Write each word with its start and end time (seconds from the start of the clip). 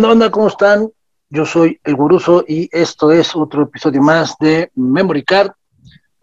onda, 0.00 0.08
banda? 0.08 0.30
¿Cómo 0.30 0.48
están? 0.48 0.88
Yo 1.28 1.44
soy 1.44 1.78
el 1.84 1.94
Guruso 1.94 2.42
y 2.48 2.70
esto 2.72 3.12
es 3.12 3.36
otro 3.36 3.64
episodio 3.64 4.00
más 4.00 4.34
de 4.40 4.70
Memory 4.74 5.22
Card, 5.24 5.50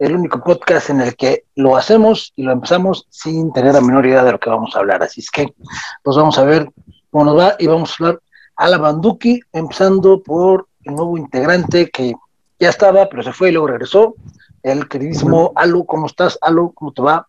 el 0.00 0.16
único 0.16 0.42
podcast 0.42 0.90
en 0.90 1.00
el 1.00 1.14
que 1.14 1.44
lo 1.54 1.76
hacemos 1.76 2.32
y 2.34 2.42
lo 2.42 2.50
empezamos 2.50 3.06
sin 3.08 3.52
tener 3.52 3.74
la 3.74 3.80
menor 3.80 4.04
idea 4.04 4.24
de 4.24 4.32
lo 4.32 4.40
que 4.40 4.50
vamos 4.50 4.74
a 4.74 4.80
hablar. 4.80 5.04
Así 5.04 5.20
es 5.20 5.30
que, 5.30 5.54
pues 6.02 6.16
vamos 6.16 6.36
a 6.38 6.42
ver 6.42 6.68
cómo 7.10 7.26
nos 7.26 7.38
va 7.38 7.54
y 7.56 7.68
vamos 7.68 7.92
a 7.92 7.94
hablar 8.04 8.20
a 8.56 8.68
la 8.68 8.78
Banduki, 8.78 9.40
empezando 9.52 10.24
por 10.24 10.66
el 10.82 10.96
nuevo 10.96 11.16
integrante 11.16 11.88
que 11.88 12.14
ya 12.58 12.70
estaba, 12.70 13.08
pero 13.08 13.22
se 13.22 13.32
fue 13.32 13.50
y 13.50 13.52
luego 13.52 13.68
regresó, 13.68 14.16
el 14.64 14.88
queridísimo 14.88 15.52
Alu. 15.54 15.86
¿Cómo 15.86 16.06
estás, 16.06 16.36
Alu? 16.42 16.72
¿Cómo 16.74 16.92
te 16.92 17.02
va? 17.02 17.28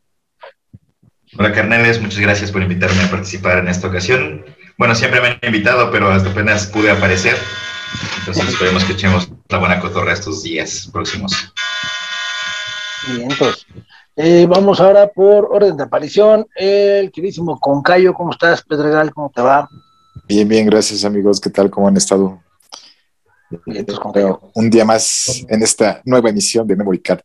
Hola, 1.38 1.54
carnales, 1.54 2.02
muchas 2.02 2.20
gracias 2.20 2.52
por 2.52 2.64
invitarme 2.64 3.04
a 3.04 3.12
participar 3.12 3.60
en 3.60 3.68
esta 3.68 3.88
ocasión. 3.88 4.44
Bueno, 4.80 4.96
siempre 4.96 5.20
me 5.20 5.28
han 5.28 5.40
invitado, 5.44 5.92
pero 5.92 6.10
hasta 6.10 6.30
apenas 6.30 6.66
pude 6.68 6.90
aparecer. 6.90 7.36
Entonces 8.20 8.48
esperemos 8.48 8.86
que 8.86 8.94
echemos 8.94 9.30
la 9.50 9.58
buena 9.58 9.78
cotorra 9.82 10.14
estos 10.14 10.42
días 10.42 10.90
próximos. 10.94 11.54
Bien, 13.10 13.28
pues 13.38 13.66
eh, 14.16 14.48
vamos 14.50 14.80
ahora 14.80 15.10
por 15.10 15.50
orden 15.52 15.76
de 15.76 15.84
aparición. 15.84 16.48
El 16.56 17.12
queridísimo 17.12 17.60
Concayo, 17.60 18.14
¿cómo 18.14 18.32
estás, 18.32 18.62
Pedregal? 18.62 19.14
¿Cómo 19.14 19.30
te 19.36 19.42
va? 19.42 19.68
Bien, 20.30 20.48
bien, 20.48 20.66
gracias 20.68 21.04
amigos. 21.04 21.42
¿Qué 21.42 21.50
tal? 21.50 21.70
¿Cómo 21.70 21.90
han 21.90 21.98
estado? 21.98 22.42
Bien, 23.66 23.86
pues, 23.86 24.00
Concayo. 24.00 24.40
Un 24.54 24.70
día 24.70 24.86
más 24.86 25.46
en 25.50 25.62
esta 25.62 26.02
nueva 26.06 26.30
emisión 26.30 26.66
de 26.66 26.78
Memory 26.78 27.02
Card. 27.02 27.20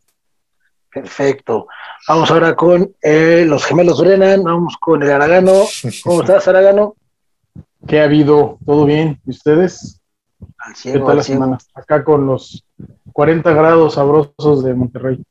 Perfecto. 0.93 1.69
Vamos 2.09 2.33
ahora 2.33 2.57
con 2.57 2.97
eh, 3.01 3.45
los 3.47 3.65
gemelos 3.65 4.01
Brennan, 4.01 4.43
vamos 4.43 4.75
con 4.81 5.05
el 5.05 5.13
Aragano. 5.13 5.67
¿Cómo 6.03 6.23
estás, 6.23 6.49
Aragano? 6.49 6.97
¿Qué 7.87 8.01
ha 8.01 8.05
habido? 8.05 8.59
¿Todo 8.65 8.85
bien? 8.87 9.21
¿Y 9.27 9.31
ustedes? 9.31 10.01
Al 10.59 10.73
¿Qué 10.75 10.81
cielo, 10.81 11.01
tal 11.03 11.11
al 11.13 11.17
la 11.19 11.23
cielo. 11.23 11.41
semana? 11.41 11.59
Acá 11.75 12.05
con 12.05 12.27
los 12.27 12.65
40 13.13 13.53
grados 13.53 13.95
sabrosos 13.95 14.65
de 14.65 14.75
Monterrey. 14.75 15.23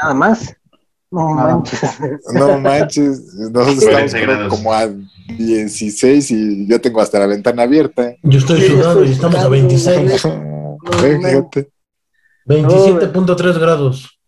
Nada 0.00 0.14
más. 0.14 0.54
No 1.10 1.34
Nada 1.34 1.54
manches. 1.56 1.80
No 2.34 2.58
manches, 2.60 3.34
nosotros 3.34 3.84
40 3.84 4.04
estamos 4.04 4.26
grados. 4.26 4.48
como 4.54 4.72
a 4.74 4.86
16 5.28 6.30
y 6.32 6.66
yo 6.66 6.80
tengo 6.80 7.00
hasta 7.00 7.18
la 7.18 7.26
ventana 7.26 7.62
abierta. 7.62 8.14
Yo 8.22 8.38
estoy 8.38 8.60
Sí, 8.60 8.68
sudado 8.68 9.04
y 9.04 9.12
estamos 9.12 9.36
a 9.36 9.44
sudando, 9.44 9.50
26, 9.50 10.22
Ve, 11.02 11.18
fíjate. 11.18 11.70
27.3 12.46 13.58
grados. 13.58 14.18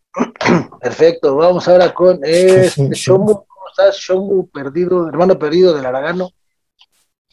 Perfecto. 0.81 1.37
Vamos 1.37 1.69
ahora 1.69 1.93
con 1.93 2.19
este 2.23 2.91
Shomu. 2.95 3.27
¿Cómo 3.27 3.69
estás, 3.71 3.97
Shomu? 3.97 4.47
Perdido, 4.49 5.09
hermano 5.09 5.39
perdido 5.39 5.75
del 5.75 5.85
Aragano. 5.87 6.31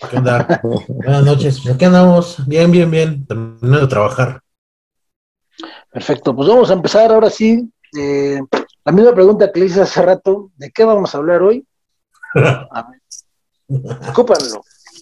¿Qué 0.09 0.17
onda? 0.17 0.61
Buenas 0.87 1.23
noches. 1.23 1.59
Pues 1.61 1.75
aquí 1.75 1.85
andamos. 1.85 2.47
Bien, 2.47 2.71
bien, 2.71 2.89
bien. 2.91 3.25
Terminando 3.25 3.81
de 3.81 3.87
trabajar. 3.87 4.41
Perfecto. 5.91 6.35
Pues 6.35 6.47
vamos 6.47 6.69
a 6.69 6.73
empezar 6.73 7.11
ahora 7.11 7.29
sí. 7.29 7.69
eh, 7.97 8.39
la 8.85 8.91
misma 8.91 9.13
pregunta 9.13 9.51
que 9.51 9.59
le 9.59 9.65
hice 9.65 9.81
hace 9.81 10.01
rato. 10.01 10.51
¿De 10.55 10.71
qué 10.71 10.83
vamos 10.83 11.13
a 11.13 11.17
hablar 11.17 11.41
hoy? 11.41 11.65
A 12.35 12.87
ver. 12.89 13.01
Escúpanlo. 14.03 14.61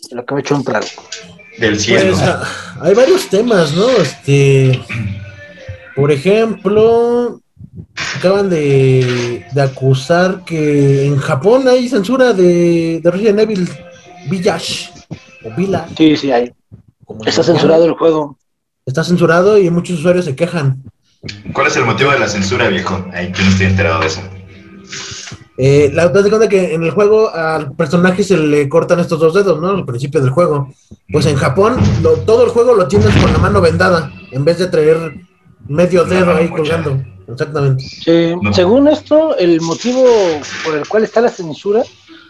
de 0.09 0.15
Lo 0.15 0.25
que 0.25 0.33
me 0.33 0.39
he 0.39 0.43
hecho 0.43 0.55
un 0.55 0.63
trago. 0.63 0.85
Del 1.59 1.79
cielo. 1.79 2.11
Pues 2.11 2.21
ah, 2.23 2.43
hay 2.81 2.93
varios 2.95 3.27
temas, 3.29 3.73
¿no? 3.75 3.87
Este, 3.89 4.81
por 5.95 6.11
ejemplo, 6.11 7.41
acaban 8.17 8.49
de, 8.49 9.45
de 9.53 9.61
acusar 9.61 10.43
que 10.45 11.05
en 11.05 11.17
Japón 11.17 11.67
hay 11.67 11.87
censura 11.89 12.33
de, 12.33 12.99
de 13.01 13.11
Resident 13.11 13.39
Evil 13.39 13.69
Village 14.29 14.89
o 15.43 15.55
Village. 15.55 15.93
Sí, 15.97 16.17
sí, 16.17 16.31
hay. 16.31 16.51
Está 17.25 17.43
censurado 17.43 17.85
el 17.85 17.93
juego. 17.93 18.37
Está 18.85 19.03
censurado 19.03 19.57
y 19.57 19.69
muchos 19.69 19.99
usuarios 19.99 20.25
se 20.25 20.35
quejan. 20.35 20.83
¿Cuál 21.53 21.67
es 21.67 21.75
el 21.77 21.85
motivo 21.85 22.11
de 22.11 22.19
la 22.19 22.27
censura, 22.27 22.67
viejo? 22.67 23.03
Ahí 23.13 23.31
yo 23.35 23.43
no 23.43 23.49
estoy 23.49 23.65
enterado 23.67 23.99
de 24.01 24.07
eso. 24.07 24.21
Eh, 25.57 25.89
la 25.93 26.11
te 26.11 26.19
das 26.19 26.27
cuenta 26.29 26.49
que 26.49 26.73
en 26.73 26.83
el 26.83 26.91
juego 26.91 27.29
al 27.33 27.73
personaje 27.75 28.23
se 28.23 28.37
le 28.37 28.67
cortan 28.67 28.99
estos 28.99 29.19
dos 29.19 29.33
dedos, 29.33 29.61
¿no? 29.61 29.69
Al 29.69 29.85
principio 29.85 30.19
del 30.21 30.29
juego. 30.31 30.69
Pues 31.11 31.25
en 31.27 31.37
Japón 31.37 31.77
lo- 32.03 32.17
todo 32.19 32.43
el 32.43 32.49
juego 32.49 32.73
lo 32.75 32.87
tienes 32.87 33.15
con 33.15 33.31
la 33.31 33.37
mano 33.39 33.61
vendada, 33.61 34.11
en 34.31 34.43
vez 34.43 34.57
de 34.59 34.67
traer 34.67 35.15
medio 35.67 36.03
dedo 36.03 36.35
ahí 36.35 36.49
colgando. 36.49 37.01
Exactamente. 37.27 37.83
Sí, 37.85 38.33
No. 38.41 38.53
Según 38.53 38.87
esto, 38.89 39.35
el 39.37 39.61
motivo 39.61 40.03
por 40.63 40.75
el 40.75 40.87
cual 40.87 41.05
está 41.05 41.21
la 41.21 41.29
censura 41.29 41.83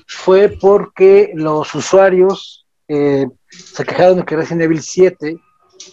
fue 0.07 0.49
porque 0.49 1.31
los 1.35 1.73
usuarios 1.73 2.65
eh, 2.87 3.27
se 3.47 3.83
quejaron 3.83 4.17
de 4.17 4.25
que 4.25 4.35
Resident 4.35 4.63
Evil 4.63 4.81
7 4.81 5.37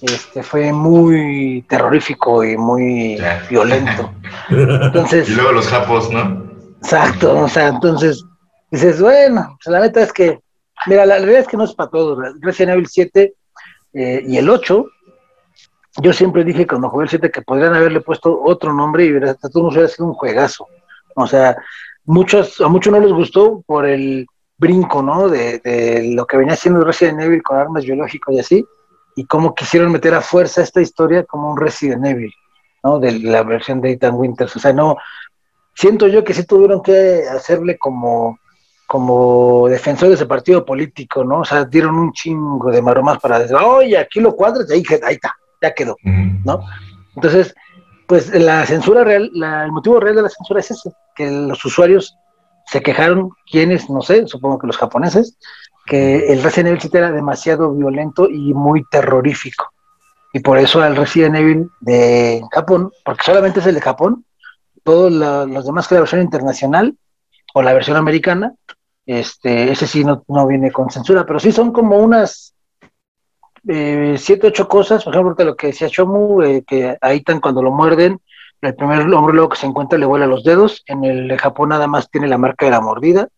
este, 0.02 0.42
fue 0.42 0.72
muy 0.72 1.64
terrorífico 1.68 2.44
y 2.44 2.56
muy 2.56 3.18
violento. 3.48 4.12
Entonces, 4.50 5.28
Y 5.28 5.34
luego 5.34 5.52
los 5.52 5.68
japos, 5.68 6.10
¿no? 6.10 6.50
exacto, 6.82 7.38
o 7.38 7.48
sea, 7.48 7.68
entonces 7.68 8.24
dices, 8.70 9.00
bueno, 9.00 9.56
pues 9.62 9.72
la 9.72 9.80
neta 9.80 10.02
es 10.02 10.12
que, 10.12 10.40
mira, 10.86 11.06
la 11.06 11.18
realidad 11.18 11.40
es 11.42 11.46
que 11.46 11.56
no 11.56 11.64
es 11.64 11.74
para 11.74 11.90
todos. 11.90 12.18
Resident 12.40 12.74
Evil 12.74 12.88
7 12.88 13.34
eh, 13.94 14.24
y 14.26 14.36
el 14.36 14.50
8 14.50 14.84
yo 16.00 16.12
siempre 16.12 16.42
dije 16.42 16.66
cuando 16.66 16.88
jugué 16.88 17.04
el 17.04 17.10
7 17.10 17.30
que 17.30 17.42
podrían 17.42 17.74
haberle 17.74 18.00
puesto 18.00 18.42
otro 18.42 18.72
nombre 18.72 19.04
y 19.04 19.10
hubiera, 19.10 19.34
todo 19.34 19.68
hubiera 19.68 19.88
sido 19.88 20.06
un 20.06 20.14
juegazo. 20.14 20.66
O 21.14 21.26
sea, 21.26 21.56
muchos, 22.04 22.60
a 22.60 22.68
muchos 22.68 22.92
no 22.92 23.00
les 23.00 23.12
gustó 23.12 23.62
por 23.66 23.86
el 23.86 24.26
brinco, 24.58 25.02
¿no? 25.02 25.28
De, 25.28 25.58
de 25.58 26.12
lo 26.14 26.26
que 26.26 26.36
venía 26.36 26.54
haciendo 26.54 26.84
Resident 26.84 27.20
Evil 27.20 27.42
con 27.42 27.58
armas 27.58 27.84
biológicas 27.84 28.34
y 28.34 28.38
así, 28.38 28.64
y 29.16 29.24
cómo 29.26 29.54
quisieron 29.54 29.92
meter 29.92 30.14
a 30.14 30.20
fuerza 30.20 30.62
esta 30.62 30.80
historia 30.80 31.24
como 31.24 31.50
un 31.50 31.56
Resident 31.56 32.06
Evil, 32.06 32.32
¿no? 32.82 32.98
De 32.98 33.18
la 33.18 33.42
versión 33.42 33.80
de 33.80 33.92
Ethan 33.92 34.14
Winters. 34.14 34.54
O 34.56 34.58
sea, 34.58 34.72
no, 34.72 34.96
siento 35.74 36.06
yo 36.08 36.24
que 36.24 36.34
sí 36.34 36.44
tuvieron 36.44 36.82
que 36.82 37.24
hacerle 37.30 37.78
como 37.78 38.38
como 38.92 39.68
defensor 39.68 40.10
de 40.10 40.16
ese 40.16 40.26
partido 40.26 40.66
político, 40.66 41.24
¿no? 41.24 41.38
O 41.38 41.44
sea, 41.46 41.64
dieron 41.64 41.94
un 41.94 42.12
chingo 42.12 42.70
de 42.70 42.82
maromas 42.82 43.18
para 43.20 43.38
decir, 43.38 43.56
oye, 43.56 43.96
aquí 43.96 44.20
lo 44.20 44.36
cuadras, 44.36 44.70
ahí, 44.70 44.82
ahí 45.02 45.14
está, 45.14 45.34
ya 45.62 45.72
quedó. 45.72 45.96
¿no? 46.04 46.60
Entonces, 47.16 47.54
pues 48.06 48.32
la 48.34 48.64
censura 48.66 49.04
real, 49.04 49.30
la- 49.34 49.64
el 49.64 49.72
motivo 49.72 50.00
real 50.00 50.16
de 50.16 50.22
la 50.22 50.28
censura 50.28 50.60
es 50.60 50.70
ese, 50.70 50.92
que 51.14 51.30
los 51.30 51.64
usuarios 51.64 52.16
se 52.66 52.82
quejaron, 52.82 53.30
quienes, 53.50 53.90
no 53.90 54.02
sé, 54.02 54.26
supongo 54.26 54.58
que 54.58 54.66
los 54.66 54.76
japoneses, 54.76 55.36
que 55.86 56.32
el 56.32 56.42
Resident 56.42 56.68
Evil 56.68 56.80
7 56.80 56.98
era 56.98 57.10
demasiado 57.10 57.72
violento 57.74 58.28
y 58.28 58.54
muy 58.54 58.84
terrorífico. 58.90 59.70
Y 60.32 60.40
por 60.40 60.58
eso 60.58 60.84
el 60.84 60.96
Resident 60.96 61.36
Evil 61.36 61.68
de 61.80 62.40
Japón, 62.52 62.90
porque 63.04 63.24
solamente 63.24 63.60
es 63.60 63.66
el 63.66 63.74
de 63.74 63.80
Japón, 63.80 64.24
todos 64.84 65.12
los 65.12 65.66
demás 65.66 65.86
que 65.88 65.94
la 65.94 66.00
versión 66.00 66.22
internacional 66.22 66.96
o 67.54 67.62
la 67.62 67.72
versión 67.72 67.96
americana, 67.96 68.54
este, 69.04 69.72
ese 69.72 69.86
sí 69.86 70.04
no, 70.04 70.24
no 70.28 70.46
viene 70.46 70.70
con 70.70 70.88
censura, 70.90 71.26
pero 71.26 71.38
sí 71.40 71.52
son 71.52 71.72
como 71.72 71.98
unas 71.98 72.51
eh, 73.68 74.16
siete, 74.18 74.48
ocho 74.48 74.68
cosas, 74.68 75.04
por 75.04 75.14
ejemplo, 75.14 75.44
lo 75.44 75.56
que 75.56 75.68
decía 75.68 75.88
Shomu, 75.90 76.42
eh, 76.42 76.64
que 76.66 76.96
ahí 77.00 77.20
tan 77.22 77.40
cuando 77.40 77.62
lo 77.62 77.70
muerden, 77.70 78.20
el 78.60 78.74
primer 78.74 79.00
hombre 79.12 79.34
luego 79.34 79.50
que 79.50 79.56
se 79.56 79.66
encuentra 79.66 79.98
le 79.98 80.06
vuela 80.06 80.26
los 80.26 80.44
dedos, 80.44 80.84
en 80.86 81.04
el 81.04 81.28
de 81.28 81.38
Japón 81.38 81.70
nada 81.70 81.86
más 81.86 82.10
tiene 82.10 82.28
la 82.28 82.38
marca 82.38 82.64
de 82.64 82.70
la 82.70 82.80
mordida, 82.80 83.28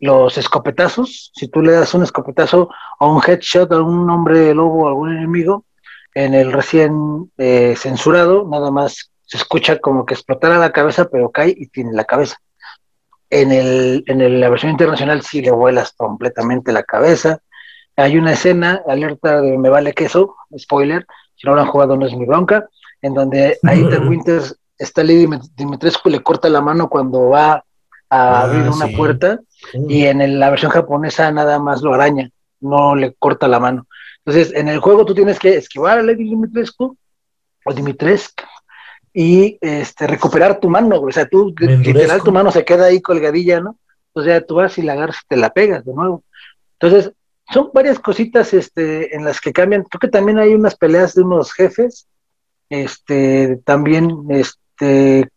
los 0.00 0.36
escopetazos, 0.36 1.32
si 1.34 1.48
tú 1.48 1.62
le 1.62 1.72
das 1.72 1.94
un 1.94 2.02
escopetazo 2.02 2.68
o 2.98 3.12
un 3.12 3.22
headshot 3.26 3.72
a 3.72 3.80
un 3.80 4.10
hombre 4.10 4.54
lobo 4.54 4.84
o 4.84 4.88
algún 4.88 5.16
enemigo, 5.16 5.64
en 6.14 6.34
el 6.34 6.52
recién 6.52 7.30
eh, 7.38 7.74
censurado, 7.76 8.46
nada 8.50 8.70
más 8.70 9.10
se 9.24 9.36
escucha 9.36 9.78
como 9.78 10.04
que 10.04 10.14
explotara 10.14 10.58
la 10.58 10.72
cabeza, 10.72 11.08
pero 11.10 11.30
cae 11.30 11.54
y 11.56 11.66
tiene 11.68 11.92
la 11.92 12.04
cabeza. 12.04 12.36
En, 13.30 13.52
el, 13.52 14.04
en 14.06 14.40
la 14.40 14.48
versión 14.48 14.72
internacional 14.72 15.22
sí 15.22 15.42
le 15.42 15.50
vuelas 15.50 15.92
completamente 15.92 16.72
la 16.72 16.82
cabeza. 16.82 17.40
Hay 17.98 18.16
una 18.16 18.32
escena, 18.32 18.80
alerta 18.86 19.40
de 19.40 19.58
me 19.58 19.68
vale 19.68 19.92
queso, 19.92 20.36
spoiler, 20.56 21.04
si 21.34 21.46
no 21.46 21.54
lo 21.54 21.62
han 21.62 21.66
jugado 21.68 21.96
no 21.96 22.06
es 22.06 22.14
mi 22.16 22.24
bronca, 22.26 22.68
en 23.02 23.12
donde 23.14 23.58
a 23.64 23.74
Ethan 23.74 24.08
Winters, 24.08 24.56
está 24.78 25.02
Lady 25.02 25.28
Dimitrescu 25.56 26.08
le 26.08 26.20
corta 26.22 26.48
la 26.48 26.60
mano 26.60 26.88
cuando 26.88 27.28
va 27.30 27.52
a 27.54 27.64
Ah, 28.10 28.42
abrir 28.42 28.68
una 28.68 28.86
sí. 28.86 28.96
puerta 28.96 29.40
y 29.88 30.06
en 30.06 30.20
el- 30.22 30.38
la 30.40 30.48
versión 30.50 30.70
japonesa 30.70 31.30
nada 31.32 31.58
más 31.58 31.82
lo 31.82 31.92
araña, 31.92 32.30
no 32.60 32.94
le 32.94 33.14
corta 33.18 33.46
la 33.48 33.60
mano. 33.60 33.86
Entonces, 34.24 34.54
en 34.54 34.68
el 34.68 34.78
juego 34.78 35.04
tú 35.04 35.14
tienes 35.14 35.38
que 35.38 35.56
esquivar 35.56 35.98
a 35.98 36.02
Lady 36.02 36.24
Dimitrescu 36.24 36.96
o 37.64 37.72
Dimitrescu 37.74 38.44
y 39.12 39.58
este, 39.60 40.06
recuperar 40.06 40.60
tu 40.60 40.70
mano, 40.70 41.00
o 41.00 41.10
sea, 41.12 41.26
tú, 41.28 41.52
literal, 41.58 42.22
tu 42.22 42.30
mano 42.32 42.50
se 42.52 42.64
queda 42.64 42.86
ahí 42.86 43.02
colgadilla, 43.02 43.60
¿no? 43.60 43.76
Entonces 44.14 44.32
ya 44.40 44.46
tú 44.46 44.54
vas 44.54 44.78
y 44.78 44.82
la 44.82 44.92
agarras 44.94 45.16
y 45.24 45.28
te 45.28 45.36
la 45.36 45.50
pegas 45.50 45.84
de 45.84 45.92
nuevo. 45.92 46.22
Entonces, 46.78 47.12
son 47.52 47.70
varias 47.72 47.98
cositas 47.98 48.52
este, 48.54 49.14
en 49.14 49.24
las 49.24 49.40
que 49.40 49.52
cambian. 49.52 49.84
Creo 49.84 50.00
que 50.00 50.08
también 50.08 50.38
hay 50.38 50.54
unas 50.54 50.76
peleas 50.76 51.14
de 51.14 51.22
unos 51.22 51.52
jefes. 51.52 52.06
Este, 52.68 53.58
también, 53.64 54.26
este, 54.30 55.28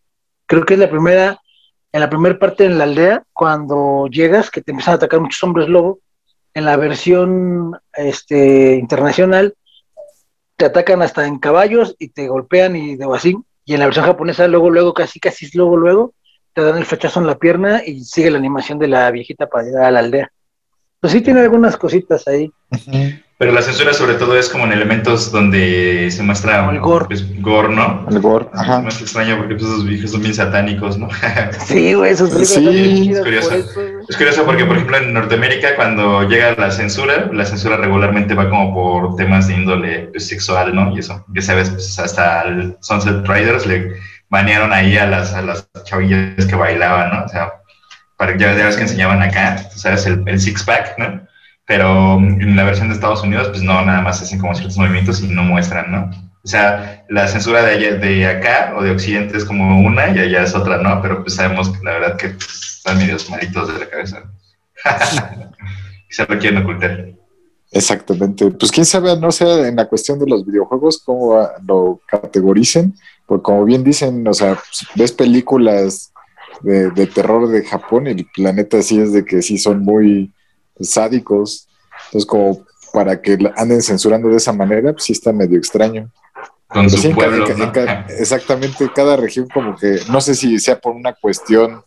creo 0.46 0.64
que 0.64 0.74
es 0.74 0.80
la 0.80 0.90
primera, 0.90 1.40
en 1.92 2.00
la 2.00 2.10
primera 2.10 2.38
parte 2.38 2.64
en 2.64 2.78
la 2.78 2.84
aldea, 2.84 3.24
cuando 3.32 4.06
llegas, 4.08 4.50
que 4.50 4.60
te 4.60 4.72
empiezan 4.72 4.92
a 4.92 4.96
atacar 4.96 5.20
muchos 5.20 5.42
hombres 5.42 5.68
lobo, 5.68 6.00
en 6.54 6.66
la 6.66 6.76
versión 6.76 7.78
este, 7.94 8.76
internacional 8.76 9.54
te 10.62 10.66
atacan 10.66 11.02
hasta 11.02 11.26
en 11.26 11.40
caballos 11.40 11.96
y 11.98 12.10
te 12.10 12.28
golpean 12.28 12.76
y 12.76 12.94
de 12.94 13.08
así. 13.12 13.36
Y 13.64 13.74
en 13.74 13.80
la 13.80 13.86
versión 13.86 14.06
japonesa, 14.06 14.46
luego, 14.46 14.70
luego, 14.70 14.94
casi, 14.94 15.18
casi, 15.18 15.48
luego, 15.56 15.76
luego, 15.76 16.14
te 16.52 16.62
dan 16.62 16.76
el 16.76 16.84
flechazo 16.84 17.18
en 17.18 17.26
la 17.26 17.36
pierna 17.36 17.82
y 17.84 18.04
sigue 18.04 18.30
la 18.30 18.38
animación 18.38 18.78
de 18.78 18.86
la 18.86 19.10
viejita 19.10 19.48
para 19.48 19.64
llegar 19.64 19.84
a 19.84 19.90
la 19.90 19.98
aldea. 19.98 20.32
Pues 21.02 21.12
sí 21.14 21.20
tiene 21.20 21.40
algunas 21.40 21.76
cositas 21.76 22.28
ahí. 22.28 22.48
Pero 23.36 23.50
la 23.50 23.60
censura 23.60 23.92
sobre 23.92 24.14
todo 24.14 24.38
es 24.38 24.48
como 24.48 24.66
en 24.66 24.72
elementos 24.72 25.32
donde 25.32 26.08
se 26.12 26.22
muestra 26.22 26.70
el 26.70 26.78
gore. 26.78 27.06
Pues, 27.06 27.42
gore, 27.42 27.74
¿no? 27.74 28.06
El 28.08 28.20
gore, 28.20 28.46
ajá. 28.52 28.78
Es 28.78 28.84
más 28.84 29.00
extraño 29.00 29.36
porque 29.36 29.56
pues, 29.56 29.66
esos 29.66 29.84
viejos 29.84 30.12
son 30.12 30.22
bien 30.22 30.32
satánicos, 30.32 30.96
¿no? 30.98 31.08
sí, 31.66 31.94
güey, 31.94 32.12
esos 32.12 32.30
Sí, 32.30 32.44
son 32.44 32.70
bien 32.70 33.02
chidas 33.02 33.18
es 33.18 33.24
curioso. 33.24 33.48
por 33.48 33.58
eso, 33.58 33.72
güey. 33.74 34.04
Es 34.08 34.16
curioso 34.16 34.44
porque, 34.44 34.64
por 34.64 34.76
ejemplo, 34.76 34.96
en 34.96 35.12
Norteamérica, 35.12 35.74
cuando 35.74 36.22
llega 36.28 36.54
la 36.54 36.70
censura, 36.70 37.28
la 37.32 37.44
censura 37.44 37.76
regularmente 37.78 38.34
va 38.34 38.48
como 38.48 38.72
por 38.72 39.16
temas 39.16 39.48
de 39.48 39.54
índole 39.54 39.98
pues, 40.12 40.28
sexual, 40.28 40.72
¿no? 40.72 40.94
Y 40.94 41.00
eso, 41.00 41.24
ya 41.34 41.42
sabes, 41.42 41.70
pues, 41.70 41.98
hasta 41.98 42.42
el 42.42 42.76
Sunset 42.80 43.26
Riders 43.26 43.66
le 43.66 43.94
banearon 44.30 44.72
ahí 44.72 44.96
a 44.96 45.06
las, 45.06 45.34
a 45.34 45.42
las 45.42 45.68
chavillas 45.82 46.46
que 46.46 46.54
bailaban, 46.54 47.10
¿no? 47.10 47.24
O 47.24 47.28
sea, 47.28 47.52
para, 48.22 48.38
ya, 48.38 48.56
ya 48.56 48.66
ves 48.66 48.76
que 48.76 48.82
enseñaban 48.82 49.20
acá, 49.20 49.68
tú 49.72 49.80
¿sabes? 49.80 50.06
El, 50.06 50.22
el 50.28 50.38
six-pack, 50.38 50.96
¿no? 50.96 51.26
Pero 51.66 52.20
mm, 52.20 52.40
en 52.40 52.54
la 52.54 52.62
versión 52.62 52.86
de 52.88 52.94
Estados 52.94 53.20
Unidos, 53.24 53.48
pues 53.48 53.62
no, 53.64 53.84
nada 53.84 54.00
más 54.00 54.22
hacen 54.22 54.38
como 54.38 54.54
ciertos 54.54 54.78
movimientos 54.78 55.20
y 55.22 55.26
no 55.26 55.42
muestran, 55.42 55.90
¿no? 55.90 56.08
O 56.44 56.46
sea, 56.48 57.04
la 57.08 57.26
censura 57.26 57.64
de, 57.64 57.72
allá- 57.72 57.96
de 57.96 58.24
acá 58.28 58.74
o 58.76 58.82
de 58.84 58.92
Occidente 58.92 59.36
es 59.36 59.44
como 59.44 59.80
una 59.84 60.08
y 60.10 60.20
allá 60.20 60.44
es 60.44 60.54
otra, 60.54 60.76
¿no? 60.78 61.02
Pero 61.02 61.22
pues 61.22 61.34
sabemos 61.34 61.68
que 61.70 61.84
la 61.84 61.94
verdad 61.94 62.16
que 62.16 62.28
pues, 62.28 62.76
están 62.76 62.98
medios 62.98 63.28
malitos 63.28 63.72
de 63.72 63.80
la 63.80 63.90
cabeza. 63.90 64.22
Quizá 66.08 66.26
lo 66.28 66.38
quieren 66.38 66.62
ocultar. 66.62 67.08
Exactamente. 67.72 68.48
Pues 68.52 68.70
quién 68.70 68.86
sabe, 68.86 69.16
no 69.16 69.32
sé, 69.32 69.66
en 69.66 69.74
la 69.74 69.88
cuestión 69.88 70.20
de 70.20 70.26
los 70.28 70.46
videojuegos, 70.46 71.02
cómo 71.04 71.40
lo 71.66 72.00
categoricen, 72.06 72.94
porque 73.26 73.42
como 73.42 73.64
bien 73.64 73.82
dicen, 73.82 74.24
o 74.28 74.34
sea, 74.34 74.54
pues, 74.54 74.86
ves 74.94 75.10
películas 75.12 76.11
de, 76.60 76.90
de 76.90 77.06
terror 77.06 77.48
de 77.48 77.64
Japón 77.64 78.06
y 78.06 78.10
el 78.10 78.26
planeta 78.26 78.82
sí 78.82 79.00
es 79.00 79.12
de 79.12 79.24
que 79.24 79.42
sí 79.42 79.58
son 79.58 79.80
muy 79.80 80.32
sádicos. 80.80 81.68
Entonces, 82.06 82.26
como 82.26 82.64
para 82.92 83.20
que 83.20 83.36
la 83.38 83.52
anden 83.56 83.82
censurando 83.82 84.28
de 84.28 84.36
esa 84.36 84.52
manera, 84.52 84.92
pues 84.92 85.04
sí 85.04 85.12
está 85.12 85.32
medio 85.32 85.58
extraño. 85.58 86.10
Exactamente, 88.18 88.90
cada 88.94 89.16
región 89.16 89.48
como 89.52 89.76
que, 89.76 90.00
no 90.10 90.20
sé 90.20 90.34
si 90.34 90.58
sea 90.58 90.78
por 90.80 90.94
una 90.94 91.12
cuestión 91.14 91.82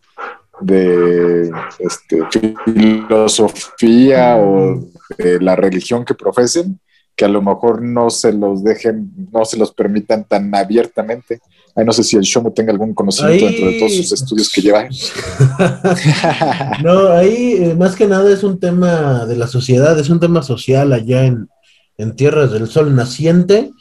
de 0.61 1.51
este, 1.79 2.23
filosofía 2.65 4.37
o 4.37 4.87
de 5.17 5.39
la 5.41 5.55
religión 5.55 6.05
que 6.05 6.13
profesen, 6.13 6.79
que 7.15 7.25
a 7.25 7.29
lo 7.29 7.41
mejor 7.41 7.81
no 7.81 8.09
se 8.09 8.33
los 8.33 8.63
dejen, 8.63 9.11
no 9.31 9.45
se 9.45 9.57
los 9.57 9.71
permitan 9.71 10.25
tan 10.25 10.53
abiertamente. 10.53 11.39
Ay, 11.75 11.85
no 11.85 11.91
sé 11.93 12.03
si 12.03 12.15
el 12.15 12.23
Shomu 12.23 12.51
tenga 12.51 12.71
algún 12.71 12.93
conocimiento 12.93 13.45
Ahí- 13.45 13.51
dentro 13.53 13.71
de 13.71 13.79
todos 13.79 13.95
sus 13.95 14.11
estudios 14.11 14.49
que 14.49 14.61
lleva. 14.61 14.87
no, 16.83 17.09
ahí 17.09 17.57
eh, 17.59 17.75
más 17.75 17.95
que 17.95 18.07
nada 18.07 18.31
es 18.31 18.43
un 18.43 18.59
tema 18.59 19.25
de 19.25 19.35
la 19.35 19.47
sociedad, 19.47 19.97
es 19.99 20.09
un 20.09 20.19
tema 20.19 20.41
social 20.43 20.93
allá 20.93 21.25
en, 21.25 21.49
en 21.97 22.15
Tierras 22.15 22.51
del 22.51 22.67
Sol 22.67 22.95
Naciente. 22.95 23.71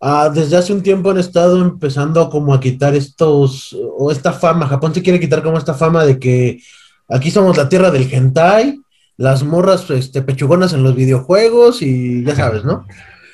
Ah, 0.00 0.30
desde 0.32 0.56
hace 0.56 0.72
un 0.72 0.82
tiempo 0.82 1.10
han 1.10 1.18
estado 1.18 1.60
empezando 1.60 2.28
como 2.28 2.52
a 2.52 2.60
quitar 2.60 2.94
estos, 2.94 3.74
o 3.98 4.10
esta 4.12 4.32
fama, 4.32 4.68
Japón 4.68 4.92
se 4.94 5.02
quiere 5.02 5.18
quitar 5.20 5.42
como 5.42 5.56
esta 5.58 5.74
fama 5.74 6.04
de 6.04 6.18
que 6.18 6.60
aquí 7.08 7.30
somos 7.30 7.56
la 7.56 7.68
tierra 7.68 7.90
del 7.90 8.12
hentai, 8.12 8.78
las 9.16 9.42
morras 9.44 9.88
este, 9.90 10.22
pechugonas 10.22 10.72
en 10.72 10.82
los 10.82 10.94
videojuegos 10.94 11.82
y 11.82 12.22
ya 12.24 12.34
sabes, 12.36 12.64
¿no? 12.64 12.86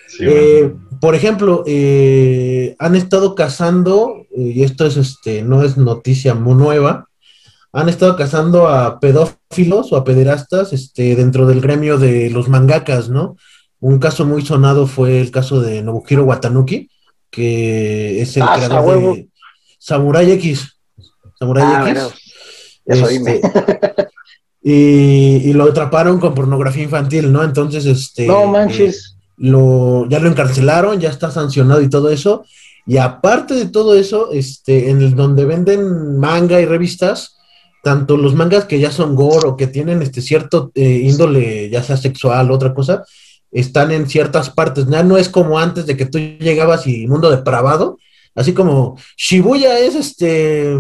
Sí, 0.08 0.25
Eh, 0.29 0.73
por 1.00 1.14
ejemplo, 1.14 1.64
eh, 1.67 2.76
han 2.79 2.94
estado 2.96 3.34
cazando, 3.34 4.26
eh, 4.37 4.52
y 4.55 4.62
esto 4.62 4.87
es 4.87 4.96
este, 4.96 5.43
no 5.43 5.62
es 5.62 5.76
noticia 5.76 6.34
muy 6.34 6.55
nueva, 6.55 7.08
han 7.73 7.88
estado 7.88 8.14
cazando 8.17 8.69
a 8.69 9.00
pedófilos 9.00 9.93
o 9.93 9.96
a 9.96 10.05
pederastas 10.05 10.73
este, 10.75 11.17
dentro 11.17 11.46
del 11.46 11.61
gremio 11.62 11.96
de 11.99 12.29
los 12.31 12.49
mangakas, 12.49 13.08
¿no? 13.08 13.37
Un 13.81 13.99
caso 13.99 14.25
muy 14.26 14.43
sonado 14.44 14.87
fue 14.87 15.20
el 15.20 15.31
caso 15.31 15.61
de 15.61 15.82
Nobuhiro 15.82 16.25
Watanuki, 16.25 16.88
que 17.31 18.20
es 18.20 18.37
el 18.37 18.43
Ah, 18.43 18.55
creador 18.56 18.84
huevo. 18.87 19.14
de 19.17 19.29
Samurai 19.79 20.31
X. 20.32 20.76
Samurai 21.38 21.64
Ah, 21.67 21.81
X. 21.88 21.94
bueno, 21.94 22.11
eso 22.84 23.08
dime. 23.08 23.40
Y, 24.62 25.43
y 25.44 25.53
lo 25.53 25.64
atraparon 25.64 26.20
con 26.20 26.35
pornografía 26.35 26.85
infantil, 26.85 27.32
¿no? 27.32 27.43
Entonces, 27.43 27.85
este. 27.85 28.26
no 28.26 28.44
eh, 28.44 28.47
manches. 28.47 29.17
lo, 29.37 30.09
ya 30.09 30.20
lo 30.20 30.29
encarcelaron, 30.29 31.00
ya 31.00 31.11
está 31.11 31.31
sancionado 31.31 31.82
y 31.82 31.91
todo 31.91 32.11
eso. 32.11 32.44
Y 32.87 32.97
aparte 32.97 33.55
de 33.55 33.67
todo 33.67 33.94
eso, 33.94 34.31
este, 34.32 34.91
en 34.91 35.03
el 35.03 35.14
donde 35.14 35.44
venden 35.44 36.19
manga 36.19 36.61
y 36.61 36.67
revistas, 36.67 37.37
tanto 37.82 38.17
los 38.17 38.35
mangas 38.35 38.64
que 38.64 38.79
ya 38.79 38.91
son 38.91 39.14
gore 39.14 39.49
o 39.49 39.56
que 39.56 39.67
tienen 39.67 40.03
este 40.03 40.20
cierto 40.20 40.70
eh, 40.75 41.03
índole, 41.05 41.69
ya 41.69 41.82
sea 41.82 41.97
sexual 41.97 42.50
o 42.50 42.55
otra 42.55 42.75
cosa, 42.75 43.05
están 43.50 43.93
en 43.93 44.08
ciertas 44.08 44.50
partes. 44.50 44.87
Ya 44.88 45.03
no 45.03 45.17
es 45.17 45.29
como 45.29 45.58
antes 45.58 45.87
de 45.87 45.97
que 45.97 46.06
tú 46.06 46.19
llegabas 46.19 46.87
y 46.87 47.06
mundo 47.06 47.31
depravado, 47.31 47.99
así 48.35 48.53
como 48.53 48.97
Shibuya 49.17 49.79
es 49.79 49.94
este 49.94 50.79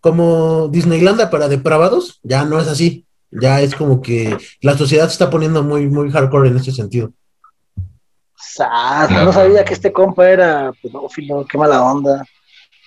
como 0.00 0.68
Disneylandia 0.68 1.30
para 1.30 1.48
depravados, 1.48 2.20
ya 2.22 2.44
no 2.44 2.60
es 2.60 2.68
así. 2.68 3.03
Ya 3.40 3.60
es 3.60 3.74
como 3.74 4.00
que 4.00 4.36
la 4.60 4.76
sociedad 4.76 5.06
se 5.06 5.12
está 5.12 5.30
poniendo 5.30 5.62
muy, 5.62 5.88
muy 5.88 6.10
hardcore 6.10 6.48
en 6.48 6.56
ese 6.56 6.72
sentido. 6.72 7.12
Sas, 8.36 9.10
no 9.10 9.32
sabía 9.32 9.64
que 9.64 9.74
este 9.74 9.92
compa 9.92 10.28
era 10.28 10.72
pedófilo, 10.82 11.44
qué 11.46 11.58
mala 11.58 11.82
onda. 11.82 12.24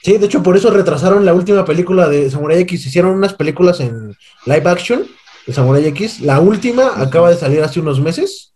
Sí, 0.04 0.18
de 0.18 0.26
hecho, 0.26 0.42
por 0.44 0.56
eso 0.56 0.70
retrasaron 0.70 1.26
la 1.26 1.34
última 1.34 1.66
película 1.66 2.08
de 2.08 2.30
Samurai 2.30 2.60
X. 2.60 2.86
Hicieron 2.86 3.12
unas 3.12 3.34
películas 3.34 3.80
en 3.80 4.16
live 4.46 4.70
action 4.70 5.06
de 5.46 5.54
Samurai 5.54 5.86
X. 5.88 6.22
La 6.22 6.40
última 6.40 7.02
acaba 7.02 7.30
de 7.30 7.36
salir 7.36 7.62
hace 7.64 7.80
unos 7.80 8.00
meses 8.00 8.54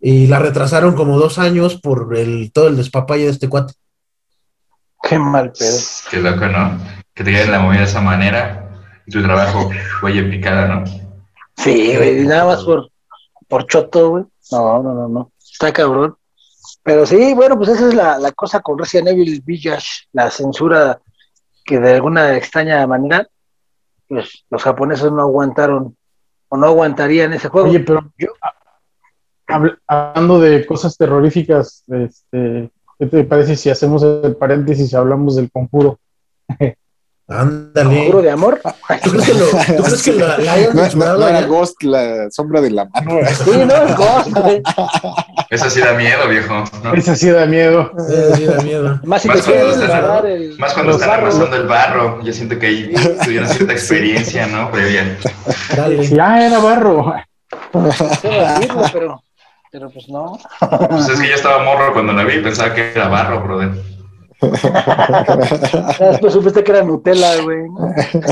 y 0.00 0.26
la 0.26 0.38
retrasaron 0.38 0.94
como 0.94 1.18
dos 1.18 1.38
años 1.38 1.80
por 1.80 2.16
el, 2.16 2.52
todo 2.52 2.68
el 2.68 2.76
despapalle 2.76 3.24
de 3.24 3.30
este 3.30 3.48
cuate. 3.48 3.74
Qué 5.02 5.18
mal 5.18 5.52
pedo. 5.52 5.78
Qué 6.10 6.18
loco, 6.18 6.46
¿no? 6.46 6.78
Que 7.14 7.24
te 7.24 7.30
queden 7.30 7.52
la 7.52 7.60
movida 7.60 7.80
de 7.80 7.86
esa 7.86 8.00
manera 8.00 8.68
y 9.06 9.10
tu 9.10 9.22
trabajo, 9.22 9.70
güey, 10.02 10.18
en 10.18 10.30
picada, 10.30 10.66
¿no? 10.66 11.09
Sí, 11.62 11.96
güey, 11.96 12.22
y 12.22 12.26
nada 12.26 12.46
más 12.46 12.64
por, 12.64 12.90
por 13.48 13.66
choto, 13.66 14.10
güey. 14.10 14.24
No, 14.52 14.82
no, 14.82 14.94
no, 14.94 15.08
no. 15.08 15.32
Está 15.38 15.72
cabrón. 15.72 16.16
Pero 16.82 17.04
sí, 17.06 17.34
bueno, 17.34 17.56
pues 17.56 17.70
esa 17.70 17.88
es 17.88 17.94
la, 17.94 18.18
la 18.18 18.32
cosa 18.32 18.60
con 18.60 18.78
Resident 18.78 19.08
Evil 19.08 19.42
Village, 19.44 20.06
la 20.12 20.30
censura 20.30 21.00
que 21.64 21.78
de 21.78 21.94
alguna 21.94 22.36
extraña 22.36 22.86
manera, 22.86 23.26
pues 24.08 24.44
los 24.50 24.62
japoneses 24.62 25.10
no 25.12 25.20
aguantaron 25.22 25.96
o 26.48 26.56
no 26.56 26.66
aguantarían 26.66 27.32
ese 27.32 27.48
juego. 27.48 27.68
Oye, 27.68 27.80
pero 27.80 28.10
Yo- 28.18 28.32
a- 28.42 28.54
habl- 29.58 29.78
hablando 29.86 30.40
de 30.40 30.64
cosas 30.66 30.96
terroríficas, 30.96 31.84
este, 31.88 32.70
¿qué 32.98 33.06
te 33.06 33.24
parece 33.24 33.56
si 33.56 33.70
hacemos 33.70 34.02
el 34.02 34.36
paréntesis 34.36 34.92
y 34.92 34.96
hablamos 34.96 35.36
del 35.36 35.50
conjuro? 35.50 35.98
Ándale. 37.30 38.06
¿Juro 38.06 38.22
de 38.22 38.30
amor? 38.32 38.60
¿Tú 39.04 39.10
crees 39.12 39.26
que, 39.26 39.34
lo, 39.34 39.46
¿tú 39.76 39.82
crees 39.84 40.02
que 40.02 40.12
la, 40.14 40.36
la 40.38 40.52
hayan 40.52 40.74
No, 40.74 40.82
no- 40.82 40.88
censurado 40.88 41.18
no 41.20 41.28
era? 41.28 41.46
Ghost, 41.46 41.82
la 41.84 42.30
sombra 42.30 42.60
de 42.60 42.70
la 42.72 42.84
mano. 42.86 43.18
Sí, 43.44 43.50
no, 43.66 43.74
es 43.84 43.96
Ghost, 43.96 44.28
güey. 44.36 44.62
Eso 45.50 45.70
sí 45.70 45.80
da 45.80 45.92
miedo, 45.94 46.28
viejo. 46.28 46.64
¿no? 46.82 46.94
Esa 46.94 47.14
sí 47.16 47.30
da 47.30 47.46
miedo. 47.46 47.92
Sí, 48.36 48.44
da 48.46 48.62
miedo. 48.62 49.00
Más 49.04 49.22
si 49.22 49.28
Más 49.28 49.42
te 49.44 49.52
cuando 49.52 49.84
agarrar 49.84 50.26
el... 50.26 50.58
Más 50.58 50.74
cuando 50.74 50.92
están 50.92 51.08
barros. 51.08 51.34
amasando 51.36 51.56
el 51.56 51.66
barro. 51.68 52.22
Yo 52.22 52.32
siento 52.32 52.58
que 52.58 52.66
ahí 52.66 52.92
tuvieron 53.24 53.48
cierta 53.48 53.72
experiencia, 53.78 54.46
¿no? 54.48 54.70
Previa. 54.72 55.16
Dale. 55.76 56.04
Sí, 56.04 56.16
ah, 56.20 56.46
era 56.46 56.58
barro. 56.58 57.14
Decirlo, 57.72 58.82
pero, 58.92 59.22
pero 59.70 59.90
pues 59.90 60.08
no. 60.08 60.38
Pues 60.88 61.08
es 61.08 61.20
que 61.20 61.28
yo 61.28 61.34
estaba 61.34 61.62
morro 61.64 61.92
cuando 61.92 62.12
la 62.12 62.24
vi 62.24 62.34
y 62.34 62.42
pensaba 62.42 62.74
que 62.74 62.92
era 62.92 63.08
barro, 63.08 63.40
brother. 63.42 63.70
Ya 64.40 66.08
después 66.10 66.32
supiste 66.32 66.64
que 66.64 66.70
era 66.72 66.82
Nutella, 66.82 67.42
güey. 67.42 67.66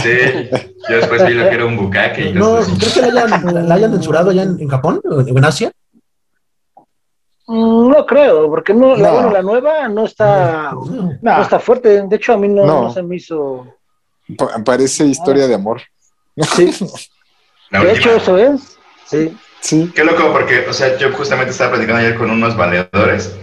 Sí, 0.03 0.49
yo 0.89 0.97
después 0.97 1.27
vi 1.27 1.35
lo 1.35 1.49
que 1.49 1.55
era 1.55 1.65
un 1.67 1.77
bucaque 1.77 2.31
y 2.31 2.33
No. 2.33 2.57
¿crees 2.79 2.95
que 2.95 3.13
la 3.13 3.23
hayan, 3.25 3.69
la 3.69 3.75
hayan 3.75 3.93
censurado 3.93 4.31
allá 4.31 4.43
en, 4.43 4.61
en 4.61 4.69
Japón 4.69 5.01
o 5.05 5.21
en 5.21 5.45
Asia? 5.45 5.71
Mm, 7.47 7.89
No 7.91 8.07
creo, 8.07 8.49
porque 8.51 8.75
no, 8.75 8.97
la, 8.97 9.09
No. 9.09 9.15
bueno, 9.15 9.31
la 9.33 9.43
nueva 9.43 9.89
no 9.89 10.05
está, 10.05 10.73
no 10.73 11.43
está 11.43 11.59
fuerte. 11.59 12.03
De 12.07 12.17
hecho, 12.17 12.33
a 12.35 12.39
mí 12.39 12.49
no, 12.49 12.65
No. 12.67 12.83
no 12.85 12.93
se 12.93 13.03
me 13.03 13.17
hizo. 13.17 13.67
Pa- 14.37 14.63
Parece 14.65 15.05
historia 15.05 15.47
de 15.47 15.55
amor. 15.55 15.81
Sí, 16.55 16.71
La 17.71 17.81
de 17.81 17.87
última. 17.93 17.99
hecho, 18.13 18.17
eso 18.17 18.39
es. 18.39 18.79
Sí. 19.07 19.37
Sí. 19.61 19.93
Qué 19.95 20.05
loco, 20.05 20.31
porque, 20.33 20.67
o 20.69 20.73
sea, 20.73 20.97
yo 20.99 21.13
justamente 21.13 21.51
estaba 21.51 21.73
platicando 21.73 22.01
ayer 22.01 22.17
con 22.17 22.31
unos 22.31 22.57
valedores 22.57 23.35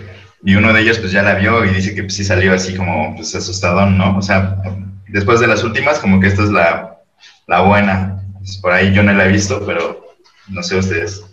y 0.46 0.56
uno 0.56 0.72
de 0.72 0.82
ellos, 0.82 1.00
pues 1.00 1.12
ya 1.12 1.24
la 1.24 1.36
vio 1.36 1.66
y 1.66 1.70
dice 1.74 1.94
que 1.96 2.04
pues, 2.04 2.14
sí 2.16 2.24
salió 2.24 2.54
así 2.54 2.76
como, 2.76 3.16
pues 3.16 3.34
asustadón, 3.36 3.98
¿no? 3.98 4.18
O 4.18 4.22
sea, 4.22 4.62
después 5.10 5.40
de 5.40 5.48
las 5.48 5.64
últimas, 5.64 6.00
como 6.00 6.20
que 6.20 6.28
esta 6.28 6.44
es 6.44 6.50
la, 6.52 7.02
la 7.48 7.62
buena. 7.62 8.24
Pues, 8.38 8.58
por 8.58 8.72
ahí 8.72 8.94
yo 8.94 9.02
no 9.04 9.12
la 9.14 9.26
he 9.26 9.32
visto, 9.32 9.62
pero 9.66 10.06
no 10.50 10.62
sé 10.64 10.78
ustedes. 10.78 11.24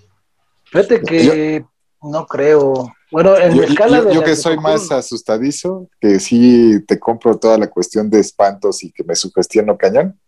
Fíjate 0.65 1.03
que 1.03 1.65
no 2.03 2.27
creo. 2.27 2.93
Bueno, 3.11 3.37
en 3.37 3.55
Yo, 3.55 3.63
la 3.63 3.69
escala 3.69 3.99
yo- 3.99 4.05
de 4.05 4.15
yo 4.15 4.25
que 4.25 4.35
soy 4.35 4.57
más 4.57 4.91
asustadizo, 4.91 5.89
que 6.01 6.19
sí 6.19 6.83
te 6.89 6.99
compro 6.99 7.37
toda 7.39 7.59
la 7.59 7.67
cuestión 7.69 8.09
de 8.09 8.19
espantos 8.21 8.83
y 8.83 8.91
que 8.91 9.05
me 9.05 9.15
sugestiono 9.15 9.77
cañón. 9.77 10.19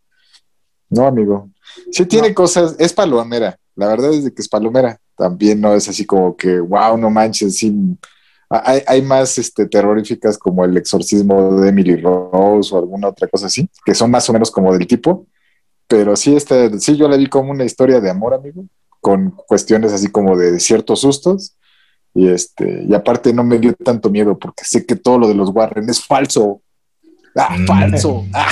No, 0.90 1.06
amigo. 1.06 1.48
Sí 1.90 2.04
tiene 2.04 2.34
cosas, 2.34 2.76
es 2.78 2.92
palomera. 2.92 3.56
La 3.74 3.88
verdad 3.88 4.12
es 4.12 4.24
de 4.24 4.34
que 4.34 4.42
es 4.42 4.48
palomera. 4.48 4.98
También 5.16 5.60
no 5.60 5.74
es 5.74 5.88
así 5.88 6.04
como 6.04 6.36
que, 6.36 6.60
wow, 6.60 6.98
no 6.98 7.08
manches, 7.08 7.56
sí. 7.56 7.74
Hay, 8.50 8.82
hay 8.86 9.02
más 9.02 9.38
este, 9.38 9.66
terroríficas 9.66 10.38
como 10.38 10.64
el 10.64 10.76
exorcismo 10.76 11.60
de 11.60 11.68
Emily 11.70 11.96
Rose 11.96 12.74
o 12.74 12.78
alguna 12.78 13.08
otra 13.08 13.26
cosa 13.28 13.46
así, 13.46 13.68
que 13.84 13.94
son 13.94 14.10
más 14.10 14.28
o 14.28 14.32
menos 14.32 14.50
como 14.50 14.72
del 14.72 14.86
tipo. 14.86 15.26
Pero 15.88 16.14
sí, 16.16 16.34
este, 16.36 16.78
sí, 16.78 16.96
yo 16.96 17.08
la 17.08 17.16
vi 17.16 17.26
como 17.28 17.50
una 17.50 17.64
historia 17.64 18.00
de 18.00 18.10
amor, 18.10 18.34
amigo, 18.34 18.64
con 19.00 19.30
cuestiones 19.46 19.92
así 19.92 20.08
como 20.08 20.36
de 20.36 20.58
ciertos 20.60 21.00
sustos. 21.00 21.56
Y 22.14 22.28
este, 22.28 22.84
y 22.88 22.94
aparte 22.94 23.32
no 23.32 23.42
me 23.42 23.58
dio 23.58 23.74
tanto 23.74 24.08
miedo 24.08 24.38
porque 24.38 24.62
sé 24.64 24.86
que 24.86 24.94
todo 24.96 25.18
lo 25.18 25.28
de 25.28 25.34
los 25.34 25.50
Warren 25.50 25.88
es 25.90 26.04
falso. 26.04 26.60
Ah, 27.36 27.56
Mm. 27.58 27.66
falso. 27.66 28.24
Ah. 28.32 28.48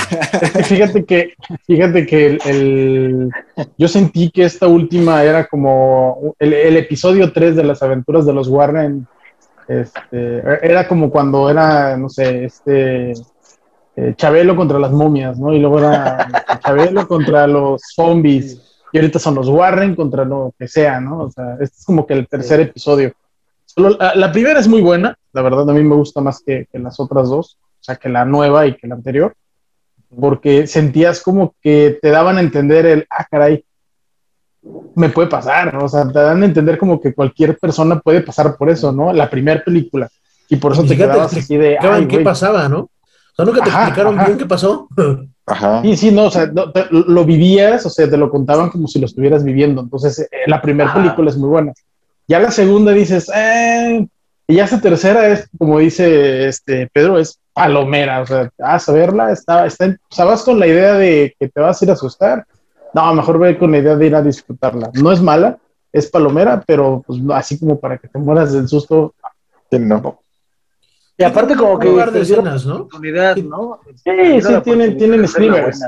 Fíjate 0.65 1.05
que, 1.05 1.33
fíjate 1.65 2.05
que 2.05 2.25
el, 2.25 2.39
el- 2.45 3.29
yo 3.77 3.87
sentí 3.87 4.29
que 4.29 4.43
esta 4.43 4.67
última 4.67 5.23
era 5.23 5.47
como 5.47 6.35
el, 6.39 6.51
el 6.53 6.75
episodio 6.77 7.31
3 7.31 7.55
de 7.55 7.63
las 7.63 7.81
aventuras 7.81 8.25
de 8.25 8.33
los 8.33 8.49
Warren. 8.49 9.07
Este, 9.67 10.37
era 10.61 10.87
como 10.87 11.09
cuando 11.09 11.49
era, 11.49 11.95
no 11.97 12.09
sé, 12.09 12.45
este 12.45 13.11
eh, 13.95 14.13
Chabelo 14.15 14.55
contra 14.55 14.79
las 14.79 14.91
momias, 14.91 15.37
¿no? 15.39 15.53
Y 15.53 15.59
luego 15.59 15.79
era 15.79 16.27
Chabelo 16.59 17.07
contra 17.07 17.47
los 17.47 17.81
zombies. 17.95 18.61
Y 18.91 18.97
ahorita 18.97 19.17
son 19.19 19.35
los 19.35 19.49
Warren 19.49 19.95
contra 19.95 20.23
lo 20.25 20.53
que 20.57 20.67
sea, 20.67 20.99
¿no? 20.99 21.23
O 21.23 21.31
sea, 21.31 21.53
este 21.59 21.77
es 21.79 21.85
como 21.85 22.05
que 22.05 22.13
el 22.13 22.27
tercer 22.27 22.59
episodio. 22.59 23.13
Solo- 23.65 23.97
la, 23.99 24.13
la 24.15 24.31
primera 24.31 24.59
es 24.59 24.67
muy 24.67 24.81
buena, 24.81 25.17
la 25.31 25.41
verdad 25.41 25.67
a 25.69 25.73
mí 25.73 25.83
me 25.83 25.95
gusta 25.95 26.21
más 26.21 26.41
que, 26.45 26.67
que 26.71 26.77
las 26.77 26.99
otras 26.99 27.29
dos, 27.29 27.57
o 27.59 27.83
sea, 27.83 27.95
que 27.95 28.09
la 28.09 28.23
nueva 28.23 28.67
y 28.67 28.75
que 28.75 28.87
la 28.87 28.95
anterior 28.95 29.33
porque 30.19 30.67
sentías 30.67 31.21
como 31.21 31.55
que 31.61 31.97
te 32.01 32.09
daban 32.09 32.37
a 32.37 32.41
entender 32.41 32.85
el, 32.85 33.07
ah, 33.09 33.25
caray, 33.29 33.65
me 34.95 35.09
puede 35.09 35.27
pasar, 35.27 35.73
¿no? 35.73 35.85
o 35.85 35.89
sea, 35.89 36.07
te 36.07 36.19
dan 36.19 36.41
a 36.41 36.45
entender 36.45 36.77
como 36.77 36.99
que 37.01 37.13
cualquier 37.13 37.57
persona 37.57 37.99
puede 37.99 38.21
pasar 38.21 38.55
por 38.57 38.69
eso, 38.69 38.91
¿no? 38.91 39.11
La 39.11 39.29
primera 39.29 39.63
película. 39.63 40.09
Y 40.49 40.57
por 40.57 40.73
eso 40.73 40.83
te 40.83 40.89
Fíjate, 40.89 41.11
quedabas 41.11 41.31
te 41.31 41.39
así 41.39 41.57
de, 41.57 41.77
ay, 41.79 42.07
qué 42.07 42.19
pasaba, 42.19 42.69
¿no? 42.69 42.79
O 42.79 42.89
sea, 43.35 43.45
nunca 43.45 43.63
te 43.63 43.69
Ajá, 43.69 43.81
explicaron 43.81 44.15
ajá. 44.19 44.25
bien 44.27 44.37
qué 44.37 44.45
pasó. 44.45 44.87
Ajá. 45.45 45.81
Sí, 45.81 45.97
sí, 45.97 46.11
no, 46.11 46.25
o 46.25 46.31
sea, 46.31 46.45
no, 46.45 46.71
te- 46.71 46.85
lo 46.89 47.25
vivías, 47.25 47.85
o 47.85 47.89
sea, 47.89 48.09
te 48.09 48.15
lo 48.15 48.29
contaban 48.29 48.69
como 48.69 48.87
si 48.87 48.99
lo 48.99 49.07
estuvieras 49.07 49.43
viviendo. 49.43 49.81
Entonces, 49.81 50.19
eh, 50.19 50.27
la 50.47 50.61
primera 50.61 50.93
película 50.93 51.29
es 51.29 51.37
muy 51.37 51.49
buena. 51.49 51.73
Ya 52.29 52.39
la 52.39 52.49
segunda 52.51 52.93
dices, 52.93 53.29
eh, 53.35 54.07
y 54.47 54.55
ya 54.55 54.63
esta 54.63 54.79
tercera 54.79 55.27
es, 55.27 55.49
como 55.57 55.79
dice 55.79 56.47
este 56.47 56.87
Pedro, 56.93 57.17
es 57.19 57.39
palomera, 57.53 58.21
o 58.21 58.25
sea, 58.25 58.49
vas 58.57 58.87
a 58.87 58.91
verla, 58.93 59.31
está, 59.33 59.65
está, 59.65 59.87
o 59.87 60.15
sea, 60.15 60.23
vas 60.25 60.43
con 60.43 60.59
la 60.59 60.67
idea 60.67 60.93
de 60.93 61.35
que 61.37 61.49
te 61.49 61.59
vas 61.59 61.81
a 61.81 61.85
ir 61.85 61.91
a 61.91 61.95
asustar. 61.95 62.45
No, 62.93 63.13
mejor 63.13 63.39
ve 63.39 63.57
con 63.57 63.71
la 63.71 63.79
idea 63.79 63.95
de 63.95 64.05
ir 64.05 64.15
a 64.15 64.21
disfrutarla. 64.21 64.91
No 64.93 65.11
es 65.11 65.21
mala, 65.21 65.57
es 65.91 66.09
palomera, 66.09 66.63
pero 66.65 67.03
pues 67.05 67.19
no, 67.19 67.33
así 67.33 67.59
como 67.59 67.79
para 67.79 67.97
que 67.97 68.07
te 68.07 68.19
mueras 68.19 68.53
del 68.53 68.67
susto. 68.67 69.13
¿Quién 69.69 69.87
no? 69.87 70.19
Y 71.17 71.23
aparte 71.23 71.55
como 71.55 71.77
que 71.79 71.87
lugar 71.87 72.11
de 72.11 72.21
escenas, 72.21 72.65
¿no? 72.65 72.75
oportunidad, 72.75 73.35
¿no? 73.37 73.79
Sí, 74.03 74.41
sí, 74.41 74.53
tienen, 74.63 74.97
tienen 74.97 75.27
streamers. 75.27 75.79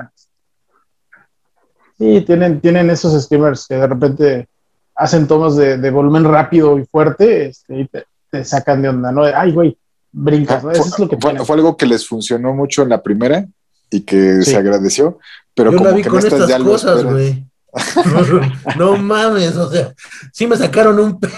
Sí, 1.97 2.21
tienen, 2.21 2.59
tienen 2.59 2.89
esos 2.89 3.23
streamers 3.23 3.67
que 3.67 3.75
de 3.75 3.87
repente 3.87 4.49
hacen 4.95 5.27
tomas 5.27 5.55
de, 5.55 5.77
de 5.77 5.91
volumen 5.91 6.23
rápido 6.23 6.77
y 6.77 6.85
fuerte 6.85 7.47
este, 7.47 7.79
y 7.79 7.87
te, 7.87 8.05
te 8.29 8.43
sacan 8.43 8.81
de 8.81 8.89
onda, 8.89 9.11
¿no? 9.11 9.23
Ay, 9.23 9.51
güey, 9.51 9.77
brincas, 10.11 10.63
¿no? 10.63 10.71
Eso 10.71 10.83
es 10.83 10.99
lo 10.99 11.09
que 11.09 11.17
fue, 11.17 11.37
fue 11.43 11.55
algo 11.55 11.75
que 11.75 11.85
les 11.85 12.07
funcionó 12.07 12.53
mucho 12.53 12.83
en 12.83 12.89
la 12.89 13.01
primera 13.01 13.45
y 13.89 14.01
que 14.01 14.41
Sí. 14.41 14.51
se 14.51 14.57
agradeció, 14.57 15.19
pero 15.53 15.71
Yo 15.71 15.77
como 15.77 15.89
la 15.89 15.95
vi 15.95 16.03
que 16.03 16.09
con 16.09 16.19
estas 16.19 16.33
estas 16.33 16.49
ya 16.49 16.59
cosas, 16.59 17.03
güey. 17.03 17.45
no 18.77 18.97
mames, 18.97 19.55
o 19.57 19.69
sea, 19.71 19.93
sí 20.31 20.47
me 20.47 20.55
sacaron 20.57 20.97
un... 20.99 21.19
pe- 21.19 21.29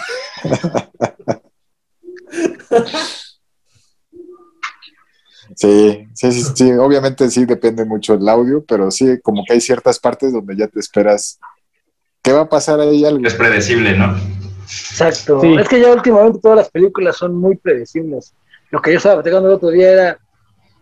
Sí, 5.56 6.08
sí, 6.13 6.32
sí, 6.32 6.44
sí, 6.56 6.72
obviamente 6.74 7.30
sí 7.30 7.46
depende 7.46 7.86
mucho 7.86 8.16
el 8.16 8.27
audio, 8.27 8.63
pero 8.66 8.92
sí, 8.92 9.20
como 9.22 9.44
que 9.46 9.54
hay 9.54 9.62
ciertas 9.62 9.98
partes 10.00 10.34
donde 10.34 10.56
ya 10.58 10.68
te 10.68 10.80
esperas. 10.80 11.39
¿Qué 12.22 12.34
va 12.34 12.42
a 12.42 12.50
pasar 12.50 12.80
ahí 12.82 13.06
algo? 13.06 13.25
Es 13.25 13.34
predecible, 13.36 13.98
¿no? 13.98 14.18
Exacto. 14.63 15.39
Sí. 15.39 15.56
Es 15.58 15.70
que 15.70 15.80
ya 15.80 15.94
últimamente 15.94 16.39
todas 16.42 16.58
las 16.58 16.70
películas 16.70 17.16
son 17.16 17.36
muy 17.36 17.56
predecibles. 17.56 18.34
Lo 18.72 18.82
que 18.82 18.92
yo 18.92 18.98
estaba 18.98 19.16
platicando 19.16 19.48
el 19.48 19.56
otro 19.56 19.70
día 19.70 19.92
era, 19.92 20.20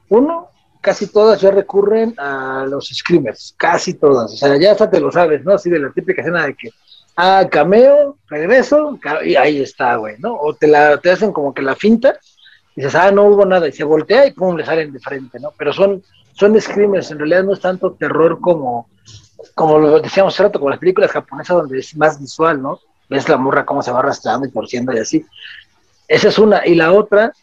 uno, 0.10 0.48
casi 0.86 1.08
todas 1.08 1.42
ya 1.42 1.50
recurren 1.50 2.14
a 2.20 2.64
los 2.70 2.90
screamers, 2.94 3.56
casi 3.58 3.96
todas. 3.96 4.32
O 4.32 4.38
sea, 4.38 4.56
ya 4.56 4.74
hasta 4.74 4.88
te 4.88 5.00
lo 5.00 5.12
sabes, 5.12 5.44
¿no? 5.44 5.54
Así 5.54 5.68
de 5.72 5.80
la 5.80 5.92
típica 5.92 6.22
escena 6.22 6.46
de 6.46 6.54
que, 6.54 6.70
ah, 7.16 7.48
cameo, 7.50 8.18
regreso, 8.28 9.00
y 9.24 9.36
ahí 9.36 9.64
está, 9.64 9.96
güey, 9.96 10.16
¿no? 10.20 10.36
O 10.36 10.54
te, 10.54 10.68
la, 10.68 10.98
te 11.00 11.10
hacen 11.10 11.34
como 11.34 11.56
que 11.56 11.64
la 11.64 11.76
finta, 11.76 12.20
y 12.76 12.82
dices, 12.82 12.94
ah, 12.94 13.10
no 13.10 13.24
hubo 13.24 13.48
nada, 13.48 13.68
y 13.68 13.72
se 13.72 13.84
voltea 13.84 14.28
y 14.28 14.34
pum, 14.34 14.56
le 14.56 14.64
salen 14.64 14.94
de 14.94 15.00
frente, 15.00 15.40
¿no? 15.40 15.50
Pero 15.58 15.74
son, 15.74 16.04
son 16.34 16.62
screamers, 16.62 17.10
en 17.10 17.18
realidad 17.18 17.44
no 17.44 17.54
es 17.54 17.62
tanto 17.62 17.94
terror 17.94 18.40
como, 18.40 18.88
como 19.56 19.80
lo 19.80 20.00
decíamos 20.00 20.36
hace 20.36 20.44
rato, 20.44 20.60
como 20.60 20.70
las 20.70 20.80
películas 20.80 21.10
japonesas 21.10 21.58
donde 21.58 21.80
es 21.80 21.98
más 21.98 22.22
visual, 22.22 22.62
¿no? 22.62 22.80
ves 23.10 23.30
la 23.30 23.38
morra 23.38 23.66
cómo 23.66 23.84
se 23.84 23.92
va 23.92 24.00
arrastrando 24.00 24.48
y 24.48 24.52
torciendo 24.52 24.94
y 24.94 25.00
así. 25.00 25.26
Esa 26.08 26.28
es 26.28 26.40
una. 26.40 26.66
Y 26.66 26.76
la 26.76 26.92
otra 26.92 27.34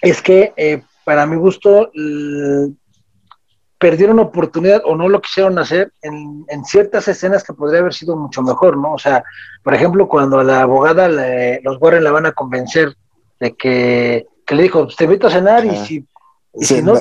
es 0.00 0.20
que, 0.22 0.52
eh, 0.56 0.82
para 1.04 1.26
mi 1.26 1.36
gusto, 1.36 1.90
perdieron 3.78 4.18
oportunidad 4.18 4.82
o 4.84 4.96
no 4.96 5.08
lo 5.08 5.20
quisieron 5.20 5.58
hacer 5.58 5.92
en, 6.02 6.44
en 6.48 6.64
ciertas 6.64 7.06
escenas 7.08 7.44
que 7.44 7.52
podría 7.52 7.80
haber 7.80 7.92
sido 7.92 8.16
mucho 8.16 8.40
mejor, 8.42 8.76
¿no? 8.78 8.92
O 8.94 8.98
sea, 8.98 9.22
por 9.62 9.74
ejemplo, 9.74 10.08
cuando 10.08 10.38
a 10.40 10.44
la 10.44 10.62
abogada 10.62 11.08
le- 11.08 11.60
los 11.62 11.76
Warren 11.80 12.04
la 12.04 12.10
van 12.12 12.26
a 12.26 12.32
convencer 12.32 12.94
de 13.40 13.54
que, 13.54 14.26
que 14.46 14.54
le 14.54 14.62
dijo, 14.62 14.84
"Pues, 14.84 14.96
te 14.96 15.04
invito 15.04 15.26
a 15.26 15.30
cenar 15.30 15.64
y 15.66 15.76
si, 15.76 15.96
y 16.54 16.64
Sí, 16.64 16.76
si 16.76 16.82
no, 16.82 16.92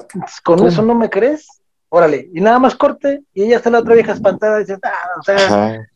con 0.44 0.58
¿cómo? 0.58 0.68
eso 0.68 0.82
no 0.82 0.96
me 0.96 1.10
crees, 1.10 1.48
órale. 1.90 2.28
Y 2.34 2.42
nada 2.42 2.60
más 2.60 2.76
corte 2.76 3.22
y 3.34 3.44
ella 3.44 3.58
está 3.58 3.70
la 3.70 3.80
otra 3.80 3.94
vieja 3.94 4.12
espantada 4.14 4.58
y 4.58 4.62
dice, 4.62 4.78
ah, 4.84 5.20
o 5.20 5.24
sea, 5.24 5.46
Ajá. 5.46 5.88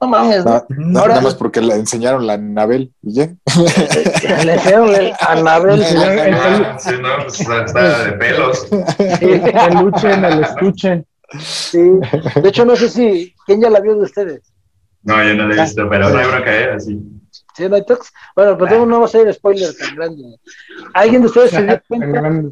No 0.00 0.08
mames, 0.08 0.44
¿no? 0.44 0.50
Ahora- 1.00 1.14
nada 1.14 1.20
más 1.20 1.34
porque 1.34 1.60
le 1.60 1.74
enseñaron 1.74 2.26
la 2.26 2.34
Anabel 2.34 2.92
y 3.02 3.14
ya. 3.14 3.34
Le 4.44 4.54
enseñaron 4.54 4.94
el 4.94 5.12
Anabel. 5.20 5.82
Sí, 6.78 6.90
no, 7.00 7.08
pues, 7.22 7.40
está, 7.40 7.64
está 7.64 8.04
de 8.04 8.12
pelos. 8.12 8.68
El 8.98 9.74
luchen, 9.74 10.24
el 10.24 10.42
estuchen. 10.42 11.06
Sí. 11.38 11.80
De 12.42 12.48
hecho, 12.48 12.64
no 12.64 12.76
sé 12.76 12.88
si, 12.88 13.34
¿quién 13.46 13.60
ya 13.60 13.70
la 13.70 13.80
vio 13.80 13.94
de 13.96 14.02
ustedes? 14.02 14.52
No, 15.02 15.22
yo 15.22 15.34
no 15.34 15.46
lo 15.46 15.54
he 15.54 15.60
visto, 15.60 15.88
pero 15.88 16.10
no 16.10 16.18
hay 16.18 16.26
bronca, 16.26 16.60
¿eh? 16.60 16.70
Así. 16.74 17.00
¿Sí, 17.56 17.68
no 17.68 17.76
hay 17.76 17.84
tox? 17.86 18.12
Bueno, 18.34 18.58
pues 18.58 18.70
no 18.70 19.00
va 19.00 19.06
a 19.06 19.08
ser 19.08 19.32
spoiler 19.32 19.74
tan 19.76 19.96
grande. 19.96 20.22
¿Alguien 20.92 21.22
de 21.22 21.28
ustedes 21.28 21.50
se 21.50 21.62
dio 21.62 21.80
cuenta 21.88 22.50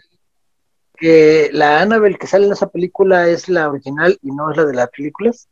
que 0.96 1.50
la 1.52 1.82
Annabelle 1.82 2.16
que 2.16 2.26
sale 2.26 2.46
en 2.46 2.52
esa 2.52 2.68
película 2.68 3.28
es 3.28 3.48
la 3.48 3.68
original 3.68 4.16
y 4.22 4.30
no 4.30 4.50
es 4.50 4.56
la 4.56 4.64
de 4.64 4.74
las 4.74 4.88
películas? 4.90 5.48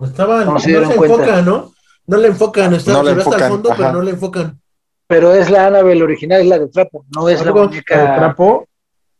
Estaban, 0.00 0.40
¿Cómo 0.44 0.52
no 0.54 0.60
se 0.60 0.68
dieron 0.68 0.90
se 0.90 0.96
cuenta? 0.96 1.16
enfocan, 1.16 1.44
¿no? 1.44 1.72
No 2.06 2.16
le 2.18 2.28
enfocan, 2.28 2.74
está, 2.74 2.92
No 2.92 3.02
le 3.02 3.10
se 3.10 3.14
ve 3.16 3.22
hasta 3.22 3.36
el 3.36 3.42
enfocan, 3.42 3.50
fondo, 3.50 3.68
pero 3.76 3.84
ajá. 3.84 3.92
no 3.92 4.02
le 4.02 4.10
enfocan. 4.10 4.60
Pero 5.08 5.32
es 5.34 5.50
la 5.50 5.66
Annabelle 5.68 6.02
original, 6.02 6.40
es 6.40 6.46
la 6.48 6.58
de 6.58 6.68
trapo, 6.68 7.04
no 7.14 7.28
es 7.28 7.44
la 7.44 7.52
muñeca. 7.52 8.16
¿Trapo? 8.16 8.66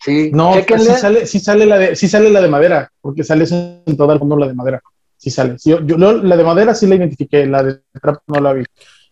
Sí, 0.00 0.30
No, 0.32 0.52
sí 0.52 0.58
chéquenle. 0.60 0.94
sale, 0.96 1.26
sí 1.26 1.40
sale 1.40 1.66
la 1.66 1.78
de, 1.78 1.96
sí 1.96 2.08
sale 2.08 2.30
la 2.30 2.40
de 2.40 2.48
madera, 2.48 2.90
porque 3.00 3.24
sale 3.24 3.46
sentada 3.46 4.12
al 4.12 4.18
fondo 4.18 4.36
la 4.36 4.46
de 4.48 4.54
madera. 4.54 4.82
Sí 5.16 5.30
sale. 5.30 5.58
Sí, 5.58 5.70
yo, 5.70 5.80
yo- 5.80 5.96
la 5.96 6.36
de 6.36 6.44
madera 6.44 6.74
sí 6.74 6.86
la 6.86 6.96
identifiqué, 6.96 7.46
la 7.46 7.62
de 7.62 7.80
trapo 8.02 8.20
no 8.26 8.40
la 8.40 8.52
vi. 8.52 8.64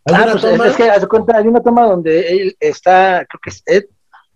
Hay 0.06 0.14
Ah, 0.14 0.22
una 0.24 0.32
pues 0.32 0.42
toma, 0.42 0.66
es 0.66 0.76
que 0.76 0.90
haz 0.90 1.00
de 1.00 1.08
cuenta, 1.08 1.38
hay 1.38 1.46
una 1.48 1.60
toma 1.62 1.86
donde 1.86 2.28
él 2.30 2.56
está, 2.60 3.24
creo 3.26 3.40
que 3.42 3.50
es 3.50 3.62
Ed, 3.64 3.84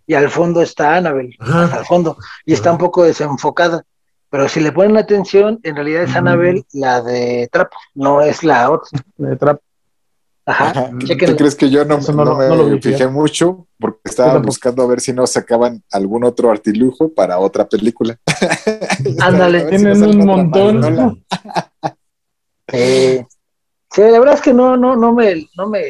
y 0.07 0.15
al 0.15 0.31
fondo 0.31 0.63
está 0.63 0.97
Annabelle, 0.97 1.37
Ajá. 1.39 1.65
hasta 1.65 1.79
el 1.81 1.85
fondo, 1.85 2.17
y 2.47 2.55
está 2.55 2.73
un 2.73 2.79
poco 2.79 3.05
desenfocada. 3.05 3.83
Pero 4.31 4.49
si 4.49 4.61
le 4.61 4.73
ponen 4.73 4.97
atención, 4.97 5.59
en 5.63 5.75
realidad 5.77 6.03
es 6.03 6.11
Mm. 6.13 6.17
Annabelle 6.17 6.63
la 6.73 7.01
de 7.03 7.49
trapo, 7.51 7.77
no 7.95 8.21
es 8.21 8.45
la 8.45 8.71
otra. 8.71 9.01
La 9.17 9.31
de 9.31 9.37
trapo. 9.37 9.63
Ajá, 10.45 10.71
Ajá. 10.71 10.91
¿Tú 10.99 11.37
crees 11.37 11.55
que 11.55 11.69
yo 11.69 11.85
no, 11.85 11.99
no, 11.99 12.13
no 12.13 12.25
lo- 12.25 12.37
me 12.37 12.49
no 12.49 12.57
lo 12.57 12.81
fijé 12.81 13.07
mucho? 13.07 13.67
Porque 13.79 14.01
estaba 14.05 14.39
buscando 14.39 14.83
a 14.83 14.87
ver 14.87 15.01
si 15.01 15.13
no 15.13 15.27
sacaban 15.27 15.83
algún 15.93 16.25
otro 16.25 16.51
artilujo 16.51 17.13
para 17.13 17.39
otra 17.39 17.69
película. 17.69 18.19
Ándale. 19.21 19.61
Si 19.61 19.69
Tienen 19.69 20.03
un 20.05 20.25
montón. 20.27 21.23
Eh, 22.69 23.25
sí, 23.91 24.01
la 24.03 24.19
verdad 24.19 24.35
es 24.35 24.41
que 24.41 24.55
no, 24.55 24.77
no, 24.77 24.97
no 24.97 25.13
me, 25.13 25.47
no 25.57 25.69
me, 25.69 25.83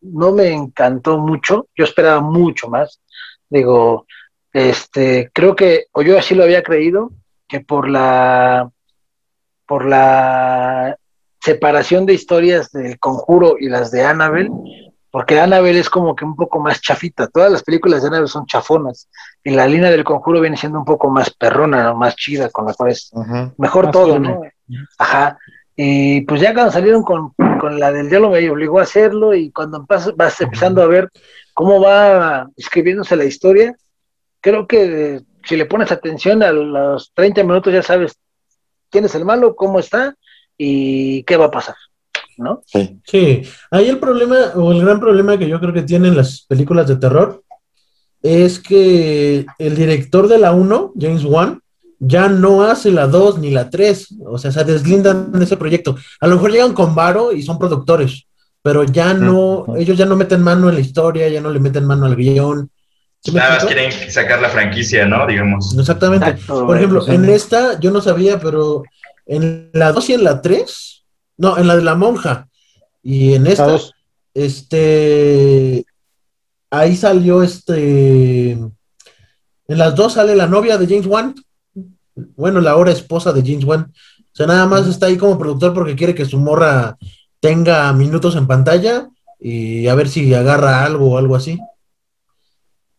no 0.00 0.32
me 0.32 0.48
encantó 0.52 1.18
mucho. 1.18 1.68
Yo 1.76 1.84
esperaba 1.84 2.20
mucho 2.20 2.68
más. 2.68 3.00
Digo, 3.48 4.06
este, 4.52 5.30
creo 5.34 5.54
que, 5.54 5.86
o 5.92 6.00
yo 6.02 6.18
así 6.18 6.34
lo 6.34 6.44
había 6.44 6.62
creído, 6.62 7.12
que 7.48 7.60
por 7.60 7.88
la, 7.88 8.70
por 9.66 9.84
la 9.84 10.96
separación 11.40 12.06
de 12.06 12.14
historias 12.14 12.72
del 12.72 12.98
conjuro 12.98 13.56
y 13.58 13.68
las 13.68 13.90
de 13.90 14.04
Annabelle, 14.04 14.50
porque 15.10 15.40
Annabelle 15.40 15.78
es 15.78 15.88
como 15.88 16.14
que 16.14 16.24
un 16.24 16.36
poco 16.36 16.58
más 16.60 16.80
chafita. 16.80 17.28
Todas 17.28 17.50
las 17.50 17.62
películas 17.62 18.02
de 18.02 18.08
Annabelle 18.08 18.28
son 18.28 18.46
chafonas, 18.46 19.08
y 19.42 19.50
la 19.50 19.66
línea 19.66 19.90
del 19.90 20.04
conjuro 20.04 20.40
viene 20.40 20.56
siendo 20.56 20.78
un 20.78 20.84
poco 20.84 21.10
más 21.10 21.30
perrona, 21.30 21.84
¿no? 21.84 21.96
más 21.96 22.16
chida, 22.16 22.50
con 22.50 22.66
la 22.66 22.74
cual 22.74 22.90
es 22.90 23.12
mejor 23.56 23.86
Más 23.86 23.92
todo, 23.92 24.12
firme. 24.12 24.28
¿no? 24.28 24.40
Ajá. 24.98 25.38
Y 25.76 26.22
pues 26.22 26.40
ya 26.40 26.54
cuando 26.54 26.72
salieron 26.72 27.02
con, 27.02 27.32
con 27.60 27.78
la 27.78 27.92
del 27.92 28.08
diálogo 28.08 28.32
me 28.32 28.50
obligó 28.50 28.80
a 28.80 28.84
hacerlo 28.84 29.34
y 29.34 29.52
cuando 29.52 29.86
vas 29.86 30.40
empezando 30.40 30.82
a 30.82 30.86
ver 30.86 31.10
cómo 31.54 31.80
va 31.80 32.48
escribiéndose 32.56 33.14
la 33.14 33.24
historia, 33.24 33.76
creo 34.40 34.66
que 34.66 35.22
si 35.46 35.56
le 35.56 35.66
pones 35.66 35.92
atención 35.92 36.42
a 36.42 36.52
los 36.52 37.12
30 37.14 37.42
minutos 37.44 37.72
ya 37.72 37.82
sabes 37.82 38.16
quién 38.90 39.04
es 39.04 39.14
el 39.14 39.24
malo, 39.24 39.54
cómo 39.54 39.78
está 39.78 40.16
y 40.58 41.22
qué 41.24 41.36
va 41.36 41.46
a 41.46 41.50
pasar, 41.50 41.76
¿no? 42.36 42.62
Sí. 42.66 42.98
Sí, 43.04 43.42
ahí 43.70 43.88
el 43.88 43.98
problema, 43.98 44.36
o 44.54 44.72
el 44.72 44.80
gran 44.80 45.00
problema 45.00 45.38
que 45.38 45.48
yo 45.48 45.60
creo 45.60 45.72
que 45.72 45.82
tienen 45.82 46.16
las 46.16 46.42
películas 46.42 46.86
de 46.88 46.96
terror, 46.96 47.42
es 48.22 48.58
que 48.58 49.46
el 49.58 49.76
director 49.76 50.26
de 50.28 50.38
la 50.38 50.52
1, 50.52 50.94
James 50.98 51.24
Wan, 51.24 51.60
ya 51.98 52.28
no 52.28 52.64
hace 52.64 52.90
la 52.90 53.06
2 53.06 53.38
ni 53.38 53.50
la 53.50 53.70
3, 53.70 54.16
o 54.26 54.38
sea, 54.38 54.50
se 54.50 54.64
deslindan 54.64 55.32
de 55.32 55.44
ese 55.44 55.56
proyecto. 55.56 55.96
A 56.20 56.26
lo 56.26 56.34
mejor 56.34 56.52
llegan 56.52 56.74
con 56.74 56.94
Varo 56.94 57.32
y 57.32 57.42
son 57.42 57.58
productores, 57.58 58.26
pero 58.62 58.84
ya 58.84 59.14
no, 59.14 59.64
ellos 59.76 59.96
ya 59.96 60.06
no 60.06 60.16
meten 60.16 60.42
mano 60.42 60.68
en 60.68 60.74
la 60.74 60.80
historia, 60.80 61.28
ya 61.28 61.40
no 61.40 61.50
le 61.50 61.60
meten 61.60 61.84
mano 61.84 62.06
al 62.06 62.16
guion. 62.16 62.70
¿Sí 63.26 63.32
me 63.32 63.40
Nada 63.40 63.54
más 63.54 63.64
quieren 63.64 63.90
sacar 64.08 64.40
la 64.40 64.48
franquicia, 64.48 65.04
¿no? 65.04 65.26
Digamos. 65.26 65.76
Exactamente. 65.76 66.30
Exacto, 66.30 66.64
Por 66.64 66.76
ejemplo, 66.76 67.02
sí. 67.02 67.10
en 67.10 67.28
esta 67.28 67.80
yo 67.80 67.90
no 67.90 68.00
sabía, 68.00 68.38
pero 68.38 68.84
en 69.26 69.70
la 69.72 69.90
2 69.90 70.10
y 70.10 70.12
en 70.14 70.22
la 70.22 70.40
3, 70.40 71.04
no, 71.38 71.58
en 71.58 71.66
la 71.66 71.74
de 71.74 71.82
la 71.82 71.96
monja 71.96 72.46
y 73.02 73.34
en 73.34 73.48
esta, 73.48 73.66
Dos. 73.66 73.92
este, 74.32 75.84
ahí 76.70 76.96
salió 76.96 77.42
este, 77.42 78.52
en 78.52 79.78
las 79.78 79.96
dos 79.96 80.12
sale 80.12 80.36
la 80.36 80.46
novia 80.46 80.78
de 80.78 80.86
James 80.86 81.06
Wan, 81.06 81.34
bueno, 82.36 82.60
la 82.60 82.70
ahora 82.70 82.92
esposa 82.92 83.32
de 83.32 83.42
James 83.42 83.64
Wan. 83.64 83.92
O 83.92 84.36
sea, 84.36 84.46
nada 84.46 84.66
más 84.66 84.86
está 84.86 85.06
ahí 85.06 85.16
como 85.16 85.38
productor 85.38 85.74
porque 85.74 85.96
quiere 85.96 86.14
que 86.14 86.24
su 86.24 86.38
morra 86.38 86.96
tenga 87.40 87.92
minutos 87.92 88.36
en 88.36 88.46
pantalla 88.46 89.08
y 89.40 89.88
a 89.88 89.94
ver 89.94 90.08
si 90.08 90.32
agarra 90.34 90.84
algo 90.84 91.12
o 91.12 91.18
algo 91.18 91.34
así. 91.34 91.58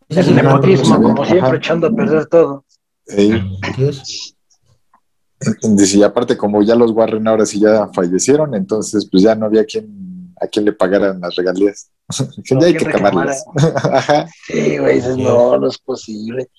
Es 0.10 0.28
El 0.28 0.36
nepotismo, 0.36 1.02
como 1.02 1.26
siempre, 1.26 1.48
Ajá. 1.48 1.56
echando 1.58 1.88
a 1.88 1.92
perder 1.92 2.26
todo. 2.28 2.64
Dice, 5.62 5.98
y 5.98 6.04
aparte, 6.04 6.36
como 6.36 6.64
ya 6.64 6.76
los 6.76 6.92
Warren 6.92 7.28
ahora 7.28 7.46
sí 7.46 7.60
ya 7.60 7.88
fallecieron, 7.94 8.56
entonces 8.56 9.08
pues 9.12 9.22
ya 9.24 9.36
no 9.36 9.46
había 9.46 9.66
quien, 9.66 10.34
a 10.42 10.48
quien 10.48 10.66
le 10.66 10.74
pagaran 10.74 11.20
las 11.22 11.36
regalías. 11.36 11.92
Que 12.44 12.56
No, 12.56 12.62
ya 12.62 12.68
hay 12.68 12.74
¿quién 12.76 12.90
que 12.92 12.98
acabarlas. 12.98 13.46
Ajá. 13.92 14.28
Sí, 14.48 14.78
güey, 14.78 14.96
dices, 14.96 15.18
no, 15.18 15.58
no 15.60 15.68
es 15.68 15.78
posible. 15.78 16.50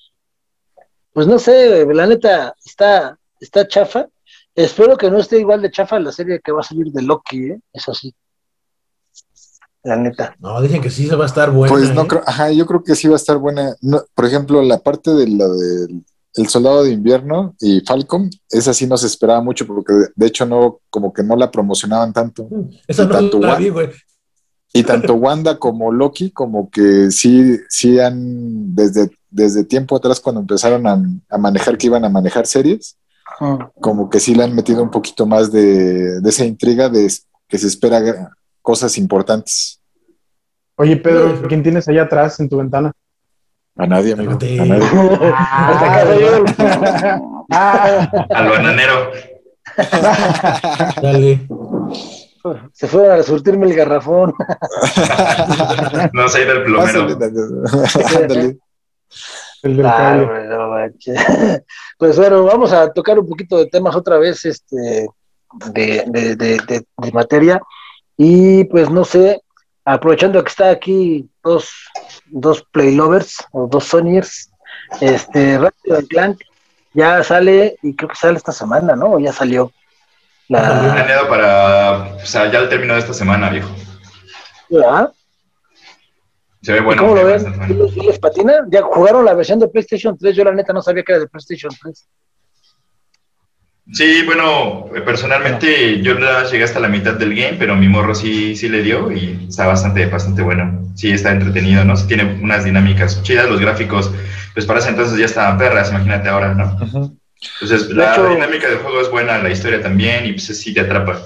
Pues 1.11 1.27
no 1.27 1.39
sé, 1.39 1.83
güey, 1.83 1.97
la 1.97 2.05
neta, 2.05 2.55
está, 2.63 3.17
está 3.39 3.67
chafa. 3.67 4.07
Espero 4.55 4.95
que 4.97 5.09
no 5.09 5.17
esté 5.19 5.39
igual 5.39 5.61
de 5.61 5.71
chafa 5.71 5.99
la 5.99 6.11
serie 6.11 6.39
que 6.43 6.51
va 6.51 6.61
a 6.61 6.63
salir 6.63 6.87
de 6.91 7.01
Loki, 7.01 7.51
¿eh? 7.51 7.59
Eso 7.73 7.93
sí. 7.93 8.13
La 9.83 9.95
neta. 9.95 10.35
No, 10.39 10.61
dicen 10.61 10.81
que 10.81 10.89
sí 10.89 11.07
se 11.07 11.15
va 11.15 11.23
a 11.23 11.27
estar 11.27 11.51
buena. 11.51 11.73
Pues 11.73 11.93
no 11.93 12.03
¿eh? 12.03 12.07
creo, 12.07 12.21
ajá, 12.25 12.51
yo 12.51 12.65
creo 12.65 12.83
que 12.83 12.95
sí 12.95 13.07
va 13.07 13.13
a 13.13 13.17
estar 13.17 13.37
buena. 13.37 13.75
No, 13.81 14.01
por 14.13 14.25
ejemplo, 14.25 14.61
la 14.61 14.79
parte 14.79 15.11
de 15.13 15.27
lo 15.27 15.55
del 15.57 16.03
el 16.35 16.47
soldado 16.47 16.83
de 16.83 16.91
invierno 16.91 17.55
y 17.59 17.81
Falcon, 17.81 18.29
esa 18.51 18.71
sí 18.73 18.85
no 18.85 18.97
se 18.97 19.07
esperaba 19.07 19.41
mucho 19.41 19.65
porque 19.65 19.93
de, 19.93 20.07
de 20.15 20.27
hecho 20.27 20.45
no, 20.45 20.79
como 20.89 21.11
que 21.11 21.23
no 21.23 21.35
la 21.35 21.49
promocionaban 21.49 22.13
tanto. 22.13 22.47
Esa 22.87 23.03
y 23.03 23.07
no 23.07 23.11
tanto 23.13 23.39
la 23.39 23.47
Wa- 23.53 23.57
vi, 23.57 23.69
güey. 23.69 23.89
Y 24.71 24.83
tanto 24.83 25.13
Wanda 25.15 25.57
como 25.57 25.91
Loki, 25.91 26.29
como 26.31 26.69
que 26.69 27.09
sí, 27.09 27.57
sí 27.67 27.99
han, 27.99 28.75
desde, 28.75 29.09
desde 29.31 29.63
tiempo 29.63 29.95
atrás, 29.95 30.19
cuando 30.19 30.41
empezaron 30.41 30.85
a, 30.85 31.01
a 31.29 31.37
manejar 31.39 31.77
que 31.77 31.87
iban 31.87 32.05
a 32.05 32.09
manejar 32.09 32.45
series, 32.45 32.95
Mm. 33.39 33.57
como 33.79 34.09
que 34.09 34.19
sí 34.19 34.33
le 34.35 34.43
han 34.43 34.55
metido 34.55 34.81
un 34.83 34.89
poquito 34.89 35.25
más 35.25 35.51
de, 35.51 36.19
de 36.19 36.29
esa 36.29 36.45
intriga 36.45 36.89
de 36.89 37.09
que 37.47 37.57
se 37.59 37.67
espera 37.67 38.31
cosas 38.69 38.95
importantes. 38.99 39.81
Oye, 40.75 40.95
Pedro, 40.97 41.41
¿quién 41.47 41.63
tienes 41.63 41.87
allá 41.87 42.03
atrás 42.03 42.39
en 42.39 42.47
tu 42.47 42.57
ventana? 42.57 42.91
A 43.75 43.87
nadie, 43.87 44.13
amigo. 44.13 44.33
A 44.33 44.35
nadie. 44.35 44.85
Yo- 46.21 46.45
Ah, 47.51 48.07
Al 48.29 48.47
bananero. 48.49 49.09
Dale. 51.01 51.47
Se 52.73 52.87
fueron 52.87 53.19
a 53.19 53.23
surtirme 53.23 53.65
el 53.65 53.73
garrafón. 53.75 54.33
No 56.13 56.29
se 56.29 56.37
ha 56.37 56.41
ido 56.43 56.53
el 56.53 56.75
Pásale, 56.75 57.15
plomero. 57.15 57.39
el 59.63 59.77
del 59.77 59.85
Ah. 59.85 60.87
Pues 61.97 62.17
bueno, 62.17 62.43
vamos 62.43 62.71
a 62.71 62.91
tocar 62.93 63.17
un 63.17 63.27
poquito 63.27 63.57
de 63.57 63.65
temas 63.65 63.95
otra 63.95 64.19
vez, 64.19 64.45
este, 64.45 65.07
de, 65.73 66.03
de, 66.07 66.35
de, 66.35 66.57
de- 66.67 66.85
de 66.97 67.11
materia. 67.11 67.59
Y 68.21 68.65
pues 68.65 68.89
no 68.89 69.05
sé, 69.05 69.41
aprovechando 69.85 70.43
que 70.43 70.49
está 70.49 70.71
aquí 70.71 71.29
dos, 71.41 71.69
dos 72.25 72.63
play 72.73 72.93
lovers 72.93 73.37
o 73.53 73.65
dos 73.67 73.85
Sonyers, 73.85 74.51
este, 74.99 75.57
Ratchet 75.57 76.07
Clank 76.09 76.41
ya 76.93 77.23
sale 77.23 77.77
y 77.81 77.95
creo 77.95 78.09
que 78.09 78.15
sale 78.17 78.37
esta 78.37 78.51
semana, 78.51 78.93
¿no? 78.97 79.13
O 79.13 79.19
ya 79.19 79.31
salió. 79.31 79.71
La, 80.49 80.91
Planeado 80.93 81.29
para, 81.29 82.15
o 82.21 82.25
sea, 82.25 82.51
ya 82.51 82.59
al 82.59 82.67
término 82.67 82.93
de 82.95 82.99
esta 82.99 83.13
semana, 83.13 83.49
viejo. 83.49 83.69
¿verdad? 84.69 85.13
Se 86.61 86.73
ve 86.73 86.79
¿Y 86.79 86.81
bueno. 86.81 87.01
cómo 87.03 87.15
lo 87.15 87.23
ven? 87.25 87.43
bastante 87.43 87.67
¿Sí 87.67 87.73
bueno. 87.73 87.83
les- 87.85 87.93
sí 87.93 87.99
les 88.01 88.19
patina? 88.19 88.53
¿Ya 88.69 88.81
jugaron 88.81 89.23
la 89.23 89.33
versión 89.33 89.59
de 89.59 89.69
PlayStation 89.69 90.17
3? 90.17 90.35
Yo 90.35 90.43
la 90.43 90.51
neta 90.51 90.73
no 90.73 90.81
sabía 90.81 91.03
que 91.03 91.13
era 91.13 91.21
de 91.21 91.27
PlayStation 91.29 91.71
3. 91.81 92.05
Sí, 93.91 94.23
bueno, 94.23 94.85
personalmente 95.05 96.01
yo 96.01 96.13
la 96.13 96.43
llegué 96.43 96.63
hasta 96.63 96.79
la 96.79 96.87
mitad 96.89 97.15
del 97.15 97.33
game, 97.35 97.57
pero 97.57 97.75
mi 97.75 97.87
morro 97.87 98.13
sí, 98.13 98.55
sí 98.55 98.69
le 98.69 98.83
dio 98.83 99.11
y 99.11 99.47
está 99.49 99.65
bastante, 99.67 100.05
bastante 100.05 100.41
bueno. 100.43 100.87
Sí, 100.95 101.11
está 101.11 101.31
entretenido, 101.31 101.83
¿no? 101.85 101.95
Tiene 102.05 102.39
unas 102.41 102.63
dinámicas 102.65 103.23
chidas, 103.23 103.49
los 103.49 103.59
gráficos, 103.59 104.11
pues 104.53 104.65
para 104.65 104.79
ese 104.79 104.89
entonces 104.89 105.17
ya 105.17 105.25
estaban 105.25 105.57
perras, 105.57 105.89
imagínate 105.89 106.29
ahora, 106.29 106.53
¿no? 106.53 106.77
Entonces, 107.61 107.89
la 107.89 108.11
hecho- 108.13 108.29
dinámica 108.29 108.67
del 108.69 108.79
juego 108.79 109.01
es 109.01 109.09
buena, 109.09 109.39
la 109.39 109.49
historia 109.49 109.81
también, 109.81 110.25
y 110.25 110.33
pues 110.33 110.45
sí 110.59 110.73
te 110.73 110.81
atrapa. 110.81 111.19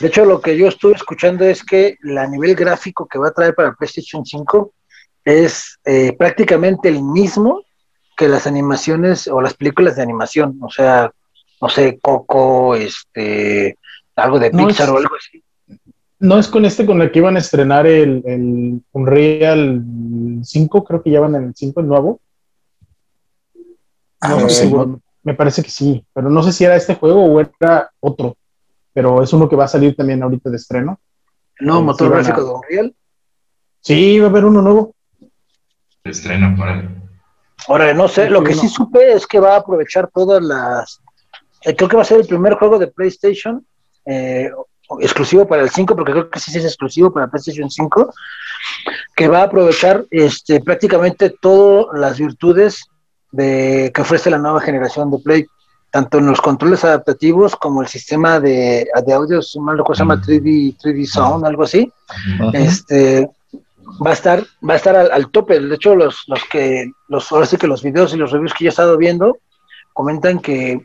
De 0.00 0.08
hecho, 0.08 0.24
lo 0.24 0.40
que 0.40 0.56
yo 0.56 0.68
estuve 0.68 0.94
escuchando 0.94 1.44
es 1.44 1.64
que 1.64 1.96
la 2.02 2.26
nivel 2.26 2.54
gráfico 2.54 3.06
que 3.08 3.18
va 3.18 3.28
a 3.28 3.32
traer 3.32 3.54
para 3.54 3.68
el 3.70 3.76
PlayStation 3.76 4.24
5 4.24 4.72
es 5.24 5.78
eh, 5.84 6.14
prácticamente 6.18 6.88
el 6.88 7.02
mismo 7.02 7.64
que 8.16 8.28
las 8.28 8.46
animaciones 8.46 9.26
o 9.26 9.40
las 9.40 9.54
películas 9.54 9.96
de 9.96 10.02
animación. 10.02 10.58
O 10.62 10.70
sea, 10.70 11.10
no 11.60 11.68
sé, 11.68 11.98
Coco, 12.00 12.74
este, 12.74 13.78
algo 14.16 14.38
de 14.38 14.50
No, 14.50 14.66
Pixar 14.66 14.88
es- 14.88 14.92
o 14.94 14.96
algo 14.98 15.14
así. 15.16 15.42
No 16.18 16.38
es 16.38 16.48
con 16.48 16.64
este 16.64 16.86
con 16.86 17.02
el 17.02 17.10
que 17.12 17.18
iban 17.18 17.36
a 17.36 17.40
estrenar 17.40 17.86
el, 17.86 18.22
el 18.24 18.82
Unreal 18.92 19.82
5, 20.42 20.82
creo 20.84 21.02
que 21.02 21.10
ya 21.10 21.20
van 21.20 21.34
en 21.34 21.44
el 21.44 21.54
5, 21.54 21.80
el 21.80 21.88
nuevo. 21.88 22.20
Ah, 24.20 24.28
No 24.30 24.40
no 24.40 24.48
sé. 24.48 24.54
seguro. 24.62 25.00
Me 25.22 25.34
parece 25.34 25.62
que 25.62 25.70
sí, 25.70 26.04
pero 26.14 26.30
no 26.30 26.42
sé 26.42 26.52
si 26.52 26.64
era 26.64 26.76
este 26.76 26.94
juego 26.94 27.22
o 27.24 27.40
era 27.40 27.90
otro. 28.00 28.36
Pero 28.92 29.22
es 29.22 29.32
uno 29.32 29.48
que 29.48 29.56
va 29.56 29.64
a 29.64 29.68
salir 29.68 29.94
también 29.96 30.22
ahorita 30.22 30.48
de 30.50 30.56
estreno. 30.56 30.98
Sí, 31.58 31.64
motor 31.66 32.06
a- 32.12 32.16
gráfico 32.22 32.44
de 32.44 32.50
Unreal. 32.52 32.94
Sí, 33.80 34.18
va 34.20 34.26
a 34.26 34.30
haber 34.30 34.44
uno 34.44 34.62
nuevo. 34.62 34.94
Estreno, 36.04 36.54
órale. 36.62 36.88
Ahora, 37.68 37.92
no 37.92 38.06
sé, 38.08 38.30
lo 38.30 38.42
que 38.42 38.54
no. 38.54 38.60
sí 38.60 38.68
supe 38.68 39.12
es 39.12 39.26
que 39.26 39.40
va 39.40 39.54
a 39.54 39.58
aprovechar 39.58 40.08
todas 40.14 40.42
las. 40.42 41.02
Eh, 41.66 41.74
creo 41.74 41.88
que 41.88 41.96
va 41.96 42.02
a 42.02 42.06
ser 42.06 42.20
el 42.20 42.26
primer 42.28 42.54
juego 42.54 42.78
de 42.78 42.86
PlayStation 42.86 43.66
eh, 44.04 44.48
exclusivo 45.00 45.48
para 45.48 45.62
el 45.62 45.70
5, 45.70 45.96
porque 45.96 46.12
creo 46.12 46.30
que 46.30 46.38
sí 46.38 46.56
es 46.56 46.64
exclusivo 46.64 47.12
para 47.12 47.26
PlayStation 47.26 47.68
5, 47.68 48.14
que 49.16 49.26
va 49.26 49.40
a 49.40 49.44
aprovechar 49.44 50.04
este, 50.12 50.60
prácticamente 50.60 51.30
todas 51.30 51.98
las 51.98 52.18
virtudes 52.18 52.86
de, 53.32 53.90
que 53.92 54.00
ofrece 54.00 54.30
la 54.30 54.38
nueva 54.38 54.60
generación 54.60 55.10
de 55.10 55.18
Play, 55.18 55.46
tanto 55.90 56.18
en 56.18 56.26
los 56.26 56.40
controles 56.40 56.84
adaptativos 56.84 57.56
como 57.56 57.82
el 57.82 57.88
sistema 57.88 58.38
de, 58.38 58.86
de 59.04 59.12
audio, 59.12 59.42
si 59.42 59.58
mal 59.58 59.76
recuerdo, 59.76 59.96
se 59.96 60.02
llama 60.02 60.22
3D, 60.22 60.76
3D 60.78 61.04
Sound, 61.04 61.44
algo 61.44 61.64
así. 61.64 61.90
Este 62.52 63.28
va 64.04 64.10
a 64.10 64.12
estar 64.12 64.44
va 64.68 64.74
a 64.74 64.76
estar 64.76 64.94
al, 64.94 65.10
al 65.10 65.30
tope. 65.30 65.58
De 65.58 65.74
hecho 65.74 65.94
los, 65.94 66.24
los 66.28 66.44
que 66.44 66.90
los 67.08 67.32
ahora 67.32 67.46
sí 67.46 67.56
que 67.56 67.66
los 67.66 67.82
videos 67.82 68.12
y 68.12 68.18
los 68.18 68.30
reviews 68.30 68.52
que 68.52 68.64
yo 68.64 68.68
he 68.68 68.70
estado 68.70 68.96
viendo 68.98 69.38
comentan 69.94 70.38
que 70.40 70.84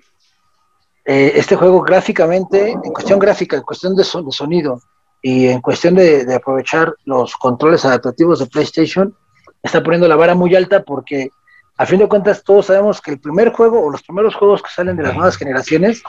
eh, 1.05 1.33
este 1.35 1.55
juego 1.55 1.81
gráficamente 1.81 2.71
en 2.71 2.93
cuestión 2.93 3.19
gráfica 3.19 3.57
en 3.57 3.63
cuestión 3.63 3.95
de, 3.95 4.03
son- 4.03 4.25
de 4.25 4.31
sonido 4.31 4.81
y 5.21 5.47
en 5.47 5.61
cuestión 5.61 5.95
de, 5.95 6.33
aprovechar 6.35 6.93
los 7.05 7.35
controles 7.35 7.85
adaptativos 7.85 8.39
de 8.39 8.45
PlayStation 8.47 9.15
está 9.63 9.81
poniendo 9.83 10.07
la 10.07 10.15
vara 10.15 10.35
muy 10.35 10.55
alta 10.55 10.83
porque 10.83 11.29
a 11.77 11.85
fin 11.85 11.99
de 11.99 12.07
cuentas 12.07 12.43
todos 12.43 12.67
sabemos 12.67 13.01
que 13.01 13.11
el 13.11 13.19
primer 13.19 13.51
juego 13.51 13.83
o 13.83 13.89
los 13.89 14.03
primeros 14.03 14.35
juegos 14.35 14.61
que 14.61 14.69
salen 14.69 14.97
de 14.97 15.03
las 15.03 15.15
nuevas 15.15 15.37
generaciones 15.37 16.03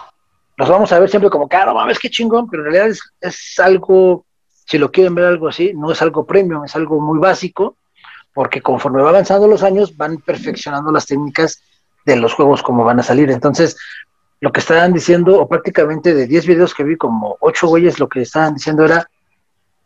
los 0.58 0.68
vamos 0.68 0.92
a 0.92 0.98
ver 0.98 1.08
siempre 1.08 1.30
como, 1.30 1.48
claro, 1.48 1.74
mames, 1.74 1.98
qué 1.98 2.10
chingón, 2.10 2.48
pero 2.50 2.62
en 2.62 2.70
realidad 2.72 2.88
es, 2.88 3.00
es 3.22 3.58
algo, 3.58 4.26
si 4.66 4.76
lo 4.76 4.90
quieren 4.92 5.14
ver 5.14 5.24
algo 5.24 5.48
así, 5.48 5.72
no 5.74 5.90
es 5.90 6.02
algo 6.02 6.26
premium, 6.26 6.64
es 6.64 6.76
algo 6.76 7.00
muy 7.00 7.18
básico, 7.18 7.76
porque 8.34 8.60
conforme 8.60 9.00
va 9.02 9.08
avanzando 9.08 9.48
los 9.48 9.62
años, 9.62 9.96
van 9.96 10.18
perfeccionando 10.18 10.92
las 10.92 11.06
técnicas 11.06 11.62
de 12.04 12.16
los 12.16 12.34
juegos 12.34 12.62
como 12.62 12.84
van 12.84 13.00
a 13.00 13.02
salir. 13.02 13.30
Entonces, 13.30 13.76
lo 14.42 14.50
que 14.50 14.58
estaban 14.58 14.92
diciendo, 14.92 15.40
o 15.40 15.46
prácticamente 15.46 16.12
de 16.14 16.26
10 16.26 16.46
videos 16.48 16.74
que 16.74 16.82
vi, 16.82 16.96
como 16.96 17.36
8 17.38 17.68
güeyes, 17.68 18.00
lo 18.00 18.08
que 18.08 18.22
estaban 18.22 18.54
diciendo 18.54 18.84
era, 18.84 19.08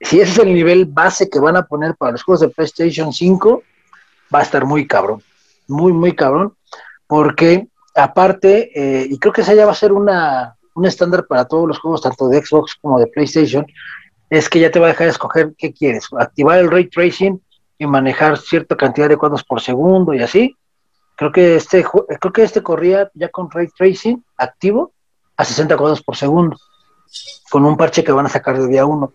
si 0.01 0.19
ese 0.19 0.33
es 0.33 0.39
el 0.39 0.55
nivel 0.55 0.87
base 0.87 1.29
que 1.29 1.39
van 1.39 1.57
a 1.57 1.67
poner 1.67 1.95
para 1.95 2.13
los 2.13 2.23
juegos 2.23 2.41
de 2.41 2.49
PlayStation 2.49 3.13
5, 3.13 3.63
va 4.35 4.39
a 4.39 4.43
estar 4.43 4.65
muy 4.65 4.87
cabrón, 4.87 5.23
muy, 5.69 5.93
muy 5.93 6.17
cabrón, 6.17 6.55
porque 7.07 7.69
aparte, 7.95 8.71
eh, 8.75 9.07
y 9.11 9.19
creo 9.19 9.35
que 9.35 9.43
esa 9.43 9.53
ya 9.53 9.67
va 9.67 9.73
a 9.73 9.75
ser 9.75 9.93
una, 9.93 10.57
un 10.75 10.87
estándar 10.87 11.27
para 11.27 11.45
todos 11.45 11.69
los 11.69 11.79
juegos, 11.79 12.01
tanto 12.01 12.27
de 12.27 12.43
Xbox 12.43 12.77
como 12.81 12.99
de 12.99 13.09
PlayStation, 13.09 13.67
es 14.31 14.49
que 14.49 14.59
ya 14.59 14.71
te 14.71 14.81
va 14.81 14.87
a 14.87 14.91
dejar 14.93 15.09
escoger 15.09 15.53
qué 15.59 15.75
quieres, 15.75 16.09
activar 16.19 16.61
el 16.61 16.71
ray 16.71 16.89
tracing 16.89 17.39
y 17.77 17.87
manejar 17.87 18.39
cierta 18.39 18.75
cantidad 18.75 19.11
de 19.11 19.19
cuadros 19.19 19.45
por 19.45 19.61
segundo 19.61 20.15
y 20.15 20.23
así. 20.23 20.57
Creo 21.17 21.33
que 21.33 21.57
este 21.57 21.85
creo 21.85 22.33
que 22.33 22.43
este 22.43 22.63
corría 22.63 23.11
ya 23.15 23.29
con 23.31 23.51
ray 23.51 23.69
tracing 23.69 24.23
activo 24.37 24.93
a 25.37 25.45
60 25.45 25.77
cuadros 25.77 26.03
por 26.03 26.17
segundo, 26.17 26.57
con 27.51 27.65
un 27.65 27.77
parche 27.77 28.05
que 28.05 28.13
van 28.13 28.27
a 28.27 28.31
sacar 28.31 28.59
de 28.59 28.69
día 28.69 28.87
uno. 28.87 29.15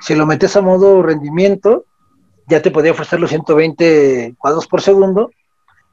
Si 0.00 0.14
lo 0.14 0.26
metes 0.26 0.56
a 0.56 0.60
modo 0.60 1.02
rendimiento, 1.02 1.84
ya 2.46 2.62
te 2.62 2.70
podía 2.70 2.92
ofrecer 2.92 3.20
los 3.20 3.30
120 3.30 4.34
cuadros 4.38 4.66
por 4.66 4.82
segundo, 4.82 5.30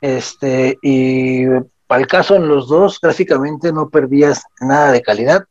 este, 0.01 0.77
y 0.81 1.45
para 1.87 2.01
el 2.01 2.07
caso 2.07 2.35
en 2.35 2.47
los 2.47 2.67
dos, 2.67 2.99
gráficamente 2.99 3.71
no 3.71 3.89
perdías 3.89 4.43
nada 4.59 4.91
de 4.91 5.01
calidad, 5.01 5.45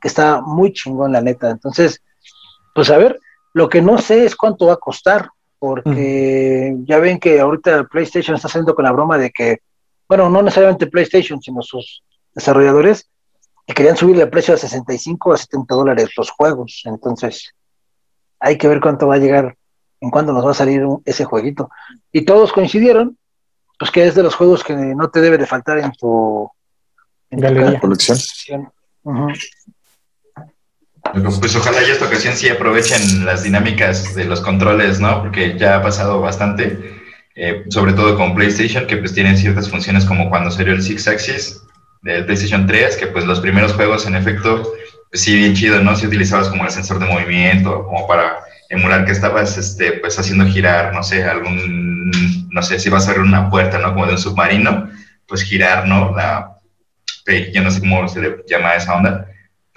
que 0.00 0.08
está 0.08 0.40
muy 0.40 0.72
chingón 0.72 1.12
la 1.12 1.20
neta. 1.20 1.50
Entonces, 1.50 2.02
pues 2.74 2.90
a 2.90 2.98
ver, 2.98 3.18
lo 3.52 3.68
que 3.68 3.82
no 3.82 3.98
sé 3.98 4.24
es 4.24 4.36
cuánto 4.36 4.66
va 4.66 4.74
a 4.74 4.78
costar, 4.78 5.30
porque 5.58 6.76
ya 6.84 6.98
ven 6.98 7.18
que 7.18 7.40
ahorita 7.40 7.84
PlayStation 7.84 8.36
está 8.36 8.48
haciendo 8.48 8.74
con 8.74 8.84
la 8.84 8.92
broma 8.92 9.18
de 9.18 9.30
que, 9.30 9.58
bueno, 10.08 10.30
no 10.30 10.42
necesariamente 10.42 10.86
PlayStation, 10.86 11.40
sino 11.42 11.62
sus 11.62 12.02
desarrolladores, 12.34 13.08
que 13.66 13.74
querían 13.74 13.96
subirle 13.96 14.22
el 14.22 14.30
precio 14.30 14.54
a 14.54 14.56
65 14.56 15.32
a 15.32 15.36
70 15.36 15.74
dólares 15.74 16.10
los 16.16 16.30
juegos. 16.30 16.82
Entonces, 16.84 17.54
hay 18.40 18.56
que 18.56 18.68
ver 18.68 18.80
cuánto 18.80 19.08
va 19.08 19.16
a 19.16 19.18
llegar, 19.18 19.56
en 20.00 20.10
cuándo 20.10 20.32
nos 20.32 20.46
va 20.46 20.52
a 20.52 20.54
salir 20.54 20.82
ese 21.04 21.24
jueguito. 21.24 21.68
Y 22.12 22.24
todos 22.24 22.52
coincidieron, 22.52 23.18
pues 23.78 23.90
que 23.90 24.06
es 24.06 24.14
de 24.14 24.22
los 24.22 24.34
juegos 24.34 24.64
que 24.64 24.74
no 24.74 25.10
te 25.10 25.20
debe 25.20 25.38
de 25.38 25.46
faltar 25.46 25.78
en 25.78 25.92
tu, 25.92 26.50
en 27.30 27.40
Galería. 27.40 27.80
colección. 27.80 28.18
Pues 31.12 31.56
ojalá 31.56 31.82
ya 31.82 31.92
esta 31.92 32.06
ocasión 32.06 32.36
sí 32.36 32.48
aprovechen 32.48 33.24
las 33.24 33.42
dinámicas 33.42 34.14
de 34.14 34.24
los 34.24 34.40
controles, 34.40 35.00
¿no? 35.00 35.22
Porque 35.22 35.56
ya 35.58 35.76
ha 35.76 35.82
pasado 35.82 36.20
bastante, 36.20 37.00
eh, 37.34 37.64
sobre 37.70 37.92
todo 37.92 38.16
con 38.16 38.34
PlayStation, 38.34 38.86
que 38.86 38.96
pues 38.96 39.14
tienen 39.14 39.36
ciertas 39.36 39.70
funciones 39.70 40.04
como 40.04 40.28
cuando 40.28 40.50
salió 40.50 40.72
el 40.72 40.82
Six 40.82 41.08
Axis 41.08 41.62
del 42.02 42.24
PlayStation 42.26 42.66
3, 42.66 42.96
que 42.96 43.06
pues 43.06 43.24
los 43.26 43.40
primeros 43.40 43.72
juegos 43.72 44.06
en 44.06 44.16
efecto, 44.16 44.72
pues 45.10 45.22
sí, 45.22 45.36
bien 45.36 45.54
chido, 45.54 45.80
¿no? 45.80 45.96
Si 45.96 46.06
utilizabas 46.06 46.48
como 46.48 46.64
el 46.64 46.70
sensor 46.70 46.98
de 46.98 47.06
movimiento, 47.06 47.84
como 47.84 48.06
para 48.06 48.38
emular 48.68 49.04
que 49.04 49.12
estabas, 49.12 49.56
este, 49.56 49.92
pues 49.92 50.18
haciendo 50.18 50.46
girar, 50.46 50.92
no 50.92 51.02
sé, 51.02 51.24
algún, 51.24 52.48
no 52.50 52.62
sé, 52.62 52.78
si 52.78 52.90
vas 52.90 53.06
a 53.06 53.10
abrir 53.10 53.24
una 53.24 53.50
puerta, 53.50 53.78
¿no? 53.78 53.94
Como 53.94 54.06
de 54.06 54.12
un 54.12 54.18
submarino, 54.18 54.90
pues 55.26 55.42
girar, 55.42 55.86
¿no? 55.86 56.14
La, 56.14 56.58
yo 57.52 57.62
no 57.62 57.70
sé 57.70 57.80
cómo 57.80 58.08
se 58.08 58.20
le 58.20 58.36
llama 58.46 58.74
esa 58.74 58.96
onda 58.96 59.27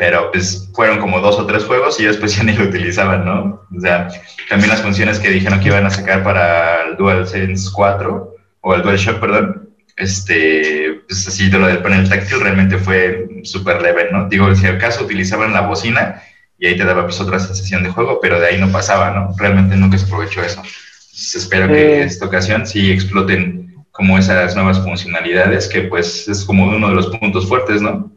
pero 0.01 0.31
pues 0.31 0.67
fueron 0.73 0.97
como 0.97 1.19
dos 1.19 1.37
o 1.37 1.45
tres 1.45 1.63
juegos 1.63 1.99
y 1.99 2.05
después 2.05 2.35
ya 2.35 2.41
ni 2.41 2.53
lo 2.53 2.63
utilizaban, 2.63 3.23
¿no? 3.23 3.61
O 3.77 3.79
sea, 3.79 4.07
también 4.49 4.71
las 4.71 4.81
funciones 4.81 5.19
que 5.19 5.29
dijeron 5.29 5.59
que 5.59 5.67
iban 5.67 5.85
a 5.85 5.91
sacar 5.91 6.23
para 6.23 6.87
el 6.87 6.97
DualSense 6.97 7.69
4 7.71 8.35
o 8.61 8.73
el 8.73 8.81
DualShock, 8.81 9.19
perdón, 9.19 9.69
este, 9.97 11.03
pues 11.07 11.27
así 11.27 11.51
de 11.51 11.59
lo 11.59 11.67
del 11.67 11.83
panel 11.83 12.09
táctil 12.09 12.41
realmente 12.41 12.79
fue 12.79 13.27
súper 13.43 13.79
leve, 13.79 14.07
¿no? 14.11 14.27
Digo, 14.27 14.55
si 14.55 14.65
al 14.65 14.79
caso 14.79 15.03
utilizaban 15.03 15.53
la 15.53 15.67
bocina 15.67 16.19
y 16.57 16.65
ahí 16.65 16.75
te 16.75 16.83
daba 16.83 17.03
pues 17.03 17.21
otra 17.21 17.37
sensación 17.37 17.83
de 17.83 17.91
juego, 17.91 18.17
pero 18.19 18.39
de 18.39 18.47
ahí 18.47 18.59
no 18.59 18.71
pasaba, 18.71 19.11
¿no? 19.11 19.35
Realmente 19.37 19.75
nunca 19.75 19.99
se 19.99 20.07
aprovechó 20.07 20.41
eso. 20.41 20.63
Entonces 20.63 21.35
espero 21.35 21.67
que 21.67 21.97
en 22.01 22.07
esta 22.07 22.25
ocasión 22.25 22.65
sí 22.65 22.91
exploten 22.91 23.85
como 23.91 24.17
esas 24.17 24.55
nuevas 24.55 24.79
funcionalidades 24.79 25.67
que 25.67 25.81
pues 25.81 26.27
es 26.27 26.43
como 26.43 26.65
uno 26.65 26.89
de 26.89 26.95
los 26.95 27.05
puntos 27.15 27.47
fuertes, 27.47 27.83
¿no? 27.83 28.11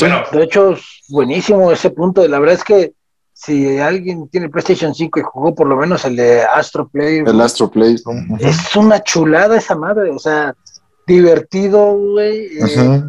Bueno. 0.00 0.22
De 0.32 0.44
hecho, 0.44 0.72
es 0.72 1.02
buenísimo 1.08 1.70
ese 1.70 1.90
punto. 1.90 2.26
La 2.26 2.38
verdad 2.38 2.56
es 2.56 2.64
que 2.64 2.92
si 3.32 3.78
alguien 3.78 4.28
tiene 4.28 4.48
PlayStation 4.48 4.94
5 4.94 5.20
y 5.20 5.22
jugó 5.22 5.54
por 5.54 5.66
lo 5.66 5.76
menos 5.76 6.04
el 6.04 6.16
de 6.16 6.42
Astro 6.42 6.88
Play. 6.88 7.18
El 7.18 7.40
Astro 7.40 7.70
Play. 7.70 7.96
Es 8.40 8.74
una 8.76 9.02
chulada 9.02 9.58
esa 9.58 9.76
madre. 9.76 10.10
O 10.10 10.18
sea, 10.18 10.54
divertido, 11.06 11.94
güey. 11.96 12.46
Eh, 12.58 13.02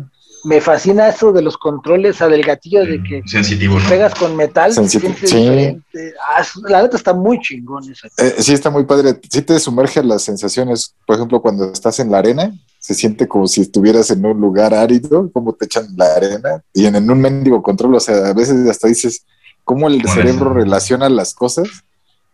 me 0.48 0.62
fascina 0.62 1.10
eso 1.10 1.34
de 1.34 1.42
los 1.42 1.58
controles, 1.58 2.22
o 2.22 2.30
del 2.30 2.42
gatillo 2.42 2.86
de 2.86 3.04
que 3.04 3.22
Sensitivo, 3.26 3.78
pegas 3.90 4.16
con 4.16 4.36
metal. 4.36 4.74
sí. 4.74 5.82
Ah, 6.30 6.44
la 6.70 6.84
neta 6.84 6.96
está 6.96 7.14
muy 7.14 7.40
chingón 7.42 7.84
eso. 7.92 8.08
Eh, 8.18 8.36
sí, 8.40 8.54
está 8.54 8.70
muy 8.70 8.86
padre. 8.86 9.20
Sí 9.30 9.42
te 9.42 9.60
sumerge 9.60 10.02
las 10.04 10.24
sensaciones, 10.24 10.96
por 11.06 11.18
ejemplo, 11.18 11.42
cuando 11.42 11.70
estás 11.72 12.00
en 12.00 12.12
la 12.12 12.20
arena, 12.20 12.54
se 12.80 12.94
siente 12.94 13.28
como 13.28 13.46
si 13.48 13.62
estuvieras 13.62 14.10
en 14.10 14.26
un 14.26 14.40
lugar 14.40 14.74
árido, 14.74 15.30
como 15.34 15.52
te 15.54 15.66
echan 15.66 15.86
la 15.98 16.16
arena, 16.16 16.64
y 16.74 16.86
en, 16.86 17.12
un 17.12 17.20
mendigo 17.20 17.62
control, 17.62 17.96
o 17.96 18.00
sea, 18.00 18.28
a 18.28 18.34
veces 18.34 18.70
hasta 18.70 18.88
dices, 18.88 19.26
¿cómo 19.66 19.90
el 19.90 20.02
cerebro 20.08 20.54
relaciona 20.54 21.10
las 21.10 21.34
cosas? 21.34 21.68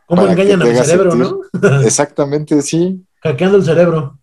¿Cómo 0.06 0.28
engañan 0.28 0.62
al 0.62 0.86
cerebro, 0.86 1.15
no? 1.15 1.39
Exactamente, 1.84 2.62
sí. 2.62 3.04
Hackeando 3.21 3.58
el 3.58 3.65
cerebro. 3.65 4.19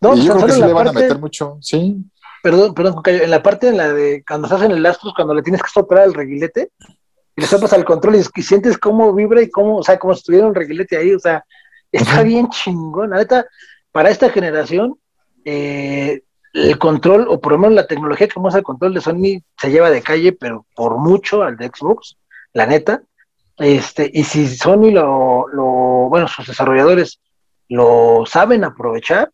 No, 0.00 0.16
y 0.16 0.24
yo 0.24 0.34
creo 0.34 0.46
que 0.46 0.52
sí 0.52 0.60
le 0.60 0.72
van 0.72 0.88
a 0.88 0.92
meter 0.92 1.18
mucho, 1.18 1.58
sí. 1.60 1.96
Perdón, 2.42 2.74
perdón, 2.74 3.02
en 3.04 3.30
la 3.30 3.42
parte 3.42 3.68
en 3.68 3.76
la 3.76 3.92
de 3.92 4.24
cuando 4.26 4.46
estás 4.46 4.62
en 4.62 4.72
el 4.72 4.86
Astros, 4.86 5.14
cuando 5.14 5.34
le 5.34 5.42
tienes 5.42 5.62
que 5.62 5.68
soplar 5.68 6.04
el 6.04 6.14
reguilete, 6.14 6.70
y 7.36 7.40
le 7.40 7.46
soplas 7.46 7.72
al 7.72 7.84
control 7.84 8.16
y, 8.16 8.42
sientes 8.42 8.78
cómo 8.78 9.14
vibra 9.14 9.42
y 9.42 9.50
cómo, 9.50 9.78
o 9.78 9.82
sea, 9.82 9.98
como 9.98 10.14
si 10.14 10.24
tuviera 10.24 10.46
un 10.46 10.54
reguilete 10.54 10.96
ahí, 10.96 11.14
o 11.14 11.18
sea, 11.18 11.44
está 11.92 12.22
bien 12.22 12.48
chingón. 12.48 13.10
La 13.10 13.18
neta, 13.18 13.46
para 13.92 14.10
esta 14.10 14.30
generación, 14.30 14.98
eh, 15.44 16.22
el 16.52 16.78
control, 16.78 17.26
o 17.28 17.40
por 17.40 17.52
lo 17.52 17.58
menos 17.58 17.74
la 17.74 17.86
tecnología 17.86 18.28
que 18.28 18.40
muestra 18.40 18.58
el 18.58 18.64
control 18.64 18.94
de 18.94 19.00
Sony 19.00 19.42
se 19.58 19.70
lleva 19.70 19.90
de 19.90 20.02
calle, 20.02 20.32
pero 20.32 20.66
por 20.74 20.96
mucho 20.98 21.42
al 21.42 21.56
de 21.56 21.68
Xbox, 21.68 22.16
la 22.52 22.66
neta. 22.66 23.02
Este, 23.58 24.10
y 24.12 24.24
si 24.24 24.48
Sony 24.48 24.90
lo, 24.90 25.46
lo, 25.48 25.64
bueno, 26.08 26.26
sus 26.26 26.46
desarrolladores 26.46 27.20
lo 27.68 28.24
saben 28.26 28.64
aprovechar, 28.64 29.30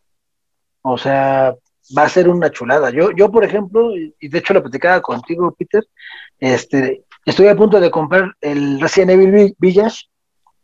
o 0.83 0.99
sea, 0.99 1.55
va 1.97 2.03
a 2.03 2.09
ser 2.09 2.29
una 2.29 2.51
chulada. 2.51 2.91
Yo, 2.91 3.11
yo 3.13 3.31
por 3.31 3.45
ejemplo, 3.45 3.91
y 3.97 4.29
de 4.29 4.39
hecho 4.39 4.55
lo 4.55 4.63
platicaba 4.63 5.01
contigo, 5.01 5.55
Peter, 5.57 5.85
este, 6.39 7.05
estoy 7.25 7.49
a 7.49 7.57
punto 7.57 7.81
de 7.81 7.91
comprar 7.91 8.35
el 8.41 8.81
Resident 8.81 9.13
Evil 9.13 9.55
Village 9.59 10.07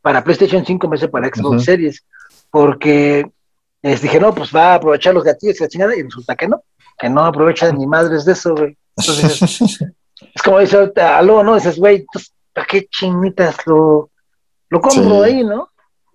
para 0.01 0.25
PlayStation 0.25 0.65
5 0.65 0.95
en 0.95 1.11
para 1.11 1.29
Xbox 1.29 1.65
Series, 1.65 2.05
porque 2.51 3.25
les 3.83 4.03
dije, 4.03 4.19
no, 4.19 4.35
pues 4.35 4.55
va 4.55 4.73
a 4.73 4.75
aprovechar 4.75 5.15
los 5.15 5.25
gatillos 5.25 5.59
y 5.59 5.63
la 5.63 5.69
chingada, 5.69 5.97
y 5.97 6.03
resulta 6.03 6.35
que 6.35 6.49
no, 6.49 6.63
que 6.99 7.09
no 7.09 7.25
aprovecha 7.25 7.71
ni 7.73 7.87
madres 7.87 8.25
de 8.25 8.33
eso, 8.33 8.55
güey. 8.55 8.77
Entonces, 8.97 9.81
es 10.35 10.43
como 10.43 10.59
dice 10.59 10.77
ahorita, 10.77 11.19
algo, 11.19 11.43
¿no? 11.43 11.55
Dices, 11.55 11.79
güey, 11.79 12.05
¿para 12.53 12.67
qué 12.67 12.87
chinitas 12.91 13.57
lo, 13.67 14.11
lo 14.71 14.81
compro 14.81 15.23
ahí, 15.23 15.45
no? 15.45 15.69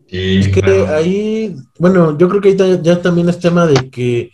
es 0.09 0.47
que 0.47 0.61
ahí, 0.87 1.55
bueno, 1.79 2.17
yo 2.17 2.29
creo 2.29 2.41
que 2.41 2.49
ahí 2.49 2.79
ya 2.81 3.01
también 3.01 3.27
es 3.27 3.39
tema 3.39 3.65
de 3.65 3.89
que 3.89 4.31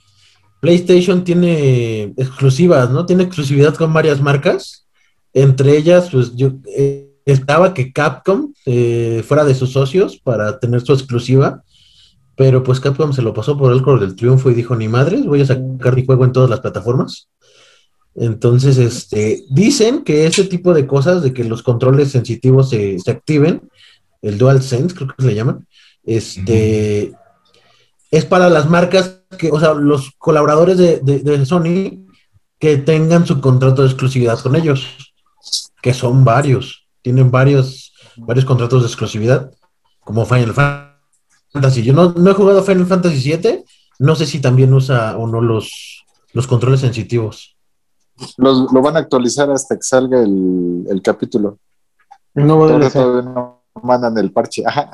PlayStation 0.64 1.26
tiene 1.26 2.14
exclusivas, 2.16 2.90
¿no? 2.90 3.06
Tiene 3.06 3.24
exclusividad 3.24 3.76
con 3.76 3.92
varias 3.92 4.22
marcas. 4.22 4.88
Entre 5.34 5.76
ellas, 5.76 6.08
pues 6.10 6.38
yo 6.38 6.54
eh, 6.74 7.18
estaba 7.26 7.74
que 7.74 7.92
Capcom 7.92 8.54
eh, 8.66 9.26
fuera 9.28 9.44
de 9.44 9.56
sus 9.56 9.74
socios 9.74 10.22
para 10.24 10.62
tener 10.62 10.80
su 10.80 10.94
exclusiva. 10.94 11.64
Pero 12.38 12.64
pues 12.64 12.80
Capcom 12.80 13.12
se 13.12 13.22
lo 13.22 13.34
pasó 13.34 13.58
por 13.58 13.74
el 13.74 13.82
color 13.82 14.00
del 14.00 14.16
triunfo 14.16 14.52
y 14.52 14.54
dijo, 14.54 14.74
ni 14.78 14.88
madres, 14.88 15.26
voy 15.26 15.42
a 15.42 15.46
sacar 15.46 15.98
mi 15.98 16.06
juego 16.06 16.24
en 16.24 16.32
todas 16.32 16.50
las 16.50 16.62
plataformas. 16.62 17.28
Entonces, 18.16 18.78
este, 18.78 19.44
dicen 19.50 20.06
que 20.06 20.28
ese 20.28 20.46
tipo 20.46 20.74
de 20.74 20.88
cosas, 20.88 21.24
de 21.24 21.34
que 21.34 21.44
los 21.44 21.62
controles 21.62 22.12
sensitivos 22.12 22.70
se, 22.70 22.98
activen, 23.08 23.70
el 24.22 24.38
DualSense, 24.38 24.96
creo 24.96 25.10
que 25.10 25.24
se 25.24 25.28
le 25.28 25.36
llaman, 25.36 25.68
este, 26.06 27.12
es 28.12 28.24
para 28.24 28.50
las 28.50 28.70
marcas 28.70 29.23
que, 29.34 29.52
o 29.52 29.60
sea, 29.60 29.74
los 29.74 30.12
colaboradores 30.18 30.78
de, 30.78 31.00
de, 31.00 31.46
Sony 31.46 32.06
que 32.60 32.78
tengan 32.78 33.26
su 33.26 33.42
contrato 33.42 33.82
de 33.82 33.90
exclusividad 33.90 34.40
con 34.40 34.56
ellos, 34.56 34.88
que 35.82 35.94
son 35.94 36.24
varios, 36.24 36.88
tienen 37.02 37.30
varios, 37.32 37.94
varios 38.18 38.46
contratos 38.46 38.82
de 38.84 38.88
exclusividad, 38.88 39.52
como 40.02 40.26
Final 40.26 40.54
Fantasy. 40.54 41.84
Yo 41.84 41.94
no, 41.94 42.14
he 42.30 42.34
jugado 42.34 42.64
Final 42.64 42.86
Fantasy 42.86 43.36
VII. 43.36 43.64
No 44.00 44.16
sé 44.16 44.26
si 44.26 44.40
también 44.40 44.74
usa 44.74 45.18
o 45.18 45.28
no 45.28 45.42
los, 45.42 46.06
los 46.34 46.48
controles 46.48 46.80
sensitivos. 46.80 47.56
los- 48.38 48.72
lo 48.72 48.82
van 48.82 48.96
a 48.96 49.00
actualizar 49.00 49.50
hasta 49.52 49.76
que 49.76 49.84
salga 49.84 50.22
el, 50.22 50.86
el 50.90 51.02
capítulo. 51.02 51.60
Nuevo 52.34 52.66
Todavía, 52.68 52.90
DLC. 52.90 52.94
todavía 52.94 53.30
no 53.32 53.64
mandan 53.84 54.18
el 54.18 54.32
parche. 54.32 54.64
Ajá. 54.66 54.90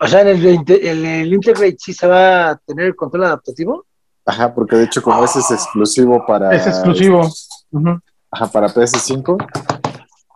O 0.00 0.06
sea, 0.06 0.20
en 0.22 0.28
el, 0.28 0.46
en 0.68 1.04
el 1.06 1.32
Integrate 1.32 1.76
sí 1.78 1.92
se 1.92 2.06
va 2.06 2.50
a 2.50 2.56
tener 2.56 2.86
el 2.86 2.96
control 2.96 3.24
adaptativo. 3.24 3.84
Ajá, 4.24 4.54
porque 4.54 4.76
de 4.76 4.84
hecho 4.84 5.02
como 5.02 5.24
ese 5.24 5.40
es 5.40 5.50
exclusivo 5.50 6.24
para... 6.26 6.54
Es 6.54 6.66
exclusivo. 6.66 7.28
Ajá, 8.30 8.46
para 8.46 8.68
PS5. 8.68 9.36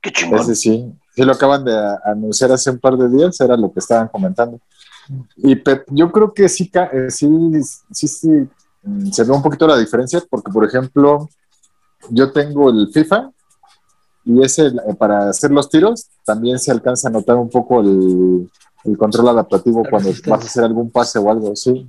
Qué 0.03 0.11
chingón. 0.13 0.41
Ese 0.41 0.55
sí. 0.55 0.93
Sí 1.15 1.23
lo 1.23 1.33
acaban 1.33 1.63
de 1.65 1.73
anunciar 2.07 2.51
hace 2.53 2.71
un 2.71 2.79
par 2.79 2.97
de 2.97 3.09
días, 3.09 3.39
era 3.41 3.57
lo 3.57 3.71
que 3.73 3.81
estaban 3.81 4.09
comentando. 4.09 4.59
Y 5.37 5.55
Pep, 5.57 5.85
yo 5.91 6.11
creo 6.11 6.33
que 6.33 6.49
sí, 6.49 6.71
ca- 6.71 6.91
eh, 6.93 7.11
sí, 7.11 7.29
sí, 7.93 8.09
sí, 8.09 8.29
mm, 8.83 9.11
se 9.11 9.25
ve 9.25 9.33
un 9.33 9.43
poquito 9.43 9.67
la 9.67 9.77
diferencia, 9.77 10.23
porque 10.31 10.51
por 10.51 10.65
ejemplo, 10.65 11.29
yo 12.09 12.33
tengo 12.33 12.71
el 12.71 12.89
FIFA 12.93 13.31
y 14.25 14.43
ese 14.43 14.69
eh, 14.69 14.95
para 14.99 15.29
hacer 15.29 15.51
los 15.51 15.69
tiros 15.69 16.07
también 16.25 16.59
se 16.59 16.71
alcanza 16.71 17.09
a 17.09 17.13
notar 17.13 17.37
un 17.37 17.51
poco 17.51 17.81
el, 17.81 18.51
el 18.85 18.97
control 18.99 19.29
adaptativo 19.29 19.85
cuando 19.89 20.11
vas 20.27 20.43
a 20.43 20.47
hacer 20.47 20.65
algún 20.65 20.91
pase 20.91 21.19
o 21.19 21.31
algo, 21.31 21.55
sí. 21.57 21.89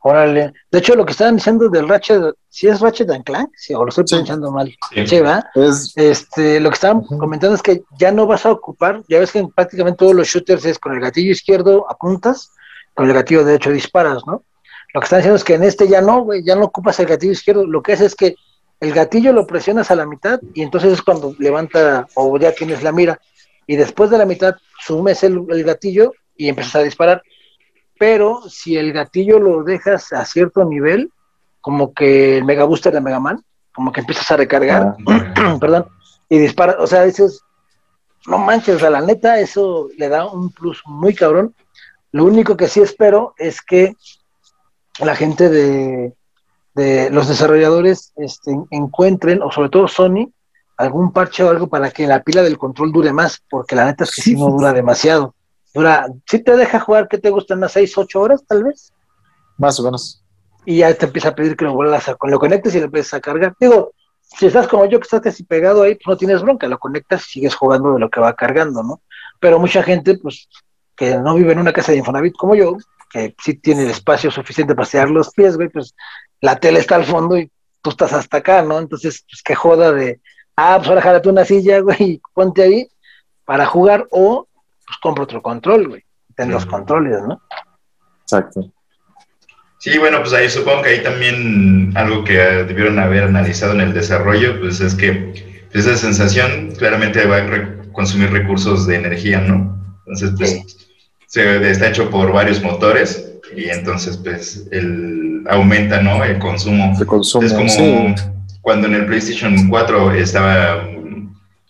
Órale. 0.00 0.52
De 0.70 0.78
hecho, 0.78 0.94
lo 0.94 1.04
que 1.04 1.10
estaban 1.12 1.36
diciendo 1.36 1.68
del 1.68 1.88
Ratchet, 1.88 2.34
si 2.48 2.68
es 2.68 2.80
Ratchet 2.80 3.10
and 3.10 3.24
Clank, 3.24 3.50
sí, 3.56 3.74
o 3.74 3.82
lo 3.82 3.88
estoy 3.88 4.04
Sí. 4.06 4.14
pronunciando 4.14 4.52
mal. 4.52 4.68
Sí. 4.94 5.20
Es, 5.56 5.92
Este, 5.96 6.60
lo 6.60 6.70
que 6.70 6.74
estaban 6.74 7.02
comentando 7.02 7.56
es 7.56 7.62
que 7.62 7.82
ya 7.98 8.12
no 8.12 8.26
vas 8.26 8.46
a 8.46 8.52
ocupar, 8.52 9.02
ya 9.08 9.18
ves 9.18 9.32
que 9.32 9.40
en 9.40 9.50
prácticamente 9.50 9.98
todos 9.98 10.14
los 10.14 10.28
shooters 10.28 10.64
es 10.64 10.78
con 10.78 10.92
el 10.94 11.00
gatillo 11.00 11.32
izquierdo 11.32 11.84
apuntas, 11.90 12.52
con 12.94 13.08
el 13.08 13.12
gatillo 13.14 13.44
derecho 13.44 13.70
disparas, 13.70 14.22
¿no? 14.26 14.44
Lo 14.94 15.00
que 15.00 15.04
están 15.04 15.18
diciendo 15.18 15.36
es 15.36 15.44
que 15.44 15.54
en 15.54 15.64
este 15.64 15.88
ya 15.88 16.00
no, 16.00 16.22
güey, 16.22 16.44
ya 16.44 16.54
no 16.54 16.64
ocupas 16.66 16.98
el 17.00 17.06
gatillo 17.06 17.32
izquierdo, 17.32 17.66
lo 17.66 17.82
que 17.82 17.92
haces 17.94 18.06
es 18.08 18.14
que 18.14 18.36
el 18.80 18.92
gatillo 18.94 19.32
lo 19.32 19.46
presionas 19.48 19.90
a 19.90 19.96
la 19.96 20.06
mitad 20.06 20.40
y 20.54 20.62
entonces 20.62 20.92
es 20.92 21.02
cuando 21.02 21.34
levanta 21.40 22.06
o 22.14 22.38
ya 22.38 22.52
tienes 22.52 22.84
la 22.84 22.92
mira 22.92 23.20
y 23.68 23.76
después 23.76 24.08
de 24.08 24.18
la 24.18 24.24
mitad 24.24 24.56
sumes 24.80 25.22
el, 25.22 25.44
el 25.50 25.62
gatillo 25.62 26.14
y 26.34 26.48
empiezas 26.48 26.76
a 26.76 26.82
disparar. 26.82 27.22
Pero 27.98 28.48
si 28.48 28.78
el 28.78 28.94
gatillo 28.94 29.38
lo 29.38 29.62
dejas 29.62 30.10
a 30.14 30.24
cierto 30.24 30.64
nivel, 30.64 31.12
como 31.60 31.92
que 31.92 32.38
el 32.38 32.44
Mega 32.44 32.64
Booster 32.64 32.94
de 32.94 33.02
Mega 33.02 33.20
Man, 33.20 33.44
como 33.74 33.92
que 33.92 34.00
empiezas 34.00 34.30
a 34.30 34.38
recargar, 34.38 34.96
ah, 35.06 35.56
perdón, 35.60 35.86
y 36.30 36.38
dispara, 36.38 36.76
o 36.78 36.86
sea, 36.86 37.04
dices, 37.04 37.42
no 38.26 38.38
manches, 38.38 38.76
o 38.76 38.78
sea, 38.78 38.88
la 38.88 39.02
neta, 39.02 39.38
eso 39.38 39.88
le 39.98 40.08
da 40.08 40.24
un 40.26 40.50
plus 40.50 40.82
muy 40.86 41.14
cabrón. 41.14 41.54
Lo 42.10 42.24
único 42.24 42.56
que 42.56 42.68
sí 42.68 42.80
espero 42.80 43.34
es 43.36 43.60
que 43.60 43.94
la 45.00 45.14
gente 45.14 45.50
de, 45.50 46.14
de 46.74 47.10
los 47.10 47.28
desarrolladores 47.28 48.14
este, 48.16 48.56
encuentren, 48.70 49.42
o 49.42 49.52
sobre 49.52 49.68
todo 49.68 49.88
Sony, 49.88 50.32
algún 50.78 51.12
parche 51.12 51.44
o 51.44 51.50
algo 51.50 51.68
para 51.68 51.90
que 51.90 52.06
la 52.06 52.22
pila 52.22 52.42
del 52.42 52.56
control 52.56 52.92
dure 52.92 53.12
más, 53.12 53.42
porque 53.50 53.76
la 53.76 53.84
neta 53.84 54.04
es 54.04 54.14
que 54.14 54.22
si 54.22 54.34
no 54.34 54.46
dura 54.46 54.72
demasiado. 54.72 55.34
Dura, 55.74 56.06
si 56.26 56.42
te 56.42 56.56
deja 56.56 56.80
jugar, 56.80 57.08
que 57.08 57.18
te 57.18 57.30
gustan 57.30 57.60
las 57.60 57.72
6, 57.72 57.98
8 57.98 58.20
horas 58.20 58.44
tal 58.46 58.64
vez? 58.64 58.92
más 59.58 59.78
o 59.80 59.82
menos. 59.82 60.22
y 60.64 60.78
ya 60.78 60.94
te 60.94 61.06
empieza 61.06 61.30
a 61.30 61.34
pedir 61.34 61.56
que 61.56 61.64
lo 61.64 61.72
vuelvas 61.72 62.08
a, 62.08 62.16
lo 62.22 62.38
conectes 62.38 62.74
y 62.74 62.78
le 62.78 62.84
empiezas 62.84 63.14
a 63.14 63.20
cargar. 63.20 63.54
Digo, 63.58 63.92
si 64.20 64.46
estás 64.46 64.68
como 64.68 64.84
yo 64.86 64.98
que 64.98 65.04
estás 65.04 65.20
casi 65.20 65.42
pegado 65.42 65.82
ahí, 65.82 65.94
pues 65.94 66.06
no 66.06 66.16
tienes 66.16 66.42
bronca, 66.42 66.68
lo 66.68 66.78
conectas 66.78 67.26
y 67.28 67.32
sigues 67.32 67.54
jugando 67.54 67.94
de 67.94 68.00
lo 68.00 68.10
que 68.10 68.20
va 68.20 68.34
cargando, 68.34 68.82
¿no? 68.82 69.00
Pero 69.40 69.58
mucha 69.58 69.82
gente, 69.82 70.18
pues, 70.18 70.48
que 70.94 71.16
no 71.16 71.34
vive 71.34 71.52
en 71.52 71.60
una 71.60 71.72
casa 71.72 71.92
de 71.92 71.98
Infonavit 71.98 72.34
como 72.36 72.54
yo, 72.54 72.76
que 73.10 73.34
sí 73.42 73.54
tiene 73.54 73.84
el 73.84 73.90
espacio 73.90 74.30
suficiente 74.30 74.74
para 74.74 74.84
estirar 74.84 75.10
los 75.10 75.30
pies, 75.30 75.56
güey, 75.56 75.70
pues 75.70 75.94
la 76.40 76.60
tele 76.60 76.80
está 76.80 76.96
al 76.96 77.04
fondo 77.04 77.38
y 77.38 77.50
tú 77.80 77.90
estás 77.90 78.12
hasta 78.12 78.38
acá, 78.38 78.62
¿no? 78.62 78.78
Entonces, 78.78 79.24
pues 79.28 79.42
que 79.42 79.54
joda 79.54 79.92
de, 79.92 80.20
ah, 80.58 80.74
pues 80.78 80.88
ahora 80.88 81.00
jálate 81.02 81.28
una 81.28 81.44
silla, 81.44 81.80
güey, 81.80 81.96
y 82.02 82.22
ponte 82.34 82.62
ahí 82.62 82.88
para 83.44 83.64
jugar 83.66 84.06
o, 84.10 84.46
pues 84.86 84.98
compra 85.00 85.24
otro 85.24 85.40
control, 85.40 85.88
güey. 85.88 86.04
Ten 86.36 86.50
los 86.50 86.66
controles, 86.66 87.20
¿no? 87.26 87.40
Exacto. 88.22 88.70
Sí, 89.78 89.96
bueno, 89.98 90.18
pues 90.20 90.32
ahí 90.32 90.48
supongo 90.50 90.82
que 90.82 90.88
ahí 90.90 91.02
también 91.02 91.92
algo 91.96 92.24
que 92.24 92.34
debieron 92.34 92.98
haber 92.98 93.24
analizado 93.24 93.72
en 93.72 93.80
el 93.80 93.92
desarrollo, 93.94 94.58
pues 94.60 94.80
es 94.80 94.94
que 94.94 95.66
pues, 95.72 95.86
esa 95.86 95.96
sensación 95.96 96.72
claramente 96.76 97.24
va 97.26 97.36
a 97.36 97.40
re- 97.46 97.90
consumir 97.92 98.30
recursos 98.30 98.86
de 98.86 98.96
energía, 98.96 99.40
¿no? 99.40 99.76
Entonces, 100.06 100.32
pues 100.36 100.50
Sí. 100.50 100.76
se, 101.26 101.70
está 101.70 101.88
hecho 101.88 102.10
por 102.10 102.32
varios 102.32 102.62
motores 102.62 103.32
y 103.56 103.68
entonces, 103.68 104.16
pues, 104.16 104.66
el, 104.72 105.44
aumenta, 105.48 106.00
¿no? 106.02 106.22
El 106.24 106.38
consumo. 106.38 106.96
De 106.98 107.06
consumo. 107.06 107.46
Es 107.46 107.52
como 107.52 107.68
sí. 107.68 108.14
Cuando 108.60 108.86
en 108.88 108.94
el 108.94 109.06
PlayStation 109.06 109.68
4 109.68 110.12
estaba 110.12 110.84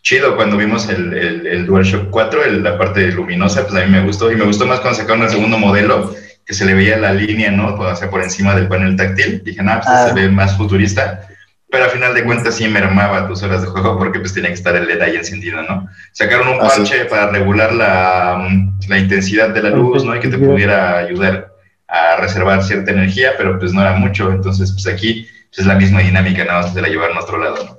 chido 0.02 0.36
cuando 0.36 0.56
vimos 0.56 0.88
el, 0.88 1.12
el, 1.12 1.46
el 1.46 1.66
DualShock 1.66 2.10
4, 2.10 2.44
el- 2.44 2.62
la 2.62 2.78
parte 2.78 3.10
luminosa, 3.12 3.66
pues 3.66 3.74
a 3.82 3.84
mí 3.86 3.90
me 3.92 4.02
gustó. 4.02 4.30
Y 4.32 4.36
me 4.36 4.44
gustó 4.44 4.66
más 4.66 4.80
cuando 4.80 4.98
sacaron 4.98 5.22
el 5.22 5.30
segundo 5.30 5.58
modelo, 5.58 6.14
que 6.46 6.54
se 6.54 6.64
le 6.64 6.74
veía 6.74 6.96
la 6.96 7.12
línea, 7.12 7.50
¿no? 7.50 7.74
O 7.74 7.96
sea, 7.96 8.08
por 8.08 8.22
encima 8.22 8.54
del 8.54 8.68
panel 8.68 8.96
táctil. 8.96 9.42
Dije, 9.44 9.62
no, 9.62 9.74
pues 9.74 9.86
Ah. 9.88 10.08
se 10.08 10.14
ve 10.14 10.28
más 10.30 10.56
futurista. 10.56 11.26
Pero 11.70 11.84
a 11.84 11.88
final 11.90 12.14
de 12.14 12.24
cuentas 12.24 12.54
sí 12.54 12.66
mermaba 12.66 13.28
tus 13.28 13.42
horas 13.42 13.60
de 13.60 13.66
juego 13.68 13.98
porque 13.98 14.20
pues 14.20 14.32
tenía 14.32 14.48
que 14.48 14.54
estar 14.54 14.74
el 14.74 14.86
LED 14.88 15.02
ahí 15.02 15.16
encendido, 15.16 15.60
¿no? 15.62 15.86
Sacaron 16.12 16.48
un 16.48 16.54
Ah, 16.54 16.68
parche 16.68 17.04
para 17.04 17.30
regular 17.30 17.74
la, 17.74 18.48
la 18.88 18.98
intensidad 18.98 19.50
de 19.50 19.62
la 19.62 19.68
luz, 19.70 20.02
¿no? 20.04 20.16
Y 20.16 20.20
que 20.20 20.28
te 20.28 20.38
pudiera 20.38 20.96
ayudar 20.96 21.52
a 21.86 22.16
reservar 22.16 22.62
cierta 22.62 22.92
energía, 22.92 23.32
pero 23.36 23.58
pues 23.58 23.74
no 23.74 23.82
era 23.82 23.92
mucho. 23.96 24.32
Entonces, 24.32 24.72
pues 24.72 24.86
aquí 24.86 25.28
pues, 25.28 25.37
es 25.56 25.66
la 25.66 25.74
misma 25.74 26.00
dinámica, 26.00 26.44
nada 26.44 26.62
más 26.62 26.74
de 26.74 26.82
la 26.82 26.88
llevar 26.88 27.12
a 27.12 27.20
otro 27.20 27.38
lado, 27.38 27.64
¿no? 27.64 27.78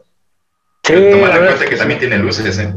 Sí, 0.84 0.94
tomar 1.12 1.36
en 1.38 1.46
cuenta 1.46 1.66
que 1.70 1.76
también 1.76 2.00
tiene 2.00 2.18
luces, 2.18 2.58
¿eh? 2.58 2.74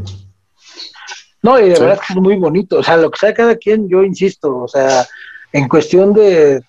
No, 1.41 1.59
y 1.59 1.69
de 1.69 1.75
Sí. 1.75 1.81
verdad 1.81 1.99
es 2.01 2.07
que 2.07 2.13
es 2.13 2.19
muy 2.19 2.35
bonito. 2.37 2.77
O 2.77 2.83
sea, 2.83 2.95
lo 2.97 3.09
que 3.11 3.19
sea 3.19 3.33
cada 3.33 3.55
quien, 3.55 3.89
yo 3.89 4.03
insisto, 4.03 4.55
o 4.63 4.67
sea, 4.67 5.05
en 5.51 5.67
cuestión 5.67 6.13
de, 6.13 6.61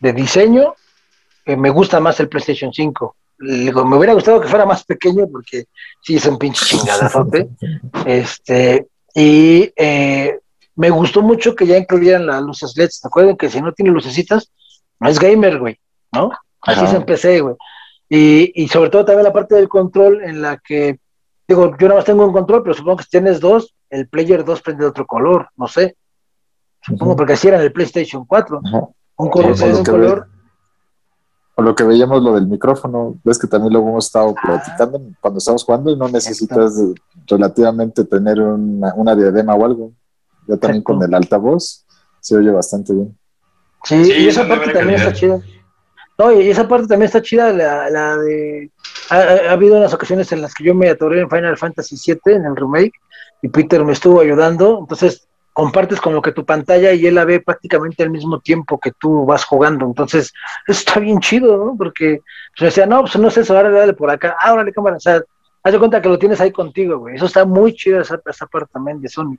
de 0.00 0.12
diseño, 0.12 0.74
eh, 1.44 1.56
me 1.56 1.70
gusta 1.70 2.00
más 2.00 2.18
el 2.20 2.28
PlayStation 2.28 2.72
5. 2.72 3.16
Digo, 3.40 3.84
me 3.84 3.96
hubiera 3.96 4.14
gustado 4.14 4.40
que 4.40 4.48
fuera 4.48 4.64
más 4.64 4.84
pequeño 4.84 5.26
porque 5.30 5.66
sí 6.00 6.16
es 6.16 6.24
un 6.26 6.38
pinche 6.38 6.64
chingadazote. 6.64 7.48
este, 8.06 8.86
y 9.14 9.72
eh, 9.76 10.38
me 10.76 10.90
gustó 10.90 11.20
mucho 11.22 11.54
que 11.54 11.66
ya 11.66 11.76
incluyeran 11.76 12.26
las 12.26 12.40
luces 12.42 12.74
LEDs. 12.76 13.00
¿Te 13.00 13.08
acuerdan 13.08 13.36
que 13.36 13.50
si 13.50 13.60
no 13.60 13.72
tiene 13.72 13.90
lucecitas, 13.90 14.50
no 15.00 15.08
es 15.08 15.18
gamer, 15.18 15.58
güey? 15.58 15.78
¿No? 16.12 16.30
Así 16.62 16.86
se 16.86 16.96
empecé, 16.96 17.40
güey. 17.40 17.56
Y, 18.08 18.62
y 18.62 18.68
sobre 18.68 18.90
todo 18.90 19.04
también 19.04 19.24
la 19.24 19.32
parte 19.32 19.54
del 19.54 19.68
control 19.68 20.22
en 20.22 20.42
la 20.42 20.58
que, 20.58 21.00
digo, 21.48 21.76
yo 21.78 21.88
nada 21.88 21.98
más 21.98 22.04
tengo 22.04 22.26
un 22.26 22.32
control, 22.32 22.62
pero 22.62 22.74
supongo 22.74 22.98
que 22.98 23.04
si 23.04 23.10
tienes 23.10 23.40
dos, 23.40 23.74
el 23.90 24.08
Player 24.08 24.44
2 24.44 24.62
prende 24.62 24.84
de 24.84 24.90
otro 24.90 25.06
color, 25.06 25.48
no 25.56 25.66
sé. 25.66 25.96
Supongo 26.82 27.16
porque 27.16 27.34
así 27.34 27.48
era 27.48 27.58
en 27.58 27.64
el 27.64 27.72
PlayStation 27.72 28.24
4. 28.26 28.60
Ajá. 28.64 28.88
Un 29.16 29.30
color 29.30 29.56
Sí, 29.56 29.64
un 29.64 29.84
color. 29.84 30.28
O 31.54 31.62
lo 31.62 31.74
que 31.74 31.84
veíamos 31.84 32.22
lo 32.22 32.34
del 32.34 32.46
micrófono, 32.46 33.16
ves 33.22 33.38
que 33.38 33.46
también 33.46 33.74
lo 33.74 33.80
hemos 33.80 34.06
estado 34.06 34.34
platicando 34.34 35.00
cuando 35.20 35.38
estamos 35.38 35.64
jugando 35.64 35.90
y 35.90 35.96
no 35.96 36.08
necesitas 36.08 36.74
relativamente 37.26 38.04
tener 38.04 38.40
una, 38.40 38.94
una 38.94 39.14
diadema 39.14 39.54
o 39.54 39.64
algo. 39.64 39.92
Ya 40.48 40.56
también 40.56 40.80
Exacto. 40.80 40.98
con 40.98 41.02
el 41.02 41.14
altavoz 41.14 41.86
se 42.20 42.36
oye 42.36 42.50
bastante 42.50 42.94
bien. 42.94 43.18
Sí, 43.84 44.04
Sí, 44.04 44.12
y 44.12 44.28
esa 44.28 44.48
parte 44.48 44.72
también 44.72 44.98
está 44.98 45.12
chida. 45.12 45.40
No, 46.18 46.30
y 46.32 46.50
esa 46.50 46.68
parte 46.68 46.86
también 46.86 47.06
está 47.06 47.22
chida, 47.22 47.52
la, 47.52 47.88
la 47.90 48.16
de... 48.18 48.70
Ha, 49.10 49.16
ha- 49.16 49.48
ha 49.48 49.52
habido 49.52 49.76
unas 49.76 49.92
ocasiones 49.94 50.30
en 50.32 50.42
las 50.42 50.54
que 50.54 50.64
yo 50.64 50.74
me 50.74 50.88
atoré 50.90 51.20
en 51.20 51.30
Final 51.30 51.56
Fantasy 51.56 51.96
VII, 51.96 52.34
en 52.34 52.44
el 52.44 52.56
remake, 52.56 52.92
y 53.42 53.48
Peter 53.48 53.84
me 53.84 53.92
estuvo 53.92 54.20
ayudando, 54.20 54.78
entonces 54.80 55.26
compartes 55.52 56.00
como 56.00 56.22
que 56.22 56.32
tu 56.32 56.46
pantalla 56.46 56.92
y 56.92 57.06
él 57.06 57.14
la 57.16 57.24
ve 57.26 57.40
prácticamente 57.40 58.02
al 58.02 58.10
mismo 58.10 58.40
tiempo 58.40 58.78
que 58.80 58.92
tú 58.92 59.26
vas 59.26 59.44
jugando, 59.44 59.84
entonces 59.84 60.32
eso 60.66 60.78
está 60.78 60.98
bien 61.00 61.20
chido, 61.20 61.56
¿no? 61.58 61.74
Porque 61.76 62.20
pues, 62.52 62.60
me 62.60 62.66
decía, 62.66 62.86
no, 62.86 63.00
pues 63.02 63.16
no 63.16 63.30
sé 63.30 63.40
eso, 63.42 63.56
ahora 63.56 63.70
dale 63.70 63.92
por 63.92 64.10
acá, 64.10 64.36
ah, 64.40 64.52
órale 64.54 64.72
cámara, 64.72 64.96
o 64.96 65.00
sea, 65.00 65.20
haz 65.62 65.72
de 65.72 65.78
cuenta 65.78 66.00
que 66.00 66.08
lo 66.08 66.18
tienes 66.18 66.40
ahí 66.40 66.52
contigo, 66.52 66.98
güey, 66.98 67.16
eso 67.16 67.26
está 67.26 67.44
muy 67.44 67.74
chido 67.74 68.00
esa, 68.00 68.20
esa 68.24 68.46
parte 68.46 68.70
también 68.72 69.00
de 69.00 69.08
Sony. 69.08 69.36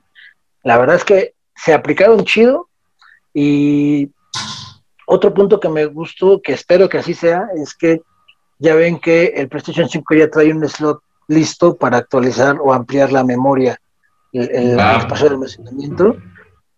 La 0.62 0.78
verdad 0.78 0.96
es 0.96 1.04
que 1.04 1.34
se 1.56 1.72
aplicaron 1.74 2.24
chido 2.24 2.68
y 3.32 4.10
otro 5.06 5.32
punto 5.34 5.60
que 5.60 5.68
me 5.68 5.84
gustó, 5.86 6.40
que 6.40 6.52
espero 6.52 6.88
que 6.88 6.98
así 6.98 7.14
sea, 7.14 7.48
es 7.56 7.74
que 7.74 8.02
ya 8.58 8.74
ven 8.74 8.98
que 8.98 9.26
el 9.36 9.48
PlayStation 9.48 9.88
5 9.88 10.14
ya 10.14 10.30
trae 10.30 10.52
un 10.52 10.66
slot 10.68 11.00
listo 11.28 11.76
para 11.76 11.98
actualizar 11.98 12.56
o 12.62 12.72
ampliar 12.72 13.12
la 13.12 13.24
memoria, 13.24 13.78
el, 14.32 14.50
el 14.50 14.80
Ah. 14.80 14.98
espacio 14.98 15.28
de 15.28 15.34
almacenamiento. 15.34 16.16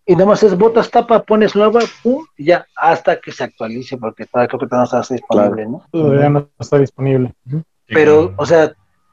Y 0.05 0.13
nada 0.13 0.25
más 0.27 0.41
es 0.43 0.57
botas, 0.57 0.89
tapa, 0.89 1.21
pones 1.23 1.53
nueva, 1.53 1.81
pum, 2.01 2.25
y 2.37 2.45
ya, 2.45 2.65
hasta 2.77 3.19
que 3.19 3.31
se 3.33 3.43
actualice, 3.43 3.97
porque 3.97 4.25
todavía 4.25 4.47
creo 4.47 4.59
que 4.61 4.67
todavía 4.67 4.89
no 4.93 5.01
está 5.01 5.13
disponible, 5.13 5.65
¿no? 5.65 5.83
Todavía 5.91 6.29
no 6.29 6.49
está 6.57 6.77
disponible. 6.79 7.33
Pero, 7.87 8.33
o 8.37 8.45
sea, 8.45 8.71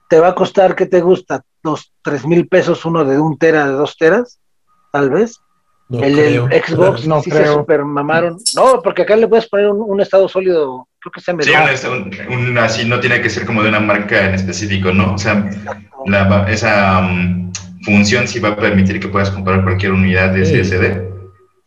te 0.09 0.20
va 0.20 0.29
a 0.29 0.35
costar, 0.37 0.77
¿qué 0.77 0.87
te 0.87 1.00
gusta? 1.00 1.42
Dos, 1.64 1.92
tres 2.03 2.24
mil 2.24 2.46
pesos 2.46 2.85
uno 2.85 3.05
de 3.05 3.18
un 3.18 3.37
tera, 3.38 3.66
de 3.66 3.72
dos 3.72 3.96
teras, 3.96 4.38
tal 4.92 5.11
vez. 5.11 5.40
No 5.88 6.02
el, 6.02 6.16
del. 6.16 6.40
Xbox 6.64 7.06
No 7.06 7.20
sí 7.22 7.30
se 7.30 7.36
creo. 7.40 7.54
super 7.54 7.84
mamaron. 7.84 8.38
No, 8.54 8.80
porque 8.82 9.02
acá 9.02 9.16
le 9.16 9.28
puedes 9.28 9.46
poner 9.48 9.68
un, 9.68 9.82
un 9.82 10.00
estado 10.00 10.28
sólido 10.28 10.88
creo 11.00 11.12
que 11.12 11.20
se 11.20 11.32
llama 11.32 11.76
Sí, 11.76 11.86
un, 11.86 12.32
un- 12.48 12.58
así 12.58 12.86
no 12.88 12.98
tiene 13.00 13.20
que 13.20 13.28
ser 13.28 13.44
como 13.44 13.62
de 13.62 13.68
una 13.68 13.80
marca 13.80 14.26
en 14.28 14.34
específico, 14.34 14.92
¿no? 14.92 15.14
O 15.14 15.18
sea, 15.18 15.48
la 16.06 16.46
esa 16.50 17.02
mm, 17.02 17.52
función 17.84 18.26
sí 18.26 18.40
va 18.40 18.50
a 18.50 18.56
permitir 18.56 18.98
que 18.98 19.08
puedas 19.08 19.30
comprar 19.30 19.62
cualquier 19.62 19.92
unidad 19.92 20.30
de 20.32 20.46
Sí. 20.46 20.64
SSD. 20.64 21.12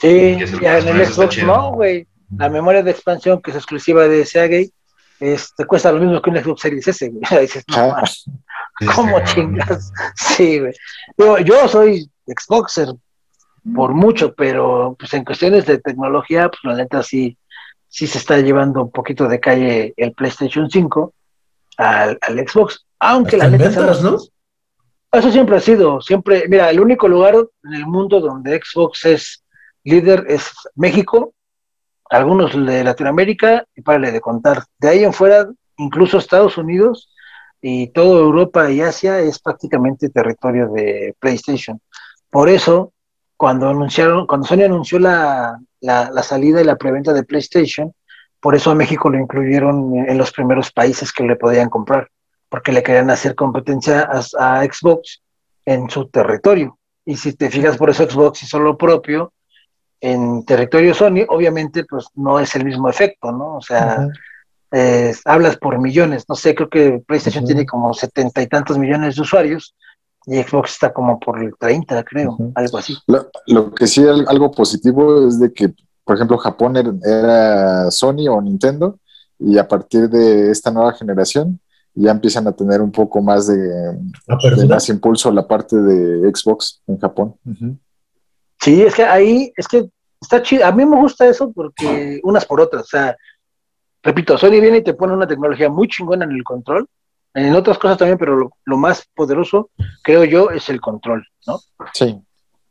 Sí, 0.01 0.37
es 0.41 0.53
el 0.53 0.59
ya 0.59 0.79
en 0.79 0.87
el 0.87 1.05
Xbox 1.05 1.43
no, 1.43 1.71
güey. 1.73 2.07
La 2.37 2.49
memoria 2.49 2.81
de 2.83 2.91
expansión 2.91 3.41
que 3.41 3.51
es 3.51 3.57
exclusiva 3.57 4.07
de 4.07 4.25
Seagate 4.25 4.71
este, 5.19 5.65
cuesta 5.65 5.91
lo 5.91 5.99
mismo 5.99 6.21
que 6.21 6.29
un 6.29 6.37
Xbox 6.37 6.61
Series 6.61 6.87
S, 6.87 7.09
güey. 7.09 7.21
Dices, 7.41 7.63
no, 7.67 7.95
Ah, 7.95 8.03
¿cómo 8.95 9.19
está- 9.19 9.33
chingas? 9.33 9.91
Sí, 10.15 10.59
güey. 10.59 10.73
Yo, 11.17 11.37
yo 11.39 11.67
soy 11.67 12.09
Xboxer 12.27 12.89
por 13.73 13.93
mucho, 13.93 14.33
pero 14.33 14.95
pues 14.97 15.13
en 15.13 15.25
cuestiones 15.25 15.65
de 15.65 15.79
tecnología, 15.79 16.49
pues 16.49 16.59
la 16.63 16.75
neta 16.75 17.03
sí, 17.03 17.37
sí 17.87 18.07
se 18.07 18.17
está 18.17 18.39
llevando 18.39 18.83
un 18.83 18.91
poquito 18.91 19.27
de 19.27 19.39
calle 19.39 19.93
el 19.97 20.13
PlayStation 20.13 20.69
5 20.69 21.13
al, 21.77 22.17
al 22.21 22.47
Xbox. 22.47 22.85
Aunque 22.99 23.35
Hasta 23.35 23.49
la 23.49 23.57
neta 23.57 23.69
ventas, 23.69 24.01
¿no? 24.01 24.17
eso 25.11 25.31
siempre 25.31 25.57
ha 25.57 25.61
sido, 25.61 26.01
siempre, 26.01 26.45
mira, 26.49 26.69
el 26.69 26.79
único 26.79 27.07
lugar 27.07 27.35
en 27.35 27.73
el 27.73 27.85
mundo 27.85 28.19
donde 28.19 28.59
Xbox 28.61 29.05
es 29.05 29.43
líder 29.83 30.25
es 30.27 30.51
México, 30.75 31.33
algunos 32.09 32.53
de 32.53 32.83
Latinoamérica 32.83 33.65
y 33.75 33.81
párale 33.81 34.11
de 34.11 34.21
contar. 34.21 34.63
De 34.79 34.89
ahí 34.89 35.03
en 35.03 35.13
fuera, 35.13 35.47
incluso 35.77 36.17
Estados 36.17 36.57
Unidos 36.57 37.09
y 37.61 37.87
toda 37.87 38.19
Europa 38.19 38.69
y 38.69 38.81
Asia 38.81 39.19
es 39.19 39.39
prácticamente 39.39 40.09
territorio 40.09 40.69
de 40.69 41.15
PlayStation. 41.19 41.79
Por 42.29 42.49
eso, 42.49 42.93
cuando 43.37 43.69
anunciaron, 43.69 44.25
cuando 44.25 44.47
Sony 44.47 44.63
anunció 44.63 44.99
la, 44.99 45.59
la, 45.79 46.09
la 46.11 46.23
salida 46.23 46.59
y 46.59 46.65
la 46.65 46.75
preventa 46.75 47.13
de 47.13 47.23
PlayStation, 47.23 47.93
por 48.39 48.55
eso 48.55 48.71
a 48.71 48.75
México 48.75 49.09
lo 49.09 49.19
incluyeron 49.19 49.93
en 50.09 50.17
los 50.17 50.31
primeros 50.31 50.71
países 50.71 51.11
que 51.13 51.23
le 51.23 51.35
podían 51.35 51.69
comprar, 51.69 52.09
porque 52.49 52.71
le 52.71 52.83
querían 52.83 53.09
hacer 53.09 53.35
competencia 53.35 54.09
a, 54.11 54.59
a 54.59 54.63
Xbox 54.65 55.21
en 55.65 55.89
su 55.89 56.07
territorio. 56.09 56.77
Y 57.05 57.15
si 57.15 57.33
te 57.33 57.49
fijas, 57.49 57.77
por 57.77 57.89
eso 57.89 58.09
Xbox 58.09 58.43
hizo 58.43 58.59
lo 58.59 58.77
propio 58.77 59.31
en 60.01 60.45
territorio 60.45 60.93
Sony, 60.93 61.25
obviamente 61.27 61.83
pues 61.85 62.07
no 62.15 62.39
es 62.39 62.55
el 62.55 62.65
mismo 62.65 62.89
efecto, 62.89 63.31
¿no? 63.31 63.55
O 63.57 63.61
sea, 63.61 64.07
eh, 64.71 65.13
hablas 65.25 65.57
por 65.57 65.79
millones, 65.79 66.25
no 66.27 66.35
sé, 66.35 66.53
creo 66.53 66.69
que 66.69 67.01
PlayStation 67.07 67.45
tiene 67.45 67.65
como 67.65 67.93
setenta 67.93 68.41
y 68.41 68.47
tantos 68.47 68.77
millones 68.77 69.15
de 69.15 69.21
usuarios 69.21 69.75
y 70.27 70.37
Xbox 70.43 70.73
está 70.73 70.93
como 70.93 71.19
por 71.19 71.41
el 71.41 71.55
30, 71.57 72.03
creo, 72.03 72.37
algo 72.53 72.77
así. 72.77 72.95
Lo, 73.07 73.29
lo 73.47 73.73
que 73.73 73.87
sí, 73.87 74.05
al- 74.05 74.25
algo 74.27 74.51
positivo 74.51 75.27
es 75.27 75.39
de 75.39 75.51
que, 75.53 75.73
por 76.03 76.15
ejemplo, 76.15 76.37
Japón 76.37 76.75
era, 76.77 76.91
era 77.03 77.89
Sony 77.91 78.27
o 78.29 78.39
Nintendo, 78.41 78.99
y 79.39 79.57
a 79.57 79.67
partir 79.67 80.09
de 80.09 80.51
esta 80.51 80.69
nueva 80.71 80.93
generación 80.93 81.59
ya 81.93 82.11
empiezan 82.11 82.45
a 82.47 82.51
tener 82.51 82.81
un 82.81 82.91
poco 82.91 83.21
más 83.21 83.47
de, 83.47 83.57
de 83.57 84.67
más 84.67 84.89
impulso 84.89 85.31
la 85.31 85.47
parte 85.47 85.75
de 85.75 86.29
Xbox 86.35 86.81
en 86.87 86.99
Japón. 86.99 87.35
Sí, 88.59 88.81
es 88.83 88.93
que 88.95 89.03
ahí, 89.03 89.51
es 89.55 89.67
que 89.67 89.89
está 90.21 90.41
chido. 90.41 90.65
A 90.65 90.71
mí 90.71 90.85
me 90.85 90.97
gusta 90.97 91.27
eso 91.27 91.51
porque 91.51 92.19
unas 92.23 92.45
por 92.45 92.59
otras. 92.61 92.83
O 92.83 92.87
sea, 92.87 93.15
repito, 94.03 94.37
Sony 94.37 94.51
viene 94.61 94.77
y 94.77 94.83
te 94.83 94.93
pone 94.93 95.13
una 95.13 95.27
tecnología 95.27 95.69
muy 95.69 95.87
chingona 95.87 96.25
en 96.25 96.31
el 96.31 96.43
control. 96.43 96.87
En 97.37 97.53
otras 97.53 97.77
cosas 97.77 97.99
también, 97.99 98.17
pero 98.17 98.35
lo, 98.35 98.49
lo 98.65 98.77
más 98.77 99.07
poderoso, 99.13 99.69
creo 100.01 100.23
yo, 100.23 100.49
es 100.49 100.69
el 100.69 100.81
control, 100.81 101.23
¿no? 101.45 101.59
Sí, 101.93 102.19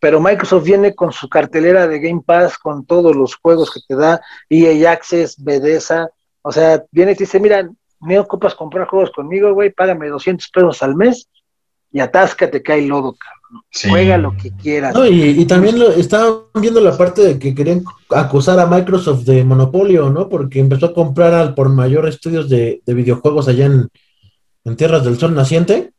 Pero 0.00 0.20
Microsoft 0.20 0.64
viene 0.64 0.92
con 0.92 1.12
su 1.12 1.28
cartelera 1.28 1.86
de 1.86 2.00
Game 2.00 2.22
Pass, 2.26 2.58
con 2.58 2.84
todos 2.84 3.14
los 3.14 3.36
juegos 3.36 3.72
que 3.72 3.78
te 3.86 3.94
da, 3.94 4.20
EA 4.50 4.90
Access, 4.90 5.36
Bethesda. 5.38 6.10
O 6.42 6.50
sea, 6.50 6.82
viene 6.90 7.12
y 7.12 7.14
te 7.14 7.22
dice, 7.22 7.38
mira, 7.38 7.70
me 8.00 8.18
ocupas 8.18 8.56
comprar 8.56 8.88
juegos 8.88 9.12
conmigo, 9.12 9.54
güey, 9.54 9.70
págame 9.70 10.08
200 10.08 10.48
pesos 10.48 10.82
al 10.82 10.96
mes 10.96 11.28
y 11.92 12.00
atáscate 12.00 12.60
que 12.60 12.72
hay 12.72 12.86
lodo, 12.88 13.14
cabrón. 13.14 13.64
Sí. 13.70 13.88
Juega 13.88 14.18
lo 14.18 14.36
que 14.36 14.50
quieras. 14.50 14.96
No, 14.96 15.06
y, 15.06 15.22
y 15.22 15.44
también 15.46 15.78
lo, 15.78 15.92
estaban 15.92 16.40
viendo 16.60 16.80
la 16.80 16.98
parte 16.98 17.22
de 17.22 17.38
que 17.38 17.54
querían 17.54 17.84
acusar 18.10 18.58
a 18.58 18.66
Microsoft 18.66 19.22
de 19.22 19.44
monopolio, 19.44 20.10
¿no? 20.10 20.28
Porque 20.28 20.58
empezó 20.58 20.86
a 20.86 20.94
comprar 20.94 21.34
al 21.34 21.54
por 21.54 21.68
mayor 21.68 22.08
estudios 22.08 22.48
de, 22.48 22.82
de 22.84 22.94
videojuegos 22.94 23.46
allá 23.46 23.66
en, 23.66 23.88
en 24.66 24.76
Tierras 24.76 25.04
del 25.04 25.16
Sol 25.18 25.34
naciente. 25.34 25.92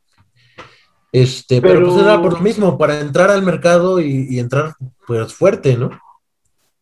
Este, 1.11 1.61
pero, 1.61 1.75
Pero- 1.75 1.87
pues 1.87 2.01
era 2.03 2.21
por 2.21 2.33
lo 2.33 2.39
mismo, 2.39 2.77
para 2.77 2.99
entrar 2.99 3.31
al 3.31 3.41
mercado 3.41 3.99
y, 3.99 4.27
y 4.29 4.39
entrar 4.39 4.75
pues 5.07 5.33
fuerte, 5.33 5.77
¿no? 5.77 5.89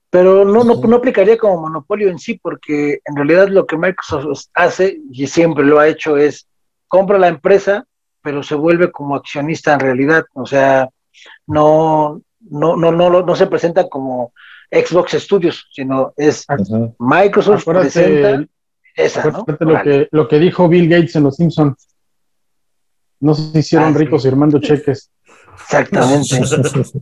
Pero 0.10 0.46
no, 0.46 0.64
no, 0.64 0.74
Ujú. 0.74 0.88
no 0.88 0.96
aplicaría 0.98 1.38
como 1.38 1.62
monopolio 1.62 2.10
en 2.10 2.18
sí, 2.20 2.40
porque 2.42 3.00
en 3.06 3.16
realidad 3.16 3.50
lo 3.50 3.66
que 3.68 3.78
Microsoft 3.78 4.46
hace, 4.54 5.00
y 5.12 5.28
siempre 5.28 5.64
lo 5.66 5.80
ha 5.80 5.88
hecho, 5.88 6.18
es 6.18 6.48
compra 6.88 7.18
la 7.20 7.28
empresa, 7.28 7.86
pero 8.22 8.42
se 8.42 8.56
vuelve 8.56 8.92
como 8.92 9.16
accionista 9.16 9.74
en 9.74 9.80
realidad. 9.82 10.26
O 10.34 10.46
sea, 10.46 10.90
no, 11.46 12.22
no, 12.40 12.76
no, 12.78 12.92
no, 12.92 13.10
no 13.22 13.36
se 13.36 13.48
presenta 13.48 13.88
como 13.90 14.32
Xbox 14.72 15.12
Studios, 15.14 15.68
sino 15.72 16.14
es. 16.18 16.46
Microsoft 16.98 17.62
Acuérdate, 17.62 17.92
presenta 17.92 18.46
esa, 18.96 19.30
¿no? 19.30 19.46
lo, 19.60 19.82
que, 19.84 20.08
lo 20.12 20.28
que 20.28 20.40
dijo 20.40 20.68
Bill 20.68 20.90
Gates 20.90 21.16
en 21.16 21.24
Los 21.24 21.36
Simpsons. 21.36 21.88
No 23.20 23.34
se 23.34 23.60
hicieron 23.60 23.90
Ah, 23.90 23.94
sí. 23.94 24.00
ricos 24.00 24.24
firmando 24.24 24.60
cheques. 24.60 25.12
Exactamente. 25.54 26.40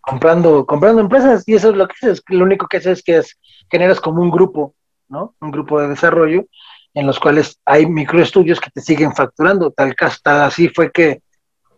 comprando, 0.00 0.66
comprando 0.66 1.00
empresas, 1.00 1.44
y 1.46 1.54
eso 1.54 1.70
es 1.70 1.76
lo 1.76 1.86
que 1.86 1.94
haces, 2.00 2.22
lo 2.28 2.44
único 2.44 2.66
que 2.66 2.78
haces 2.78 2.98
es 2.98 3.04
que 3.04 3.16
es, 3.18 3.38
generas 3.70 4.00
como 4.00 4.22
un 4.22 4.30
grupo, 4.30 4.74
¿no? 5.08 5.34
Un 5.40 5.50
grupo 5.50 5.80
de 5.80 5.88
desarrollo 5.88 6.46
en 6.94 7.06
los 7.06 7.20
cuales 7.20 7.60
hay 7.64 7.86
microestudios 7.86 8.60
que 8.60 8.70
te 8.70 8.80
siguen 8.80 9.14
facturando. 9.14 9.70
Tal 9.70 9.94
caso, 9.94 10.18
tal 10.22 10.42
así 10.42 10.68
fue 10.68 10.90
que 10.90 11.22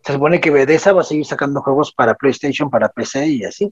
se 0.03 0.13
supone 0.13 0.41
que 0.41 0.49
Bethesda 0.49 0.93
va 0.93 1.01
a 1.01 1.05
seguir 1.05 1.25
sacando 1.25 1.61
juegos 1.61 1.93
para 1.93 2.15
PlayStation, 2.15 2.69
para 2.69 2.89
PC 2.89 3.27
y 3.27 3.43
así. 3.43 3.71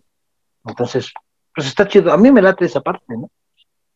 Entonces, 0.66 1.12
pues 1.54 1.68
está 1.68 1.88
chido. 1.88 2.14
A 2.14 2.18
mí 2.18 2.32
me 2.32 2.42
late 2.42 2.66
esa 2.66 2.82
parte, 2.82 3.06
¿no? 3.18 3.30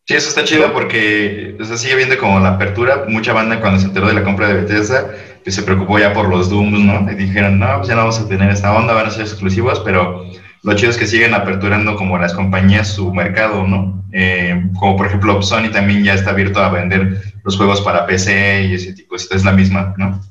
Sí, 0.07 0.13
eso 0.13 0.29
está 0.29 0.43
chido 0.43 0.71
porque 0.71 1.57
o 1.59 1.65
sea, 1.65 1.77
sigue 1.77 1.95
viendo 1.95 2.17
como 2.19 2.39
la 2.39 2.49
apertura. 2.49 3.05
Mucha 3.07 3.33
banda 3.33 3.59
cuando 3.59 3.79
se 3.79 3.87
enteró 3.87 4.07
de 4.07 4.13
la 4.13 4.23
compra 4.23 4.47
de 4.47 4.61
Bethesda, 4.61 5.11
pues 5.43 5.55
se 5.55 5.63
preocupó 5.63 5.97
ya 5.97 6.13
por 6.13 6.29
los 6.29 6.49
Dooms, 6.49 6.79
¿no? 6.79 7.11
Y 7.11 7.15
dijeron, 7.15 7.57
no, 7.57 7.77
pues 7.77 7.87
ya 7.87 7.95
no 7.95 8.01
vamos 8.01 8.19
a 8.19 8.27
tener 8.27 8.51
esta 8.51 8.75
onda, 8.75 8.93
van 8.93 9.07
a 9.07 9.11
ser 9.11 9.21
exclusivos, 9.21 9.79
pero 9.79 10.25
lo 10.61 10.75
chido 10.75 10.91
es 10.91 10.97
que 10.97 11.07
siguen 11.07 11.33
aperturando 11.33 11.95
como 11.95 12.19
las 12.19 12.33
compañías 12.35 12.87
su 12.87 13.11
mercado, 13.13 13.65
¿no? 13.65 14.03
Eh, 14.11 14.69
como 14.79 14.95
por 14.95 15.07
ejemplo 15.07 15.41
Sony 15.41 15.69
también 15.71 16.03
ya 16.03 16.13
está 16.13 16.29
abierto 16.29 16.59
a 16.59 16.69
vender 16.69 17.21
los 17.43 17.57
juegos 17.57 17.81
para 17.81 18.05
PC 18.05 18.63
y 18.63 18.73
ese 18.75 18.93
tipo 18.93 19.09
cosas, 19.09 19.31
es 19.31 19.43
la 19.43 19.51
misma, 19.51 19.93
¿no? 19.97 20.21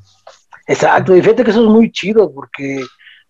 Exacto, 0.67 1.17
y 1.17 1.21
fíjate 1.21 1.45
que 1.45 1.51
eso 1.51 1.65
es 1.65 1.69
muy 1.69 1.91
chido 1.91 2.33
porque 2.33 2.85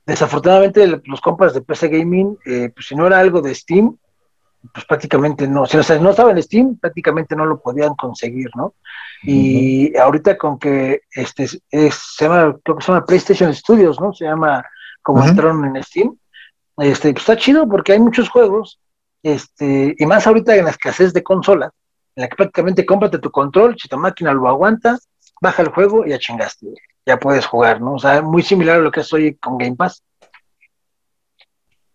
desafortunadamente 0.07 1.01
los 1.05 1.21
compas 1.21 1.55
de 1.55 1.63
PC 1.63 1.89
Gaming, 1.89 2.37
eh, 2.47 2.71
pues 2.75 2.87
si 2.87 2.95
no 2.95 3.07
era 3.07 3.19
algo 3.19 3.41
de 3.41 3.55
Steam, 3.55 3.97
pues 4.73 4.85
prácticamente 4.87 5.47
no, 5.47 5.67
si 5.67 5.77
o 5.77 5.83
sea, 5.83 5.99
no 5.99 6.11
estaba 6.11 6.31
en 6.31 6.43
Steam, 6.43 6.77
prácticamente 6.79 7.37
no 7.37 7.47
lo 7.47 7.61
podían 7.61 7.95
conseguir, 7.95 8.51
¿no? 8.55 8.75
Y 9.23 9.97
ahorita 9.97 10.37
con 10.37 10.59
que 10.59 11.03
este 11.11 11.45
es, 11.45 11.61
se 11.71 12.25
llama, 12.25 12.57
creo 12.63 12.77
que 12.77 12.85
se 12.85 12.93
llama 12.93 13.07
PlayStation 13.07 13.55
Studios, 13.55 14.01
¿no? 14.01 14.13
Se 14.13 14.25
llama 14.25 14.65
como 15.03 15.21
Ujú. 15.21 15.29
entraron 15.29 15.65
en 15.77 15.83
Steam. 15.83 16.17
Este, 16.79 17.13
pues 17.13 17.23
está 17.23 17.37
chido 17.37 17.69
porque 17.69 17.93
hay 17.93 18.01
muchos 18.01 18.29
juegos, 18.29 18.81
este, 19.23 19.95
y 19.97 20.07
más 20.07 20.27
ahorita 20.27 20.57
en 20.57 20.65
la 20.65 20.71
escasez 20.71 21.13
de 21.13 21.23
consolas, 21.23 21.71
en 22.17 22.23
la 22.23 22.29
que 22.29 22.37
prácticamente 22.37 22.85
cómprate 22.85 23.19
tu 23.19 23.31
control, 23.31 23.77
si 23.79 23.89
tu 23.89 23.97
máquina 23.97 24.33
lo 24.33 24.49
aguanta, 24.49 24.99
baja 25.41 25.63
el 25.63 25.69
juego 25.69 26.05
y 26.05 26.11
ya 26.11 26.19
chingaste, 26.19 26.67
ya 27.07 27.19
puedes 27.19 27.47
jugar, 27.47 27.81
¿no? 27.81 27.95
O 27.95 27.99
sea, 27.99 28.23
muy 28.23 28.43
similar 28.43 28.77
a 28.77 28.83
lo 28.83 28.91
que 28.91 29.01
es 29.01 29.13
hoy 29.13 29.37
con 29.37 29.59
Game 29.59 29.77
Pass. 29.77 30.03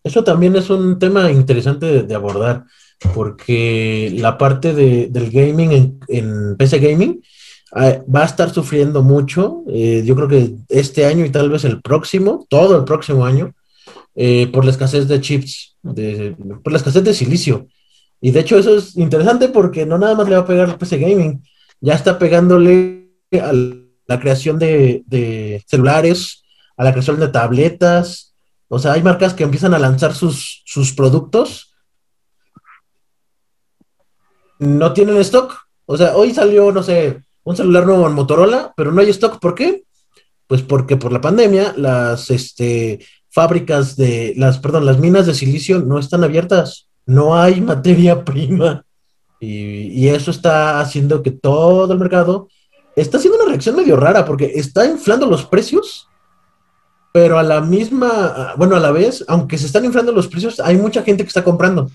Eso 0.03 0.23
también 0.23 0.55
es 0.55 0.69
un 0.69 0.97
tema 0.99 1.31
interesante 1.31 2.03
de, 2.03 2.15
abordar, 2.15 2.63
porque 3.13 4.11
la 4.15 4.37
parte 4.37 4.73
de- 4.73 5.07
del 5.07 5.29
gaming 5.31 5.71
en, 5.71 5.99
en 6.07 6.57
PC 6.57 6.79
Gaming 6.79 7.21
eh, 7.75 8.01
va 8.13 8.21
a 8.23 8.25
estar 8.25 8.51
sufriendo 8.53 9.03
mucho. 9.03 9.63
eh, 9.69 10.01
yo 10.05 10.15
creo 10.15 10.27
que 10.27 10.55
este 10.69 11.05
año 11.05 11.25
y 11.25 11.29
tal 11.29 11.49
vez 11.49 11.63
el 11.65 11.81
próximo, 11.81 12.45
todo 12.49 12.77
el 12.77 12.83
próximo 12.85 13.25
año, 13.25 13.53
eh, 14.15 14.47
por 14.51 14.65
la 14.65 14.71
escasez 14.71 15.07
de 15.07 15.21
chips, 15.21 15.75
de- 15.83 16.35
por 16.63 16.71
la 16.73 16.77
escasez 16.77 17.03
de 17.03 17.13
silicio. 17.13 17.67
Y 18.21 18.31
de 18.31 18.39
hecho 18.41 18.57
eso 18.57 18.75
es 18.77 18.97
interesante 18.97 19.47
porque 19.49 19.85
no 19.85 19.97
nada 19.97 20.15
más 20.15 20.27
le 20.27 20.35
va 20.35 20.41
a 20.41 20.45
pegar 20.47 20.69
al 20.69 20.77
PC 20.77 20.97
Gaming, 20.97 21.41
ya 21.81 21.93
está 21.93 22.17
pegándole 22.19 23.09
a 23.41 23.51
la 24.07 24.19
creación 24.19 24.57
de, 24.59 25.03
de 25.05 25.63
celulares, 25.67 26.41
a 26.75 26.83
la 26.83 26.91
creación 26.91 27.19
de 27.19 27.27
tabletas. 27.29 28.28
O 28.69 28.77
sea, 28.79 28.93
hay 28.93 29.03
marcas 29.03 29.33
que 29.33 29.43
empiezan 29.43 29.73
a 29.73 29.79
lanzar 29.79 30.13
sus, 30.13 30.61
sus 30.65 30.93
productos. 30.93 31.75
No 34.59 34.93
tienen 34.93 35.17
stock. 35.17 35.55
O 35.85 35.97
sea, 35.97 36.15
hoy 36.15 36.33
salió, 36.33 36.71
no 36.71 36.83
sé, 36.83 37.23
un 37.43 37.55
celular 37.55 37.85
nuevo 37.85 38.07
en 38.07 38.13
Motorola, 38.13 38.73
pero 38.77 38.91
no 38.91 39.01
hay 39.01 39.09
stock. 39.09 39.39
¿Por 39.39 39.55
qué? 39.55 39.83
Pues 40.45 40.61
porque 40.61 40.97
por 40.97 41.11
la 41.11 41.19
pandemia 41.19 41.73
las 41.75 42.29
este, 42.29 43.03
fábricas 43.29 43.95
de, 43.95 44.33
las, 44.37 44.59
perdón, 44.59 44.85
las 44.85 44.99
minas 44.99 45.25
de 45.25 45.33
silicio 45.33 45.79
no 45.79 45.97
están 45.97 46.23
abiertas. 46.23 46.89
No 47.07 47.35
hay 47.35 47.59
materia 47.61 48.23
prima. 48.23 48.85
Y, 49.39 49.87
y 49.99 50.09
eso 50.09 50.29
está 50.29 50.79
haciendo 50.79 51.23
que 51.23 51.31
todo 51.31 51.91
el 51.91 51.99
mercado 51.99 52.49
está 52.95 53.17
haciendo 53.17 53.39
una 53.39 53.49
reacción 53.49 53.75
medio 53.75 53.95
rara 53.95 54.25
porque 54.25 54.51
está 54.55 54.85
inflando 54.85 55.25
los 55.25 55.45
precios, 55.45 56.08
pero 57.11 57.39
a 57.39 57.43
la 57.43 57.61
misma, 57.61 58.53
bueno, 58.57 58.75
a 58.75 58.79
la 58.79 58.91
vez, 58.91 59.23
aunque 59.27 59.57
se 59.57 59.65
están 59.65 59.85
inflando 59.85 60.11
los 60.11 60.27
precios, 60.27 60.59
hay 60.59 60.77
mucha 60.77 61.01
gente 61.03 61.23
que 61.23 61.27
está 61.29 61.43
comprando. 61.43 61.89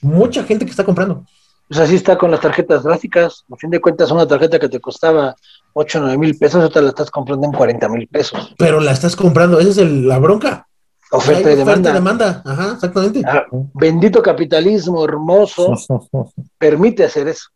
Mucha 0.00 0.42
gente 0.44 0.64
que 0.64 0.70
está 0.70 0.84
comprando. 0.84 1.24
Pues 1.68 1.80
así 1.80 1.94
está 1.94 2.18
con 2.18 2.30
las 2.30 2.40
tarjetas 2.40 2.82
gráficas. 2.82 3.44
A 3.50 3.56
fin 3.56 3.70
de 3.70 3.80
cuentas, 3.80 4.10
una 4.10 4.26
tarjeta 4.26 4.58
que 4.58 4.68
te 4.68 4.80
costaba 4.80 5.34
8 5.74 5.98
o 5.98 6.02
9 6.02 6.18
mil 6.18 6.36
pesos, 6.36 6.60
ahorita 6.60 6.82
la 6.82 6.88
estás 6.90 7.10
comprando 7.10 7.46
en 7.46 7.52
40 7.52 7.88
mil 7.88 8.06
pesos. 8.08 8.54
Pero 8.58 8.80
la 8.80 8.92
estás 8.92 9.16
comprando, 9.16 9.58
esa 9.60 9.70
es 9.70 9.78
el- 9.78 10.06
la 10.08 10.18
bronca. 10.18 10.66
Oferta 11.12 11.52
y 11.52 11.56
demanda. 11.56 11.90
y 11.90 11.92
demanda. 11.92 12.42
Ajá, 12.44 12.72
exactamente. 12.72 13.22
Ah, 13.26 13.44
bendito 13.74 14.22
capitalismo 14.22 15.04
hermoso 15.04 15.74
permite 16.58 17.04
hacer 17.04 17.28
eso. 17.28 17.48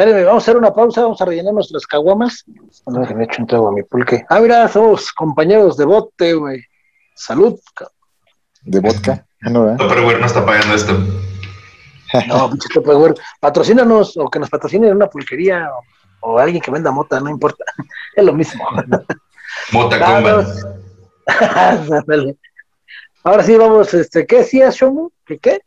Espérenme, 0.00 0.24
vamos 0.24 0.42
a 0.42 0.44
hacer 0.44 0.56
una 0.56 0.72
pausa, 0.72 1.02
vamos 1.02 1.20
a 1.20 1.26
rellenar 1.26 1.52
nuestras 1.52 1.86
caguamas. 1.86 2.46
No, 2.86 3.06
que 3.06 3.14
me 3.14 3.24
echo 3.24 3.42
un 3.42 3.46
trago 3.46 3.68
a 3.68 3.72
mi 3.72 3.82
pulque. 3.82 4.24
Ah, 4.30 4.40
mira, 4.40 4.66
somos 4.66 5.12
compañeros 5.12 5.76
de 5.76 5.84
bote, 5.84 6.32
güey. 6.32 6.64
Salud. 7.14 7.60
De 8.62 8.80
vodka. 8.80 9.26
No, 9.42 9.64
¿verdad? 9.64 9.76
Tupperware 9.76 10.18
no 10.18 10.24
está 10.24 10.46
pagando 10.46 10.74
esto. 10.74 10.98
No, 12.28 12.48
pinche 12.50 12.70
Tupperware. 12.72 13.12
Patrocínanos 13.40 14.16
o 14.16 14.30
que 14.30 14.38
nos 14.38 14.48
patrocinen 14.48 14.96
una 14.96 15.06
pulquería 15.06 15.68
o, 16.22 16.30
o 16.30 16.38
alguien 16.38 16.62
que 16.62 16.70
venda 16.70 16.90
mota, 16.90 17.20
no 17.20 17.28
importa. 17.28 17.66
Es 18.16 18.24
lo 18.24 18.32
mismo. 18.32 18.64
Mota. 19.72 20.16
Ándale. 21.26 22.38
Ahora 23.22 23.42
sí, 23.42 23.54
vamos, 23.54 23.92
este, 23.92 24.26
¿qué 24.26 24.38
decías, 24.38 24.76
Shomu? 24.76 25.10
¿Que 25.26 25.38
qué? 25.38 25.60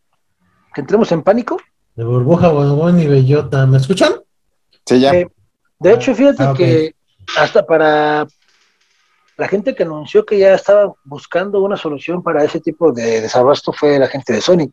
¿Que 0.73 0.81
entremos 0.81 1.11
en 1.11 1.21
pánico? 1.21 1.59
De 1.95 2.03
burbuja, 2.03 2.47
bombón 2.47 2.99
y 2.99 3.05
bellota. 3.05 3.67
¿Me 3.67 3.77
escuchan? 3.77 4.22
Sí, 4.85 4.99
ya. 4.99 5.13
Eh, 5.13 5.27
De 5.79 5.93
hecho, 5.93 6.13
fíjate 6.15 6.43
Ah, 6.43 6.53
que 6.55 6.95
hasta 7.37 7.65
para 7.65 8.27
la 9.37 9.47
gente 9.47 9.73
que 9.75 9.83
anunció 9.83 10.25
que 10.25 10.37
ya 10.37 10.53
estaba 10.53 10.93
buscando 11.03 11.61
una 11.61 11.77
solución 11.77 12.21
para 12.21 12.43
ese 12.43 12.59
tipo 12.59 12.91
de 12.91 13.21
desabasto 13.21 13.73
fue 13.73 13.97
la 13.97 14.07
gente 14.07 14.33
de 14.33 14.41
Sony. 14.41 14.69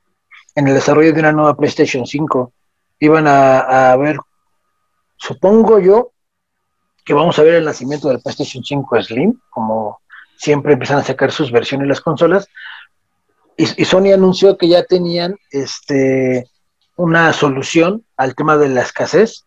En 0.55 0.69
el 0.69 0.75
desarrollo 0.75 1.13
de 1.13 1.21
una 1.21 1.33
nueva 1.33 1.57
PlayStation 1.57 2.07
5 2.07 2.53
iban 3.01 3.27
a, 3.27 3.93
a 3.93 3.97
ver, 3.97 4.19
supongo 5.17 5.79
yo, 5.79 6.13
que 7.05 7.15
vamos 7.15 7.39
a 7.39 7.43
ver 7.43 7.55
el 7.55 7.65
nacimiento 7.65 8.09
del 8.09 8.21
PlayStation 8.21 8.63
5 8.63 9.03
Slim, 9.03 9.41
como 9.49 10.01
siempre 10.37 10.75
empiezan 10.75 10.99
a 10.99 11.05
sacar 11.05 11.33
sus 11.33 11.51
versiones 11.51 11.89
las 11.89 12.01
consolas. 12.01 12.47
Y, 13.57 13.83
y 13.83 13.85
Sony 13.85 14.13
anunció 14.13 14.57
que 14.59 14.69
ya 14.69 14.85
tenían 14.85 15.37
este, 15.51 16.47
una 16.97 17.33
solución 17.33 18.05
al 18.17 18.35
tema 18.35 18.57
de 18.59 18.69
la 18.69 18.83
escasez 18.83 19.45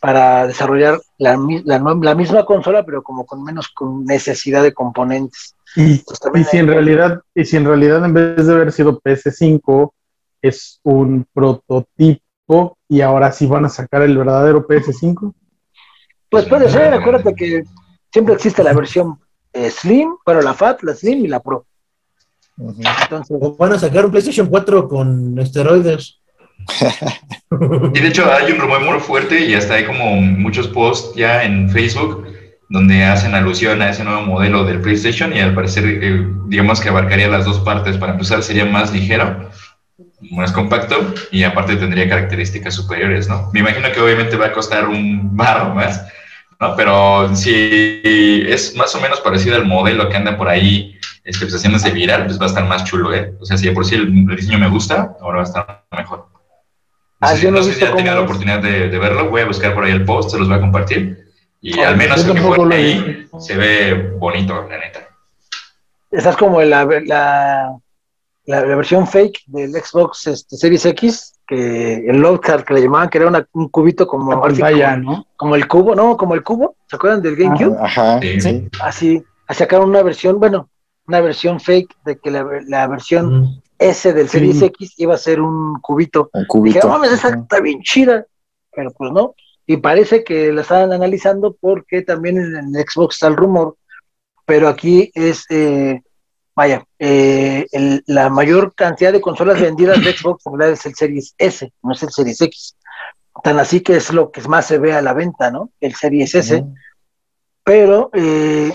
para 0.00 0.46
desarrollar 0.46 1.00
la, 1.18 1.38
la 1.64 2.14
misma 2.14 2.44
consola, 2.46 2.84
pero 2.84 3.02
como 3.02 3.26
con 3.26 3.44
menos 3.44 3.68
con 3.68 4.04
necesidad 4.04 4.62
de 4.62 4.72
componentes. 4.72 5.54
Y, 5.76 6.02
si 6.44 6.56
en 6.56 6.66
realidad, 6.66 7.20
y 7.34 7.44
si 7.44 7.56
en 7.56 7.66
realidad 7.66 8.04
en 8.04 8.14
vez 8.14 8.46
de 8.46 8.52
haber 8.52 8.72
sido 8.72 9.00
PS5, 9.00 9.92
es 10.42 10.80
un 10.82 11.26
prototipo 11.32 12.78
y 12.88 13.02
ahora 13.02 13.30
sí 13.30 13.46
van 13.46 13.66
a 13.66 13.68
sacar 13.68 14.02
el 14.02 14.16
verdadero 14.16 14.66
PS5. 14.66 15.34
Pues 16.30 16.46
puede 16.46 16.68
ser, 16.70 16.94
acuérdate 16.94 17.34
que 17.34 17.64
siempre 18.10 18.34
existe 18.34 18.64
la 18.64 18.72
versión 18.72 19.18
eh, 19.52 19.70
Slim, 19.70 20.16
bueno, 20.24 20.42
la 20.42 20.54
FAT, 20.54 20.82
la 20.82 20.94
Slim 20.94 21.24
y 21.24 21.28
la 21.28 21.40
Pro. 21.40 21.66
Entonces, 22.56 23.36
¿O 23.40 23.56
van 23.56 23.72
a 23.72 23.78
sacar 23.78 24.04
un 24.04 24.10
PlayStation 24.10 24.46
4 24.48 24.88
con 24.88 25.38
esteroides? 25.38 26.19
Y 27.92 27.98
de 27.98 28.06
hecho 28.06 28.32
hay 28.32 28.52
un 28.52 28.60
rumor 28.60 28.80
muy 28.80 29.00
fuerte 29.00 29.44
y 29.44 29.54
hasta 29.54 29.74
hay 29.74 29.84
como 29.84 30.14
muchos 30.16 30.68
posts 30.68 31.16
ya 31.16 31.42
en 31.42 31.68
Facebook 31.68 32.24
donde 32.68 33.02
hacen 33.02 33.34
alusión 33.34 33.82
a 33.82 33.90
ese 33.90 34.04
nuevo 34.04 34.22
modelo 34.22 34.64
del 34.64 34.80
PlayStation 34.80 35.36
y 35.36 35.40
al 35.40 35.52
parecer 35.52 35.84
eh, 35.84 36.26
digamos 36.46 36.80
que 36.80 36.88
abarcaría 36.88 37.26
las 37.26 37.44
dos 37.44 37.58
partes. 37.58 37.96
Para 37.96 38.12
empezar 38.12 38.44
sería 38.44 38.64
más 38.64 38.92
ligero, 38.92 39.50
más 40.30 40.52
compacto 40.52 41.12
y 41.32 41.42
aparte 41.42 41.74
tendría 41.74 42.08
características 42.08 42.72
superiores, 42.72 43.28
¿no? 43.28 43.50
Me 43.52 43.60
imagino 43.60 43.90
que 43.92 44.00
obviamente 44.00 44.36
va 44.36 44.46
a 44.46 44.52
costar 44.52 44.86
un 44.86 45.36
barro 45.36 45.74
más, 45.74 46.06
¿no? 46.60 46.76
Pero 46.76 47.34
si 47.34 48.00
es 48.46 48.76
más 48.76 48.94
o 48.94 49.00
menos 49.00 49.20
parecido 49.20 49.56
al 49.56 49.66
modelo 49.66 50.08
que 50.08 50.16
anda 50.16 50.36
por 50.36 50.48
ahí 50.48 50.96
este, 51.24 51.46
pues, 51.46 51.56
haciéndose 51.56 51.90
viral, 51.90 52.26
pues 52.26 52.40
va 52.40 52.44
a 52.44 52.48
estar 52.48 52.66
más 52.66 52.84
chulo, 52.84 53.12
¿eh? 53.12 53.34
O 53.40 53.44
sea, 53.44 53.58
si 53.58 53.68
por 53.70 53.84
sí 53.84 53.96
el 53.96 54.26
diseño 54.36 54.58
me 54.58 54.68
gusta, 54.68 55.16
ahora 55.20 55.38
va 55.38 55.42
a 55.42 55.46
estar 55.46 55.84
mejor. 55.96 56.29
No 57.20 57.26
Ah, 57.28 57.30
sé, 57.32 57.36
si- 57.36 57.42
yo 57.44 57.50
no 57.50 57.62
sé 57.62 57.74
si 57.74 57.80
ya 57.80 57.94
tenga 57.94 58.14
la 58.14 58.22
oportunidad 58.22 58.62
de, 58.62 58.88
de 58.88 58.98
verlo, 58.98 59.28
voy 59.28 59.42
a 59.42 59.46
buscar 59.46 59.74
por 59.74 59.84
ahí 59.84 59.92
el 59.92 60.04
post, 60.04 60.30
se 60.30 60.38
los 60.38 60.48
voy 60.48 60.56
a 60.56 60.60
compartir. 60.60 61.26
Y 61.60 61.78
Ah, 61.80 61.88
al 61.88 61.96
menos 61.98 62.24
el 62.26 62.32
que 62.34 62.40
fue 62.40 62.74
ahí 62.74 63.28
se 63.38 63.56
ve 63.56 64.14
bonito, 64.18 64.66
la 64.68 64.78
neta. 64.78 65.00
estás 66.10 66.36
como 66.36 66.60
en 66.62 66.70
la, 66.70 66.84
la, 66.86 67.76
la, 68.46 68.60
la 68.66 68.76
versión 68.76 69.06
fake 69.06 69.42
del 69.46 69.70
Xbox 69.72 70.26
este, 70.28 70.56
Series 70.56 70.86
X, 70.86 71.34
que 71.46 71.96
el 72.08 72.16
load 72.20 72.40
card 72.40 72.64
que 72.64 72.74
le 72.74 72.82
llamaban, 72.82 73.10
que 73.10 73.18
era 73.18 73.26
una- 73.28 73.46
un 73.52 73.68
cubito 73.68 74.06
como, 74.06 74.40
pantalla, 74.40 74.94
como, 74.94 75.10
¿no? 75.12 75.26
como 75.36 75.56
el 75.56 75.68
cubo, 75.68 75.94
¿no? 75.94 76.16
Como 76.16 76.34
el 76.34 76.42
cubo, 76.42 76.76
¿se 76.86 76.96
acuerdan 76.96 77.20
del 77.20 77.36
GameCube? 77.36 77.76
Ajá. 77.80 78.18
Sí. 78.22 78.40
Sí. 78.40 78.68
Así, 78.80 79.22
a 79.46 79.52
sacar 79.54 79.80
una 79.82 80.02
versión, 80.02 80.40
bueno, 80.40 80.70
una 81.06 81.20
versión 81.20 81.60
fake 81.60 81.94
de 82.06 82.18
que 82.18 82.30
la, 82.30 82.46
la 82.66 82.86
versión 82.86 83.42
Mm. 83.42 83.59
S 83.80 84.12
del 84.12 84.28
Sí. 84.28 84.38
Series 84.38 84.62
X 84.62 84.94
iba 84.98 85.14
a 85.14 85.18
ser 85.18 85.40
un 85.40 85.80
cubito. 85.80 86.30
Un 86.32 86.40
Dije, 86.42 86.46
cubito. 86.48 86.80
no 86.86 86.88
mames, 86.94 87.12
esa 87.12 87.30
está 87.30 87.60
bien 87.60 87.80
chida, 87.82 88.24
pero 88.72 88.90
pues 88.92 89.10
no. 89.10 89.34
Y 89.66 89.78
parece 89.78 90.22
que 90.22 90.52
la 90.52 90.60
estaban 90.62 90.92
analizando 90.92 91.56
porque 91.60 92.02
también 92.02 92.38
en 92.38 92.74
el 92.76 92.84
Xbox 92.88 93.16
está 93.16 93.26
el 93.28 93.36
rumor, 93.36 93.76
pero 94.44 94.68
aquí 94.68 95.10
es, 95.14 95.44
eh, 95.48 96.00
vaya, 96.54 96.84
eh, 96.98 97.66
el- 97.72 98.02
la 98.06 98.28
mayor 98.28 98.74
cantidad 98.74 99.12
de 99.12 99.20
consolas 99.20 99.60
vendidas 99.60 100.04
de 100.04 100.12
Xbox 100.12 100.44
en 100.46 100.60
es 100.72 100.84
el 100.86 100.94
Series 100.94 101.34
S, 101.38 101.72
no 101.82 101.92
es 101.92 102.02
el 102.02 102.10
Series 102.10 102.40
X. 102.40 102.76
Tan 103.42 103.58
así 103.58 103.80
que 103.80 103.96
es 103.96 104.12
lo 104.12 104.30
que 104.30 104.42
más 104.42 104.66
se 104.66 104.78
ve 104.78 104.92
a 104.92 105.00
la 105.00 105.14
venta, 105.14 105.50
¿no? 105.50 105.70
El 105.80 105.94
Series 105.94 106.34
S 106.34 106.64
pero 107.64 108.10
eh, 108.12 108.72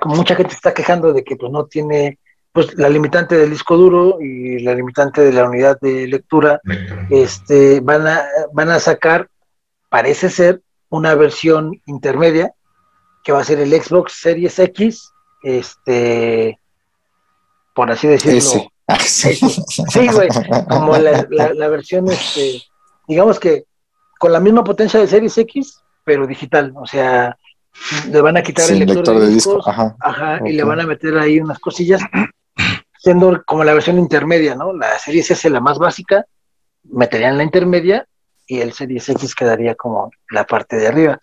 como 0.00 0.14
mucha 0.16 0.36
gente 0.36 0.54
está 0.54 0.72
quejando 0.74 1.12
de 1.12 1.24
que 1.24 1.36
pues 1.36 1.50
no 1.50 1.66
tiene 1.66 2.18
pues 2.52 2.74
la 2.76 2.88
limitante 2.88 3.36
del 3.36 3.50
disco 3.50 3.76
duro 3.76 4.18
y 4.20 4.58
la 4.60 4.74
limitante 4.74 5.20
de 5.22 5.32
la 5.32 5.44
unidad 5.48 5.78
de 5.80 6.06
lectura, 6.08 6.60
este 7.08 7.80
van 7.80 8.06
a 8.06 8.22
van 8.52 8.70
a 8.70 8.80
sacar 8.80 9.28
parece 9.88 10.30
ser 10.30 10.60
una 10.88 11.14
versión 11.14 11.80
intermedia 11.86 12.52
que 13.22 13.32
va 13.32 13.40
a 13.40 13.44
ser 13.44 13.60
el 13.60 13.70
Xbox 13.80 14.14
Series 14.20 14.58
X, 14.58 15.12
este 15.42 16.58
por 17.74 17.90
así 17.90 18.08
decirlo. 18.08 18.38
Ese. 18.38 18.68
Ah, 18.88 18.98
sí. 18.98 19.38
Güey, 20.12 20.28
como 20.68 20.96
la, 20.96 21.24
la- 21.30 21.54
la 21.54 21.68
versión, 21.68 22.08
este, 22.08 22.60
digamos 23.06 23.38
que 23.38 23.64
con 24.18 24.32
la 24.32 24.40
misma 24.40 24.64
potencia 24.64 24.98
de 24.98 25.06
Series 25.06 25.38
X, 25.38 25.80
pero 26.04 26.26
digital, 26.26 26.72
o 26.74 26.84
sea, 26.86 27.36
le 28.10 28.20
van 28.20 28.36
a 28.36 28.42
quitar 28.42 28.64
Sin 28.64 28.74
el 28.74 28.80
lector, 28.80 28.96
lector 28.96 29.20
de, 29.20 29.26
de 29.28 29.32
disco. 29.34 29.54
discos, 29.56 29.68
Ajá. 29.68 29.96
ajá, 30.00 30.40
y 30.44 30.52
le 30.52 30.64
van 30.64 30.80
a 30.80 30.86
meter 30.86 31.16
ahí 31.16 31.38
unas 31.38 31.60
cosillas, 31.60 32.00
siendo 33.00 33.42
como 33.44 33.64
la 33.64 33.72
versión 33.74 33.98
intermedia, 33.98 34.54
¿no? 34.54 34.72
La 34.74 34.98
Series 34.98 35.30
S 35.30 35.48
la 35.48 35.60
más 35.60 35.78
básica, 35.78 36.26
meterían 36.84 37.38
la 37.38 37.44
intermedia 37.44 38.06
y 38.46 38.60
el 38.60 38.72
Series 38.72 39.08
X 39.08 39.34
quedaría 39.34 39.74
como 39.74 40.10
la 40.30 40.44
parte 40.44 40.76
de 40.76 40.86
arriba. 40.88 41.18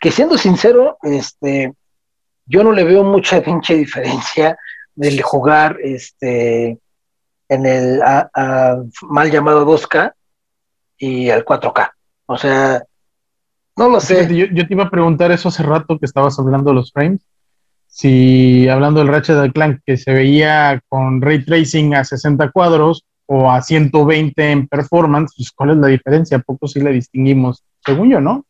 Que 0.00 0.10
siendo 0.10 0.36
sincero, 0.36 0.98
este, 1.02 1.72
yo 2.44 2.64
no 2.64 2.72
le 2.72 2.82
veo 2.84 3.04
mucha 3.04 3.40
pinche 3.40 3.74
diferencia 3.74 4.58
del 4.94 5.22
jugar, 5.22 5.78
este, 5.82 6.78
en 7.48 7.66
el 7.66 8.02
a- 8.02 8.82
mal 9.02 9.30
llamado 9.30 9.64
2K 9.64 10.12
y 10.98 11.30
al 11.30 11.44
4K. 11.44 11.92
O 12.26 12.36
sea, 12.36 12.82
no 13.76 13.88
lo 13.88 14.00
sé. 14.00 14.26
Yo, 14.34 14.46
yo 14.46 14.66
te 14.66 14.74
iba 14.74 14.84
a 14.84 14.90
preguntar 14.90 15.30
eso 15.30 15.50
hace 15.50 15.62
rato 15.62 15.98
que 15.98 16.06
estabas 16.06 16.36
hablando 16.38 16.70
de 16.70 16.76
los 16.76 16.90
frames. 16.92 17.20
Si 18.00 18.68
hablando 18.68 19.00
del 19.00 19.08
Ratchet 19.08 19.54
Clank 19.54 19.80
que 19.86 19.96
se 19.96 20.12
veía 20.12 20.82
con 20.90 21.22
ray 21.22 21.42
tracing 21.42 21.94
a 21.94 22.04
60 22.04 22.50
cuadros 22.50 23.06
o 23.24 23.50
a 23.50 23.62
120 23.62 24.50
en 24.50 24.68
performance, 24.68 25.32
pues 25.34 25.50
¿cuál 25.50 25.70
es 25.70 25.76
la 25.78 25.86
diferencia? 25.86 26.36
¿A 26.36 26.40
poco 26.40 26.68
sí 26.68 26.78
la 26.80 26.90
distinguimos? 26.90 27.64
Según 27.86 28.10
yo, 28.10 28.20
¿no? 28.20 28.44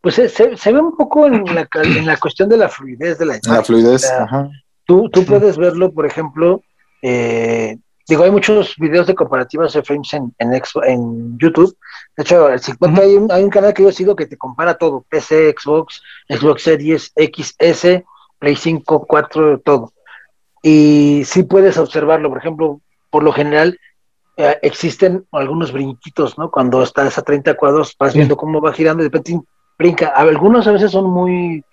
Pues 0.00 0.14
se, 0.14 0.30
se- 0.30 0.56
se 0.56 0.72
ve 0.72 0.80
un 0.80 0.96
poco 0.96 1.26
en 1.26 1.44
la, 1.54 1.66
cal- 1.66 1.94
en 1.94 2.06
la 2.06 2.16
cuestión 2.16 2.48
de 2.48 2.56
la 2.56 2.70
fluidez 2.70 3.18
de 3.18 3.26
la 3.26 3.34
La 3.34 3.40
imagen. 3.44 3.64
fluidez. 3.66 3.96
O 3.96 3.98
sea, 3.98 4.22
Ajá. 4.24 4.48
Tú, 4.86 5.10
tú 5.10 5.26
puedes 5.26 5.58
verlo, 5.58 5.92
por 5.92 6.06
ejemplo, 6.06 6.62
eh, 7.02 7.76
digo, 8.08 8.24
hay 8.24 8.30
muchos 8.30 8.76
videos 8.78 9.06
de 9.06 9.14
comparativas 9.14 9.74
de 9.74 9.82
frames 9.82 10.10
en, 10.14 10.34
en, 10.38 10.54
en 10.86 11.38
YouTube. 11.38 11.76
De 12.16 12.22
hecho, 12.22 12.46
hay, 12.48 13.14
un, 13.14 13.30
hay 13.30 13.44
un 13.44 13.50
canal 13.50 13.74
que 13.74 13.82
yo 13.82 13.92
sigo 13.92 14.16
que 14.16 14.24
te 14.26 14.38
compara 14.38 14.72
todo, 14.78 15.04
PC, 15.10 15.54
Xbox, 15.58 16.00
Xbox 16.30 16.62
Series, 16.62 17.12
XS, 17.14 18.02
Play 18.44 18.56
5, 18.56 19.06
4, 19.06 19.60
todo. 19.60 19.94
Y 20.62 21.22
sí 21.24 21.44
puedes 21.44 21.78
observarlo, 21.78 22.28
por 22.28 22.36
ejemplo, 22.36 22.82
por 23.08 23.22
lo 23.22 23.32
general, 23.32 23.80
eh, 24.36 24.58
existen 24.60 25.24
algunos 25.32 25.72
brinquitos, 25.72 26.36
¿no? 26.36 26.50
Cuando 26.50 26.82
estás 26.82 27.16
a 27.16 27.22
30 27.22 27.54
cuadros, 27.54 27.96
vas 27.98 28.12
viendo 28.12 28.36
cómo 28.36 28.60
va 28.60 28.74
girando 28.74 29.02
y 29.02 29.04
de 29.04 29.08
repente 29.08 29.40
brinca. 29.78 30.08
Algunos 30.08 30.66
a 30.66 30.72
veces 30.72 30.90
son 30.90 31.08
muy, 31.08 31.64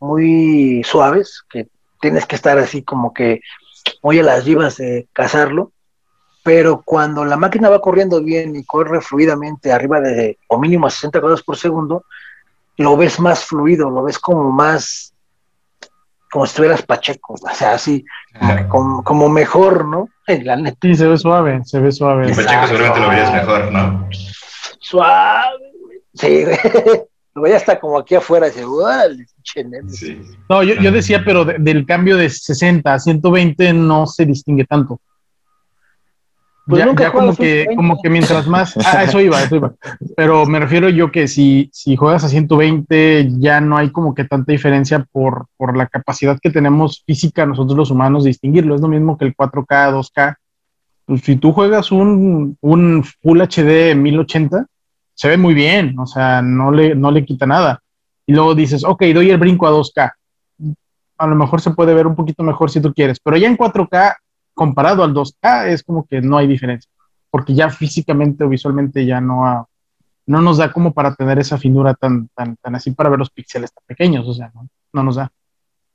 muy 0.00 0.82
suaves, 0.82 1.44
que 1.48 1.68
tienes 2.00 2.26
que 2.26 2.34
estar 2.34 2.58
así 2.58 2.82
como 2.82 3.14
que 3.14 3.40
muy 4.02 4.18
a 4.18 4.24
las 4.24 4.44
vivas 4.44 4.78
de 4.78 5.06
cazarlo, 5.12 5.70
pero 6.42 6.82
cuando 6.84 7.24
la 7.24 7.36
máquina 7.36 7.68
va 7.68 7.80
corriendo 7.80 8.20
bien 8.20 8.56
y 8.56 8.64
corre 8.64 9.00
fluidamente 9.00 9.70
arriba 9.70 10.00
de 10.00 10.38
o 10.48 10.58
mínimo 10.58 10.88
a 10.88 10.90
60 10.90 11.20
cuadros 11.20 11.44
por 11.44 11.56
segundo, 11.56 12.04
lo 12.78 12.96
ves 12.96 13.20
más 13.20 13.44
fluido, 13.44 13.90
lo 13.90 14.02
ves 14.02 14.18
como 14.18 14.50
más, 14.50 15.14
como 16.30 16.46
si 16.46 16.50
estuvieras 16.50 16.82
pacheco, 16.82 17.34
o 17.34 17.54
sea, 17.54 17.74
así, 17.74 18.04
como, 18.68 19.28
mejor, 19.28 19.86
¿no? 19.86 20.08
La 20.26 20.56
neta. 20.56 20.78
Sí, 20.82 20.94
se 20.94 21.06
ve 21.06 21.16
suave, 21.16 21.60
se 21.64 21.80
ve 21.80 21.92
suave. 21.92 22.34
pacheco 22.34 22.66
seguramente 22.66 23.00
lo 23.00 23.08
verías 23.08 23.32
mejor, 23.32 23.72
¿no? 23.72 24.08
Suave, 24.80 25.72
sí, 26.14 26.44
lo 27.34 27.42
veía 27.42 27.56
hasta 27.56 27.78
como 27.78 27.98
aquí 27.98 28.14
afuera, 28.14 28.46
dice, 28.46 28.64
sí. 29.88 30.20
No, 30.48 30.62
yo, 30.62 30.74
yo, 30.74 30.90
decía, 30.90 31.22
pero 31.24 31.44
del 31.44 31.86
cambio 31.86 32.16
de 32.16 32.28
60 32.28 32.92
a 32.92 32.98
120 32.98 33.72
no 33.72 34.06
se 34.06 34.26
distingue 34.26 34.64
tanto. 34.64 35.00
Pues 36.66 36.84
ya, 36.84 37.12
como 37.12 37.36
que, 37.36 37.68
como 37.76 38.02
que 38.02 38.10
mientras 38.10 38.48
más, 38.48 38.76
ah, 38.84 39.04
eso 39.04 39.20
iba, 39.20 39.40
eso 39.40 39.54
iba. 39.54 39.74
Pero 40.16 40.46
me 40.46 40.58
refiero 40.58 40.88
yo 40.88 41.12
que 41.12 41.28
si, 41.28 41.70
si 41.72 41.94
juegas 41.94 42.24
a 42.24 42.28
120 42.28 43.28
ya 43.38 43.60
no 43.60 43.76
hay 43.76 43.90
como 43.90 44.14
que 44.14 44.24
tanta 44.24 44.50
diferencia 44.50 45.06
por, 45.12 45.46
por 45.56 45.76
la 45.76 45.86
capacidad 45.86 46.40
que 46.42 46.50
tenemos 46.50 47.04
física 47.06 47.46
nosotros 47.46 47.76
los 47.76 47.92
humanos 47.92 48.24
de 48.24 48.30
distinguirlo. 48.30 48.74
Es 48.74 48.80
lo 48.80 48.88
mismo 48.88 49.16
que 49.16 49.26
el 49.26 49.36
4K, 49.36 49.92
2K. 49.92 50.36
Pues 51.04 51.20
si 51.20 51.36
tú 51.36 51.52
juegas 51.52 51.92
un, 51.92 52.58
un 52.60 53.04
Full 53.22 53.40
HD 53.42 53.94
1080, 53.94 54.66
se 55.14 55.28
ve 55.28 55.36
muy 55.36 55.54
bien, 55.54 55.96
o 56.00 56.06
sea, 56.06 56.42
no 56.42 56.72
le, 56.72 56.96
no 56.96 57.12
le 57.12 57.24
quita 57.24 57.46
nada. 57.46 57.80
Y 58.26 58.32
luego 58.32 58.56
dices, 58.56 58.82
ok, 58.82 59.04
doy 59.14 59.30
el 59.30 59.38
brinco 59.38 59.68
a 59.68 59.70
2K. 59.70 60.12
A 61.18 61.26
lo 61.28 61.36
mejor 61.36 61.60
se 61.60 61.70
puede 61.70 61.94
ver 61.94 62.08
un 62.08 62.16
poquito 62.16 62.42
mejor 62.42 62.72
si 62.72 62.80
tú 62.80 62.92
quieres, 62.92 63.20
pero 63.20 63.36
ya 63.36 63.46
en 63.46 63.56
4K 63.56 64.16
comparado 64.56 65.04
al 65.04 65.12
2K 65.12 65.68
es 65.68 65.82
como 65.82 66.06
que 66.06 66.22
no 66.22 66.38
hay 66.38 66.46
diferencia, 66.48 66.90
porque 67.30 67.54
ya 67.54 67.68
físicamente 67.68 68.42
o 68.42 68.48
visualmente 68.48 69.04
ya 69.04 69.20
no, 69.20 69.68
no 70.24 70.40
nos 70.40 70.56
da 70.56 70.72
como 70.72 70.94
para 70.94 71.14
tener 71.14 71.38
esa 71.38 71.58
finura 71.58 71.92
tan, 71.94 72.28
tan, 72.34 72.56
tan 72.56 72.74
así 72.74 72.90
para 72.92 73.10
ver 73.10 73.18
los 73.18 73.30
píxeles 73.30 73.72
tan 73.72 73.84
pequeños, 73.86 74.26
o 74.26 74.32
sea, 74.32 74.50
no, 74.54 74.66
no 74.94 75.02
nos 75.02 75.16
da. 75.16 75.30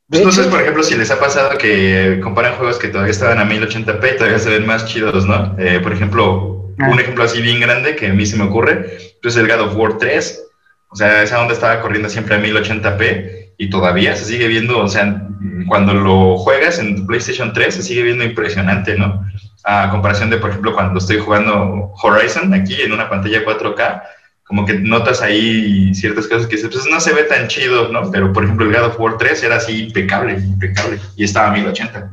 Pues 0.08 0.24
no 0.24 0.32
sé, 0.32 0.44
por 0.44 0.62
ejemplo, 0.62 0.84
si 0.84 0.96
les 0.96 1.10
ha 1.10 1.20
pasado 1.20 1.58
que 1.58 2.20
comparan 2.22 2.56
juegos 2.58 2.78
que 2.78 2.90
todavía 2.90 3.12
estaban 3.12 3.40
a 3.40 3.50
1080p 3.50 4.14
y 4.14 4.18
todavía 4.18 4.40
se 4.40 4.50
ven 4.52 4.68
más 4.68 4.86
chidos, 4.86 5.26
¿no? 5.26 5.56
Eh, 5.58 5.80
por 5.80 5.94
ejemplo, 5.94 6.74
ah. 6.80 6.90
un 6.90 7.00
ejemplo 7.00 7.24
así 7.24 7.42
bien 7.42 7.60
grande 7.60 7.96
que 7.96 8.10
a 8.10 8.14
mí 8.14 8.28
se 8.28 8.38
me 8.38 8.44
ocurre, 8.44 8.98
pues 9.24 9.36
el 9.38 9.48
God 9.48 9.62
of 9.62 9.76
War 9.76 9.98
3, 9.98 10.44
o 10.90 10.96
sea, 10.96 11.24
esa 11.24 11.42
onda 11.42 11.54
estaba 11.54 11.82
corriendo 11.82 12.10
siempre 12.10 12.36
a 12.36 12.40
1080p 12.40 13.41
y 13.62 13.70
todavía 13.70 14.16
se 14.16 14.26
sigue 14.26 14.48
viendo, 14.48 14.80
o 14.80 14.88
sea, 14.88 15.28
cuando 15.68 15.94
lo 15.94 16.36
juegas 16.40 16.80
en 16.80 17.06
PlayStation 17.06 17.54
3 17.54 17.76
se 17.76 17.84
sigue 17.84 18.02
viendo 18.02 18.24
impresionante, 18.24 18.98
¿no? 18.98 19.24
A 19.64 19.92
comparación 19.92 20.32
de, 20.32 20.38
por 20.38 20.50
ejemplo, 20.50 20.74
cuando 20.74 20.98
estoy 20.98 21.20
jugando 21.20 21.94
Horizon 22.02 22.52
aquí 22.56 22.82
en 22.82 22.92
una 22.92 23.08
pantalla 23.08 23.46
4K, 23.46 24.02
como 24.46 24.66
que 24.66 24.80
notas 24.80 25.22
ahí 25.22 25.94
ciertas 25.94 26.28
cosas 26.28 26.48
que 26.48 26.58
pues 26.58 26.88
no 26.90 27.00
se 27.00 27.14
ve 27.14 27.22
tan 27.26 27.48
chido, 27.50 27.90
¿no? 27.90 28.10
Pero, 28.10 28.34
por 28.34 28.46
ejemplo, 28.46 28.66
el 28.66 28.74
God 28.74 28.88
of 28.88 29.00
War 29.00 29.18
3 29.20 29.44
era 29.44 29.58
así 29.58 29.84
impecable, 29.84 30.40
impecable, 30.40 31.00
y 31.16 31.24
estaba 31.24 31.50
a 31.50 31.54
1080. 31.54 32.12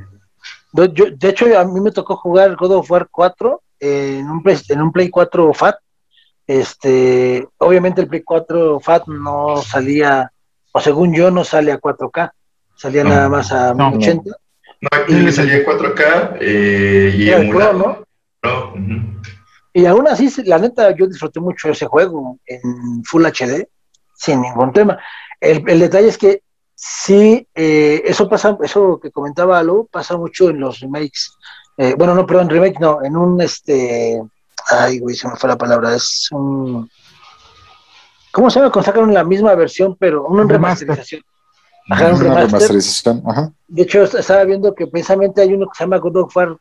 Yo, 0.92 1.06
de 1.16 1.28
hecho, 1.30 1.58
a 1.58 1.64
mí 1.64 1.80
me 1.80 1.92
tocó 1.92 2.14
jugar 2.16 2.56
God 2.56 2.72
of 2.72 2.90
War 2.90 3.08
4 3.10 3.62
en 3.80 4.28
un 4.28 4.42
Play, 4.42 4.58
en 4.68 4.82
un 4.82 4.92
Play 4.92 5.08
4 5.08 5.54
FAT. 5.54 5.76
Este, 6.46 7.48
obviamente 7.56 8.02
el 8.02 8.06
Play 8.06 8.20
4 8.22 8.80
FAT 8.80 9.06
no 9.06 9.62
salía 9.62 10.30
o 10.72 10.80
según 10.80 11.14
yo 11.14 11.30
no 11.30 11.44
sale 11.44 11.72
a 11.72 11.80
4K, 11.80 12.32
salía 12.76 13.04
nada 13.04 13.28
más 13.28 13.52
a 13.52 13.74
1080. 13.74 14.30
No, 14.80 14.88
aquí 14.92 15.32
salía 15.32 15.56
a 15.56 15.64
4K 15.64 16.38
eh, 16.40 17.14
y 17.16 17.30
emulado. 17.30 18.04
¿no? 18.42 19.18
Y 19.72 19.86
aún 19.86 20.08
así, 20.08 20.30
la 20.44 20.58
neta, 20.58 20.94
yo 20.94 21.06
disfruté 21.06 21.40
mucho 21.40 21.70
ese 21.70 21.86
juego 21.86 22.38
en 22.46 23.04
Full 23.04 23.26
HD, 23.26 23.68
sin 24.16 24.40
ningún 24.40 24.72
tema. 24.72 24.98
El, 25.40 25.62
detalle 25.64 26.08
es 26.08 26.18
que 26.18 26.42
sí, 26.74 27.46
eh, 27.54 28.02
eso 28.04 28.28
pasa, 28.28 28.56
eso 28.62 28.98
que 29.00 29.10
comentaba 29.10 29.58
Alo, 29.58 29.88
pasa 29.90 30.16
mucho 30.16 30.50
en 30.50 30.60
los 30.60 30.80
remakes. 30.80 31.32
Eh, 31.76 31.94
bueno, 31.96 32.14
no, 32.14 32.26
perdón, 32.26 32.50
remake 32.50 32.80
no, 32.80 33.04
en 33.04 33.16
un 33.16 33.40
este, 33.40 34.20
ay, 34.70 34.98
güey, 34.98 35.14
se 35.14 35.28
me 35.28 35.36
fue 35.36 35.48
la 35.48 35.58
palabra, 35.58 35.94
es 35.94 36.28
un 36.32 36.90
¿Cómo 38.38 38.50
se 38.50 38.60
llama? 38.60 38.70
Cuando 38.70 38.86
sacaron 38.86 39.12
la 39.12 39.24
misma 39.24 39.52
versión, 39.56 39.96
pero 39.98 40.24
una 40.24 40.44
remasterización. 40.44 41.22
Ajá, 41.90 42.14
un 42.14 42.20
remasterización. 42.20 43.20
Ajá. 43.26 43.52
De 43.66 43.82
hecho, 43.82 44.04
estaba 44.04 44.44
viendo 44.44 44.72
que 44.76 44.86
precisamente 44.86 45.42
hay 45.42 45.54
uno 45.54 45.66
que 45.66 45.76
se 45.76 45.82
llama 45.82 45.98
God 45.98 46.18
of 46.18 46.36
War 46.36 46.56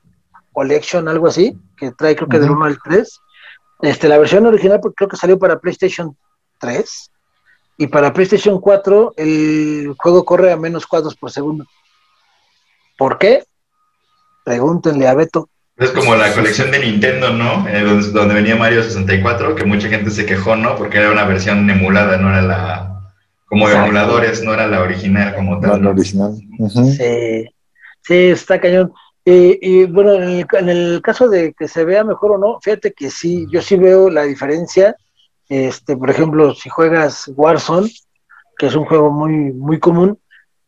Collection, 0.54 1.08
algo 1.08 1.28
así, 1.28 1.56
que 1.78 1.92
trae 1.92 2.16
creo 2.16 2.28
que 2.28 2.40
del 2.40 2.50
1 2.50 2.66
al 2.66 2.80
3. 2.84 3.20
Este, 3.84 4.08
la 4.08 4.18
versión 4.18 4.48
original 4.48 4.80
pues, 4.82 4.96
creo 4.98 5.08
que 5.08 5.18
salió 5.18 5.38
para 5.38 5.60
PlayStation 5.60 6.18
3 6.58 7.12
y 7.78 7.86
para 7.86 8.12
PlayStation 8.12 8.60
4 8.60 9.14
el 9.16 9.94
juego 10.00 10.26
corre 10.26 10.52
a 10.52 10.58
menos 10.58 10.88
cuadros 10.88 11.16
por 11.16 11.30
segundo. 11.30 11.64
¿Por 12.98 13.20
qué? 13.20 13.44
Pregúntenle 14.44 15.08
a 15.08 15.14
Beto. 15.14 15.48
Es 15.78 15.92
como 15.92 16.16
la 16.16 16.34
colección 16.34 16.72
de 16.72 16.80
Nintendo, 16.80 17.32
¿no? 17.32 17.68
Eh, 17.68 17.84
donde, 18.12 18.34
venía 18.34 18.56
Mario 18.56 18.82
64, 18.82 19.54
que 19.54 19.64
mucha 19.64 19.88
gente 19.90 20.10
se 20.10 20.26
quejó, 20.26 20.56
¿no? 20.56 20.76
Porque 20.76 20.98
era 20.98 21.12
una 21.12 21.26
versión 21.26 21.70
emulada, 21.70 22.18
no 22.18 22.30
era 22.30 22.42
la. 22.42 23.14
Como 23.46 23.70
de 23.70 23.76
emuladores, 23.76 24.44
no 24.44 24.54
era 24.54 24.68
la 24.68 24.82
original 24.82 25.36
como 25.36 25.60
tal. 25.60 25.82
No, 25.82 25.86
la 25.86 25.90
original. 25.92 26.34
Sí, 26.36 27.46
sí, 28.02 28.16
está 28.30 28.60
cañón. 28.60 28.92
Y, 29.24 29.84
bueno, 29.86 30.14
en 30.14 30.70
el, 30.70 31.02
caso 31.04 31.30
de 31.30 31.54
que 31.54 31.68
se 31.68 31.86
vea 31.86 32.04
mejor 32.04 32.32
o 32.32 32.38
no, 32.38 32.60
fíjate 32.62 32.94
que 32.94 33.12
sí, 33.12 33.46
yo 33.52 33.62
sí 33.62 33.76
veo 33.76 34.10
la 34.10 34.24
diferencia. 34.24 34.96
Este, 35.48 35.96
por 35.96 36.10
ejemplo, 36.10 36.56
si 36.56 36.70
juegas 36.70 37.32
Warzone, 37.36 37.90
que 38.58 38.68
es 38.68 38.76
un 38.76 38.86
juego 38.86 39.12
muy, 39.12 39.54
muy 39.54 39.80
común, 39.80 40.18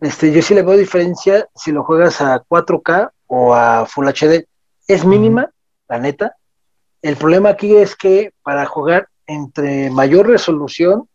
este, 0.02 0.32
yo 0.32 0.42
sí 0.42 0.54
le 0.54 0.62
veo 0.62 0.78
diferencia 0.78 1.48
si 1.56 1.72
lo 1.72 1.84
juegas 1.84 2.22
a 2.22 2.44
4K 2.44 3.10
o 3.28 3.54
a 3.54 3.86
Full 3.86 4.08
HD 4.08 4.46
es 4.90 5.06
mínima, 5.06 5.50
la 5.88 6.00
neta. 6.00 6.36
El 7.02 7.16
problema 7.16 7.50
aquí 7.50 7.76
es 7.76 7.96
que 7.96 8.34
para 8.44 8.66
jugar 8.66 9.08
entre 9.28 9.90
mayor 9.92 10.28
resolución, 10.28 11.08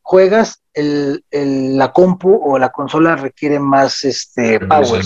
juegas 0.00 0.62
el, 0.72 1.24
la 1.30 1.92
compu 1.92 2.40
o 2.42 2.58
la 2.58 2.70
consola 2.70 3.16
requiere 3.16 3.58
más 3.58 4.04
este 4.04 4.60
power. 4.60 5.04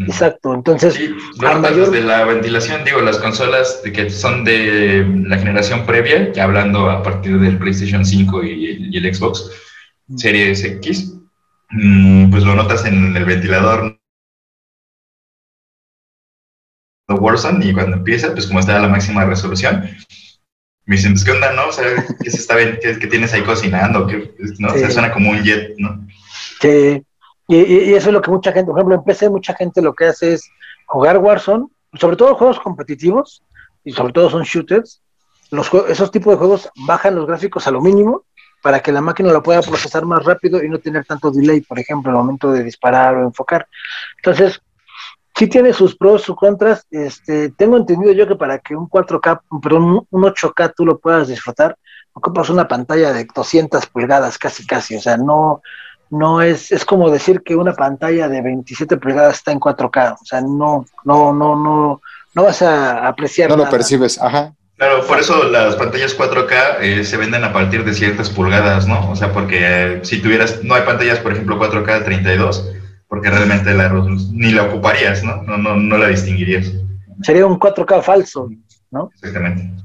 Exacto, 0.00 0.54
entonces 0.54 0.94
sí, 0.94 1.12
mayor... 1.40 1.90
de 1.90 2.02
la 2.02 2.24
ventilación, 2.24 2.84
digo, 2.84 3.00
las 3.00 3.18
consolas 3.18 3.82
que 3.82 4.08
son 4.08 4.44
de 4.44 5.04
la 5.26 5.38
generación 5.38 5.84
previa, 5.86 6.32
ya 6.32 6.44
hablando 6.44 6.88
a 6.88 7.02
partir 7.02 7.40
del 7.40 7.58
PlayStation 7.58 8.04
5 8.04 8.44
y 8.44 8.96
el, 8.96 9.12
Xbox 9.14 9.50
Series 10.16 10.62
X, 10.62 11.14
mm, 11.70 12.30
pues 12.30 12.44
lo 12.44 12.54
notas 12.54 12.84
en 12.84 13.16
el 13.16 13.24
ventilador, 13.24 13.97
Warzone 17.14 17.64
y 17.64 17.72
cuando 17.72 17.96
empieza, 17.96 18.32
pues 18.32 18.46
como 18.46 18.60
está 18.60 18.76
a 18.76 18.80
la 18.80 18.88
máxima 18.88 19.24
resolución, 19.24 19.88
me 20.84 20.96
dicen, 20.96 21.12
pues, 21.12 21.24
¿qué 21.24 21.30
onda, 21.32 21.52
no? 21.52 21.68
O 21.68 21.72
sea, 21.72 21.84
¿qué, 22.22 22.30
se 22.30 22.38
está 22.38 22.56
qué, 22.56 23.06
tienes 23.06 23.32
ahí 23.32 23.42
cocinando? 23.42 24.06
¿Qué, 24.06 24.34
no? 24.58 24.70
Suena 24.70 25.12
como 25.12 25.30
un 25.30 25.42
jet, 25.42 25.74
¿no? 25.78 26.06
Sí, 26.60 27.02
y, 27.46 27.94
eso 27.94 28.08
es 28.08 28.12
lo 28.12 28.20
que 28.20 28.30
mucha 28.30 28.52
gente, 28.52 28.70
por 28.70 28.78
ejemplo, 28.78 28.94
en 28.94 29.04
PC 29.04 29.30
mucha 29.30 29.54
gente 29.54 29.82
lo 29.82 29.94
que 29.94 30.06
hace 30.06 30.34
es 30.34 30.50
jugar 30.86 31.18
Warzone, 31.18 31.66
sobre 31.94 32.16
todo 32.16 32.34
juegos 32.34 32.60
competitivos, 32.60 33.42
y 33.84 33.92
sobre 33.92 34.12
todo 34.12 34.28
son 34.28 34.42
shooters, 34.42 35.00
los, 35.50 35.72
esos 35.88 36.10
tipos 36.10 36.34
de 36.34 36.38
juegos 36.38 36.68
bajan 36.86 37.14
los 37.14 37.26
gráficos 37.26 37.66
a 37.66 37.70
lo 37.70 37.80
mínimo 37.80 38.24
para 38.62 38.80
que 38.80 38.92
la 38.92 39.00
máquina 39.00 39.32
lo 39.32 39.42
pueda 39.42 39.62
procesar 39.62 40.04
más 40.04 40.24
rápido 40.24 40.62
y 40.62 40.68
no 40.68 40.78
tener 40.78 41.04
tanto 41.06 41.30
delay, 41.30 41.60
por 41.62 41.78
ejemplo, 41.78 42.10
al 42.10 42.18
momento 42.18 42.52
de 42.52 42.64
disparar 42.64 43.16
o 43.16 43.24
enfocar. 43.24 43.66
Entonces, 44.16 44.60
sí 45.38 45.46
tiene 45.46 45.72
sus 45.72 45.96
pros, 45.96 46.22
sus 46.22 46.34
contras. 46.34 46.84
Este, 46.90 47.50
tengo 47.50 47.76
entendido 47.76 48.12
yo 48.12 48.26
que 48.26 48.34
para 48.34 48.58
que 48.58 48.74
un 48.74 48.88
4K, 48.88 49.40
perdón, 49.62 50.06
un 50.10 50.22
8K 50.22 50.74
tú 50.76 50.84
lo 50.84 50.98
puedas 50.98 51.28
disfrutar, 51.28 51.76
ocupas 52.12 52.50
una 52.50 52.66
pantalla 52.66 53.12
de 53.12 53.26
200 53.32 53.86
pulgadas, 53.86 54.36
casi 54.36 54.66
casi, 54.66 54.96
o 54.96 55.00
sea, 55.00 55.16
no, 55.16 55.62
no 56.10 56.42
es, 56.42 56.72
es 56.72 56.84
como 56.84 57.10
decir 57.10 57.42
que 57.42 57.54
una 57.54 57.72
pantalla 57.74 58.28
de 58.28 58.42
27 58.42 58.96
pulgadas 58.96 59.36
está 59.36 59.52
en 59.52 59.60
4K, 59.60 60.16
o 60.20 60.24
sea, 60.24 60.40
no, 60.40 60.84
no, 61.04 61.32
no, 61.32 61.54
no, 61.54 62.00
no 62.34 62.42
vas 62.42 62.62
a 62.62 63.06
apreciar. 63.06 63.50
No 63.50 63.56
lo 63.56 63.70
percibes, 63.70 64.20
ajá. 64.20 64.52
Claro, 64.76 65.04
por 65.06 65.18
eso 65.18 65.44
las 65.44 65.74
pantallas 65.74 66.16
4K 66.16 66.80
eh, 66.80 67.04
se 67.04 67.16
venden 67.16 67.42
a 67.42 67.52
partir 67.52 67.84
de 67.84 67.94
ciertas 67.94 68.30
pulgadas, 68.30 68.86
¿no? 68.86 69.10
O 69.10 69.16
sea, 69.16 69.32
porque 69.32 69.58
eh, 69.60 70.00
si 70.04 70.22
tuvieras, 70.22 70.62
no 70.62 70.74
hay 70.74 70.82
pantallas, 70.82 71.18
por 71.18 71.32
ejemplo, 71.32 71.58
4K 71.58 71.98
de 71.98 72.04
32, 72.04 72.72
porque 73.08 73.30
realmente 73.30 73.72
la, 73.74 73.88
ni 74.32 74.50
la 74.52 74.64
ocuparías, 74.64 75.24
¿no? 75.24 75.42
No, 75.42 75.56
no, 75.58 75.76
no 75.76 75.98
la 75.98 76.08
distinguirías. 76.08 76.70
Sería 77.22 77.46
un 77.46 77.58
4K 77.58 78.02
falso. 78.02 78.48
¿no? 78.90 79.10
Exactamente. 79.16 79.82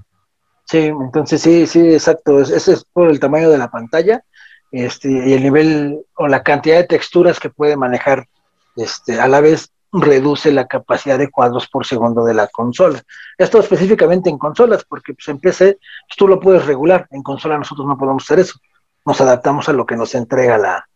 Sí, 0.65 0.77
entonces 0.87 1.41
sí, 1.41 1.65
sí, 1.67 1.79
exacto. 1.93 2.39
Es- 2.41 2.49
Ese 2.49 2.73
es 2.73 2.85
por 2.85 3.09
el 3.09 3.19
tamaño 3.19 3.49
de 3.49 3.57
la 3.57 3.69
pantalla 3.69 4.23
este, 4.71 5.09
y 5.09 5.33
el 5.33 5.43
nivel 5.43 5.99
o 6.15 6.27
la 6.27 6.41
cantidad 6.43 6.77
de 6.77 6.83
texturas 6.85 7.39
que 7.39 7.49
puede 7.49 7.75
manejar. 7.77 8.27
Este, 8.75 9.19
a 9.19 9.27
la 9.27 9.39
vez 9.41 9.69
reduce 9.91 10.51
la 10.51 10.65
capacidad 10.65 11.19
de 11.19 11.29
cuadros 11.29 11.67
por 11.67 11.85
segundo 11.85 12.25
de 12.25 12.33
la 12.33 12.47
consola. 12.47 13.01
Esto 13.37 13.59
específicamente 13.59 14.29
en 14.29 14.39
consolas, 14.39 14.83
porque 14.85 15.13
pues, 15.13 15.27
en 15.27 15.39
PC 15.39 15.77
pues, 16.07 16.17
tú 16.17 16.27
lo 16.27 16.39
puedes 16.39 16.65
regular. 16.65 17.07
En 17.11 17.21
consola 17.21 17.57
nosotros 17.57 17.85
no 17.87 17.97
podemos 17.97 18.23
hacer 18.23 18.39
eso. 18.39 18.57
Nos 19.05 19.19
adaptamos 19.21 19.69
a 19.69 19.73
lo 19.73 19.85
que 19.85 19.95
nos 19.95 20.15
entrega 20.15 20.57
la, 20.57 20.87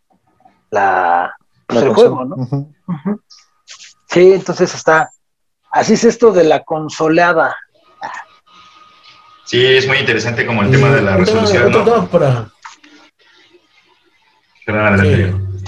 la, 0.70 1.36
pues, 1.68 1.82
el 1.82 1.88
consola. 1.88 2.08
juego, 2.08 2.24
¿no? 2.24 3.20
Sí, 4.08 4.32
entonces 4.32 4.74
está. 4.74 5.10
Así 5.70 5.92
es 5.94 6.04
esto 6.04 6.32
de 6.32 6.44
la 6.44 6.64
consolada. 6.64 7.56
Sí, 9.44 9.64
es 9.64 9.86
muy 9.86 9.98
interesante 9.98 10.44
como 10.46 10.62
el 10.62 10.70
tema 10.70 10.90
de 10.90 11.02
la 11.02 11.16
resolución, 11.16 11.68
otro 11.68 11.84
¿no? 11.84 11.84
tema 11.84 12.06
para. 12.10 12.50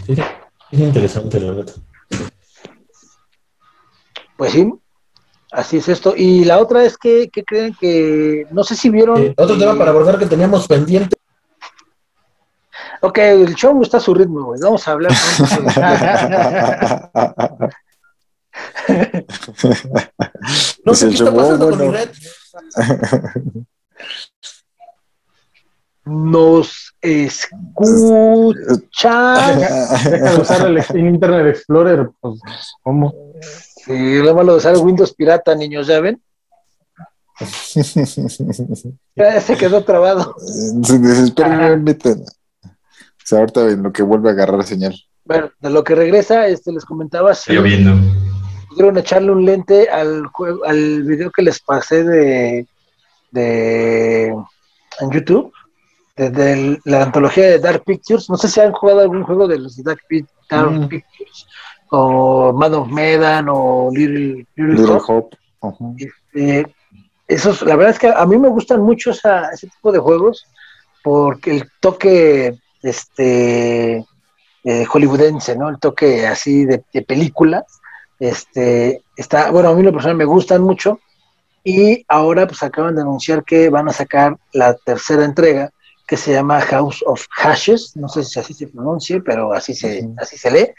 Sí, 0.07 0.17
es 0.73 0.79
interesante, 0.79 1.41
la 1.41 1.53
verdad. 1.53 1.75
Pues 4.37 4.53
sí, 4.53 4.73
así 5.53 5.79
es 5.79 5.89
esto. 5.89 6.15
Y 6.17 6.45
la 6.45 6.59
otra 6.59 6.85
es 6.85 6.99
que, 6.99 7.29
que 7.31 7.45
creen 7.45 7.75
que, 7.79 8.47
no 8.51 8.65
sé 8.65 8.75
si 8.75 8.91
vieron. 8.91 9.23
Eh, 9.23 9.35
otro 9.37 9.59
tema 9.59 9.77
para 9.77 9.91
abordar 9.91 10.19
que 10.19 10.27
teníamos 10.27 10.67
pendiente. 10.67 11.17
Ok, 13.03 13.19
el 13.19 13.55
show 13.55 13.81
está 13.83 13.97
a 13.97 14.01
su 14.01 14.13
ritmo, 14.15 14.45
güey. 14.45 14.61
Vamos 14.61 14.87
a 14.87 14.93
hablar. 14.93 15.13
No 19.65 20.83
Pues 20.85 20.99
sé 20.99 21.07
el 21.07 21.11
qué 21.13 21.17
está 21.19 21.35
pasando 21.35 21.69
con 21.71 21.79
bueno. 21.79 21.93
mi 21.93 21.97
red. 21.99 22.09
Nos 26.05 26.95
escucha. 27.01 28.57
Deja 30.11 30.33
de 30.33 30.41
usar 30.41 30.67
el 30.67 30.79
Internet 30.99 31.47
Explorer, 31.55 32.11
pues, 32.21 32.41
¿cómo? 32.83 33.15
Sí, 33.85 34.19
lo 34.19 34.35
malo 34.35 34.53
de 34.53 34.59
usar 34.59 34.77
Windows 34.79 35.15
pirata, 35.15 35.55
niños, 35.55 35.87
¿ya 35.87 36.01
ven? 36.01 36.21
Ya 39.17 39.41
se 39.41 39.57
quedó 39.57 39.83
trabado. 39.85 40.35
Se 40.83 40.99
desespera, 40.99 41.59
permiten. 41.59 42.23
O 42.23 42.27
sea, 43.31 43.39
ahorita 43.41 43.71
en 43.71 43.83
lo 43.83 43.93
que 43.93 44.03
vuelve 44.03 44.29
a 44.29 44.33
agarrar 44.33 44.63
señal. 44.65 44.95
Bueno, 45.25 45.51
de 45.61 45.71
lo 45.71 45.85
que 45.85 45.95
regresa, 45.95 46.47
este 46.49 46.73
les 46.73 46.85
comentaba 46.85 47.35
si 47.35 47.53
lloviendo. 47.53 47.93
pudieron 48.69 48.99
echarle 48.99 49.31
un 49.33 49.45
lente 49.45 49.89
al 49.89 50.27
juego, 50.27 50.65
al 50.65 51.03
video 51.05 51.31
que 51.31 51.43
les 51.43 51.61
pasé 51.61 52.03
de, 52.05 52.67
de 53.31 54.27
en 55.01 55.11
YouTube, 55.11 55.53
de, 56.17 56.31
de 56.31 56.79
la 56.85 57.03
antología 57.05 57.47
de 57.47 57.59
Dark 57.59 57.85
Pictures. 57.85 58.29
No 58.29 58.37
sé 58.37 58.49
si 58.49 58.61
han 58.61 58.73
jugado 58.73 59.01
algún 59.01 59.23
juego 59.23 59.47
de 59.49 59.59
los 59.59 59.83
Dark, 59.83 60.01
Dark 60.51 60.71
Mm. 60.73 60.89
Pictures, 60.89 61.47
o 61.91 62.53
Man 62.53 62.75
of 62.75 62.89
Medan, 62.89 63.47
o 63.49 63.91
Little, 63.93 64.47
Little, 64.57 64.75
Little 64.75 64.99
Hope. 65.07 65.37
Este, 65.99 66.67
esos, 67.29 67.63
la 67.63 67.77
verdad 67.77 67.93
es 67.93 67.99
que 67.99 68.09
a 68.09 68.27
mí 68.27 68.37
me 68.39 68.49
gustan 68.49 68.81
mucho 68.83 69.11
esa- 69.13 69.51
ese 69.51 69.69
tipo 69.69 69.93
de 69.93 69.99
juegos 70.01 70.45
porque 71.03 71.53
el 71.53 71.71
toque 71.81 72.59
este 72.83 74.05
eh, 74.65 74.85
hollywoodense, 74.85 75.57
¿no? 75.57 75.69
El 75.69 75.79
toque 75.79 76.27
así 76.27 76.65
de, 76.65 76.83
de 76.93 77.03
película, 77.03 77.65
este 78.19 79.03
está, 79.17 79.51
bueno, 79.51 79.71
a 79.71 79.75
mí 79.75 79.83
lo 79.83 79.93
personal 79.93 80.17
me 80.17 80.25
gustan 80.25 80.63
mucho 80.63 81.01
y 81.65 82.05
ahora 82.09 82.47
pues 82.47 82.63
acaban 82.63 82.95
de 82.95 83.03
anunciar 83.03 83.45
que 83.45 83.69
van 83.69 83.89
a 83.89 83.93
sacar 83.93 84.37
la 84.53 84.75
tercera 84.75 85.25
entrega 85.25 85.71
que 86.07 86.17
se 86.17 86.33
llama 86.33 86.61
House 86.61 87.05
of 87.07 87.25
Hashes, 87.31 87.97
no 87.97 88.09
sé 88.09 88.25
si 88.25 88.41
así 88.41 88.53
se 88.53 88.67
pronuncie, 88.67 89.21
pero 89.21 89.53
así 89.53 89.75
se, 89.75 90.09
así 90.19 90.37
se 90.37 90.51
lee. 90.51 90.71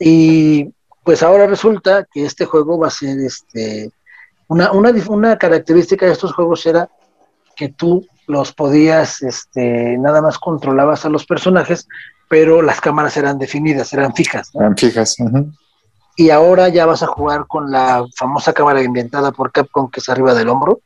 Y 0.00 0.72
pues 1.04 1.22
ahora 1.22 1.46
resulta 1.46 2.06
que 2.10 2.24
este 2.24 2.46
juego 2.46 2.78
va 2.78 2.86
a 2.86 2.90
ser 2.90 3.18
este 3.18 3.92
una, 4.48 4.72
una, 4.72 4.90
una 5.08 5.36
característica 5.36 6.06
de 6.06 6.12
estos 6.12 6.32
juegos 6.32 6.64
era 6.66 6.88
que 7.54 7.68
tú 7.68 8.06
los 8.26 8.52
podías, 8.52 9.22
este, 9.22 9.96
nada 9.98 10.22
más 10.22 10.38
controlabas 10.38 11.04
a 11.04 11.08
los 11.08 11.26
personajes, 11.26 11.88
pero 12.28 12.62
las 12.62 12.80
cámaras 12.80 13.16
eran 13.16 13.38
definidas, 13.38 13.92
eran 13.92 14.14
fijas. 14.14 14.50
¿no? 14.54 14.60
Eran 14.60 14.76
fijas. 14.76 15.16
Y 16.16 16.30
ahora 16.30 16.68
ya 16.68 16.86
vas 16.86 17.02
a 17.02 17.06
jugar 17.06 17.46
con 17.46 17.70
la 17.70 18.04
famosa 18.16 18.52
cámara 18.52 18.82
inventada 18.82 19.32
por 19.32 19.52
Capcom 19.52 19.90
que 19.90 20.00
es 20.00 20.08
arriba 20.08 20.34
del 20.34 20.48
hombro. 20.48 20.80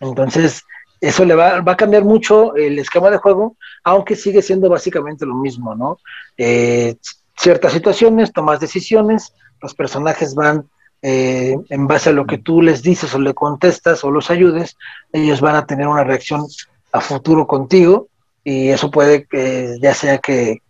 Entonces, 0.00 0.64
eso 1.00 1.24
le 1.24 1.34
va, 1.34 1.60
va 1.60 1.72
a 1.72 1.76
cambiar 1.76 2.04
mucho 2.04 2.54
el 2.56 2.78
esquema 2.78 3.10
de 3.10 3.18
juego, 3.18 3.56
aunque 3.84 4.16
sigue 4.16 4.42
siendo 4.42 4.68
básicamente 4.68 5.26
lo 5.26 5.34
mismo, 5.34 5.74
¿no? 5.74 5.98
Eh, 6.36 6.96
ciertas 7.36 7.72
situaciones, 7.72 8.32
tomas 8.32 8.60
decisiones, 8.60 9.32
los 9.60 9.74
personajes 9.74 10.34
van 10.34 10.68
eh, 11.06 11.54
en 11.68 11.86
base 11.86 12.08
a 12.08 12.12
lo 12.14 12.24
que 12.26 12.38
tú 12.38 12.62
les 12.62 12.82
dices 12.82 13.14
o 13.14 13.18
le 13.18 13.34
contestas 13.34 14.02
o 14.04 14.10
los 14.10 14.30
ayudes, 14.30 14.78
ellos 15.12 15.42
van 15.42 15.54
a 15.54 15.66
tener 15.66 15.86
una 15.86 16.02
reacción 16.02 16.46
a 16.92 17.00
futuro 17.02 17.46
contigo 17.46 18.08
y 18.42 18.70
eso 18.70 18.90
puede 18.90 19.26
que 19.26 19.76
ya 19.82 19.92
sea 19.92 20.16
que 20.18 20.62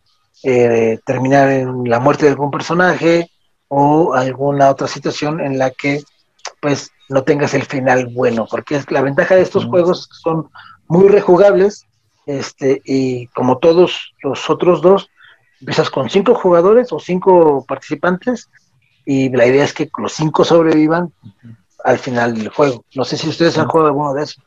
eh, 0.43 0.99
terminar 1.07 1.51
en 1.51 1.89
la 1.89 2.01
muerte 2.01 2.25
de 2.25 2.33
algún 2.33 2.51
personaje 2.51 3.31
o 3.69 4.13
alguna 4.15 4.71
otra 4.71 4.89
situación 4.89 5.41
en 5.41 5.57
la 5.57 5.71
que 5.71 6.03
pues 6.61 6.91
no 7.09 7.23
tengas 7.23 7.55
el 7.55 7.63
final 7.65 8.07
bueno, 8.07 8.47
porque 8.51 8.75
es 8.75 8.91
la 8.91 9.03
ventaja 9.03 9.37
de 9.37 9.43
estos 9.43 9.67
Mm. 9.67 9.71
juegos 9.71 10.09
son 10.23 10.51
muy 10.89 11.09
rejugables, 11.09 11.87
este, 12.27 12.83
y 12.85 13.29
como 13.29 13.59
todos 13.59 14.13
los 14.23 14.51
otros 14.51 14.83
dos, 14.83 15.09
empiezas 15.61 15.91
con 15.91 16.11
cinco 16.11 16.35
jugadores 16.35 16.93
o 16.93 16.99
cinco 16.99 17.65
participantes, 17.69 18.49
y 19.05 19.29
la 19.31 19.47
idea 19.47 19.65
es 19.65 19.73
que 19.73 19.91
los 19.99 20.13
cinco 20.13 20.45
sobrevivan 20.45 21.13
al 21.85 21.99
final 21.99 22.35
del 22.35 22.49
juego. 22.49 22.85
No 22.95 23.05
sé 23.05 23.17
si 23.17 23.29
ustedes 23.29 23.59
han 23.59 23.69
jugado 23.69 23.89
alguno 23.89 24.15
de 24.15 24.25
esos. 24.25 24.43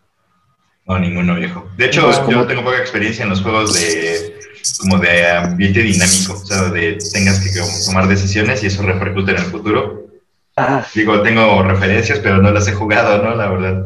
No, 0.85 0.97
ninguno 0.99 1.35
viejo. 1.35 1.67
De 1.77 1.85
hecho, 1.85 2.03
Pues, 2.05 2.17
como- 2.19 2.31
yo 2.31 2.47
tengo 2.47 2.63
poca 2.63 2.77
experiencia 2.77 3.23
en 3.23 3.29
los 3.29 3.41
juegos 3.41 3.73
de 3.73 4.39
como 4.81 4.97
de 4.99 5.25
ambiente 5.29 5.81
dinámico, 5.81 6.33
o 6.33 6.37
sea, 6.45 6.63
de 6.69 6.97
tengas 7.13 7.39
que 7.39 7.57
como 7.57 7.71
tomar 7.85 8.07
decisiones 8.07 8.63
y 8.63 8.67
eso 8.67 8.81
repercute 8.83 9.31
en 9.31 9.37
el 9.37 9.43
futuro. 9.45 10.07
Ajá. 10.55 10.85
Digo, 10.95 11.21
tengo 11.21 11.61
referencias, 11.63 12.19
pero 12.19 12.37
no 12.41 12.51
las 12.51 12.67
he 12.67 12.73
jugado, 12.73 13.23
¿no? 13.23 13.35
La 13.35 13.47
verdad. 13.49 13.85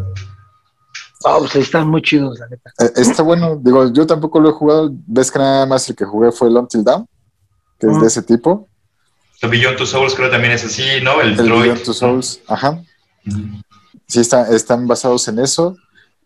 Ah, 1.26 1.36
pues 1.40 1.56
están 1.58 1.88
muy 1.88 2.02
chidos, 2.02 2.40
la 2.40 2.48
neta. 2.48 2.72
Eh, 2.80 2.92
Está 2.96 3.22
bueno, 3.22 3.58
digo, 3.62 3.92
yo 3.94 4.08
tampoco 4.08 4.40
lo 4.40 4.50
he 4.50 4.54
jugado. 4.54 4.90
Ves 5.06 5.30
que 5.32 5.38
nada 5.38 5.66
más 5.68 5.88
el 5.90 5.96
que 5.96 6.06
jugué 6.06 6.32
fue 6.32 6.48
el 6.48 6.58
Until 6.58 6.84
Down, 6.84 7.06
que 7.80 7.88
es 7.88 8.02
de 8.02 8.08
ese 8.08 8.24
tipo. 8.24 8.68
So, 9.42 9.50
Beyond 9.50 9.76
Two 9.76 9.88
Souls 9.88 10.14
creo 10.14 10.30
también 10.30 10.54
es 10.54 10.64
así, 10.64 10.84
¿no? 11.02 11.20
El, 11.20 11.30
El 11.30 11.38
Droid. 11.38 11.62
Beyond 11.64 11.84
Two 11.84 11.94
Souls, 11.96 12.42
ajá. 12.48 12.84
Sí, 14.06 14.20
está, 14.20 14.48
están 14.54 14.88
basados 14.88 15.28
en 15.28 15.40
eso. 15.40 15.76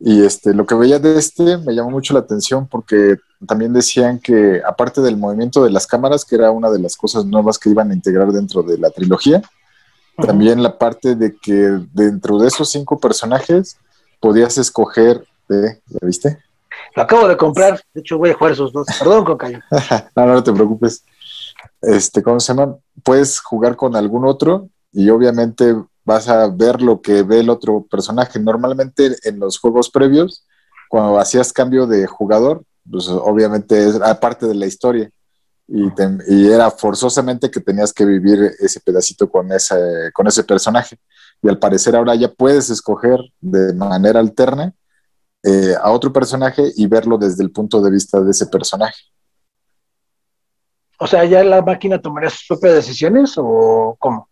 Y 0.01 0.25
este, 0.25 0.53
lo 0.53 0.65
que 0.65 0.75
veía 0.75 0.99
de 0.99 1.17
este 1.17 1.57
me 1.59 1.73
llamó 1.73 1.91
mucho 1.91 2.13
la 2.13 2.19
atención 2.19 2.67
porque 2.67 3.15
también 3.47 3.71
decían 3.71 4.19
que, 4.19 4.61
aparte 4.67 4.99
del 4.99 5.15
movimiento 5.15 5.63
de 5.63 5.71
las 5.71 5.87
cámaras, 5.87 6.25
que 6.25 6.35
era 6.35 6.51
una 6.51 6.69
de 6.69 6.79
las 6.79 6.97
cosas 6.97 7.25
nuevas 7.25 7.57
que 7.57 7.69
iban 7.69 7.89
a 7.89 7.93
integrar 7.93 8.33
dentro 8.33 8.63
de 8.63 8.77
la 8.77 8.89
trilogía, 8.89 9.41
también 10.17 10.61
la 10.61 10.77
parte 10.77 11.15
de 11.15 11.37
que 11.37 11.79
dentro 11.93 12.37
de 12.37 12.49
esos 12.49 12.69
cinco 12.69 12.99
personajes 12.99 13.77
podías 14.19 14.57
escoger, 14.57 15.25
¿eh? 15.49 15.79
¿ya 15.87 15.99
viste? 16.01 16.39
Lo 16.95 17.03
acabo 17.03 17.29
de 17.29 17.37
comprar, 17.37 17.81
de 17.93 18.01
hecho 18.01 18.17
voy 18.17 18.31
a 18.31 18.33
jugar 18.33 18.51
esos 18.51 18.73
dos. 18.73 18.87
Perdón, 18.99 19.23
Concayo. 19.23 19.59
no, 20.15 20.25
no 20.25 20.43
te 20.43 20.51
preocupes. 20.51 21.03
Este, 21.87 22.23
¿cómo 22.23 22.39
se 22.39 22.53
llama? 22.53 22.77
Puedes 23.03 23.39
jugar 23.39 23.75
con 23.75 23.95
algún 23.95 24.25
otro 24.25 24.69
y 24.91 25.09
obviamente 25.09 25.75
vas 26.03 26.27
a 26.29 26.47
ver 26.47 26.81
lo 26.81 27.01
que 27.01 27.23
ve 27.23 27.39
el 27.39 27.49
otro 27.49 27.85
personaje. 27.89 28.39
Normalmente 28.39 29.15
en 29.23 29.39
los 29.39 29.59
juegos 29.59 29.89
previos, 29.89 30.45
cuando 30.89 31.19
hacías 31.19 31.51
cambio 31.53 31.85
de 31.87 32.07
jugador, 32.07 32.63
pues 32.89 33.07
obviamente 33.09 33.87
es 33.87 33.95
aparte 34.01 34.47
de 34.47 34.55
la 34.55 34.67
historia 34.67 35.09
y, 35.67 35.93
te- 35.95 36.17
y 36.27 36.47
era 36.51 36.71
forzosamente 36.71 37.51
que 37.51 37.59
tenías 37.61 37.93
que 37.93 38.05
vivir 38.05 38.51
ese 38.59 38.79
pedacito 38.79 39.29
con 39.29 39.51
ese, 39.51 39.75
con 40.13 40.27
ese 40.27 40.43
personaje. 40.43 40.97
Y 41.41 41.49
al 41.49 41.59
parecer 41.59 41.95
ahora 41.95 42.15
ya 42.15 42.31
puedes 42.31 42.69
escoger 42.69 43.19
de 43.41 43.73
manera 43.73 44.19
alterna 44.19 44.73
eh, 45.43 45.75
a 45.81 45.91
otro 45.91 46.13
personaje 46.13 46.71
y 46.75 46.87
verlo 46.87 47.17
desde 47.17 47.43
el 47.43 47.51
punto 47.51 47.81
de 47.81 47.91
vista 47.91 48.21
de 48.21 48.31
ese 48.31 48.47
personaje. 48.47 48.95
O 50.99 51.07
sea, 51.07 51.25
¿ya 51.25 51.43
la 51.43 51.61
máquina 51.61 52.01
tomaría 52.01 52.29
sus 52.29 52.47
propias 52.47 52.75
decisiones 52.75 53.33
o 53.37 53.95
cómo? 53.99 54.29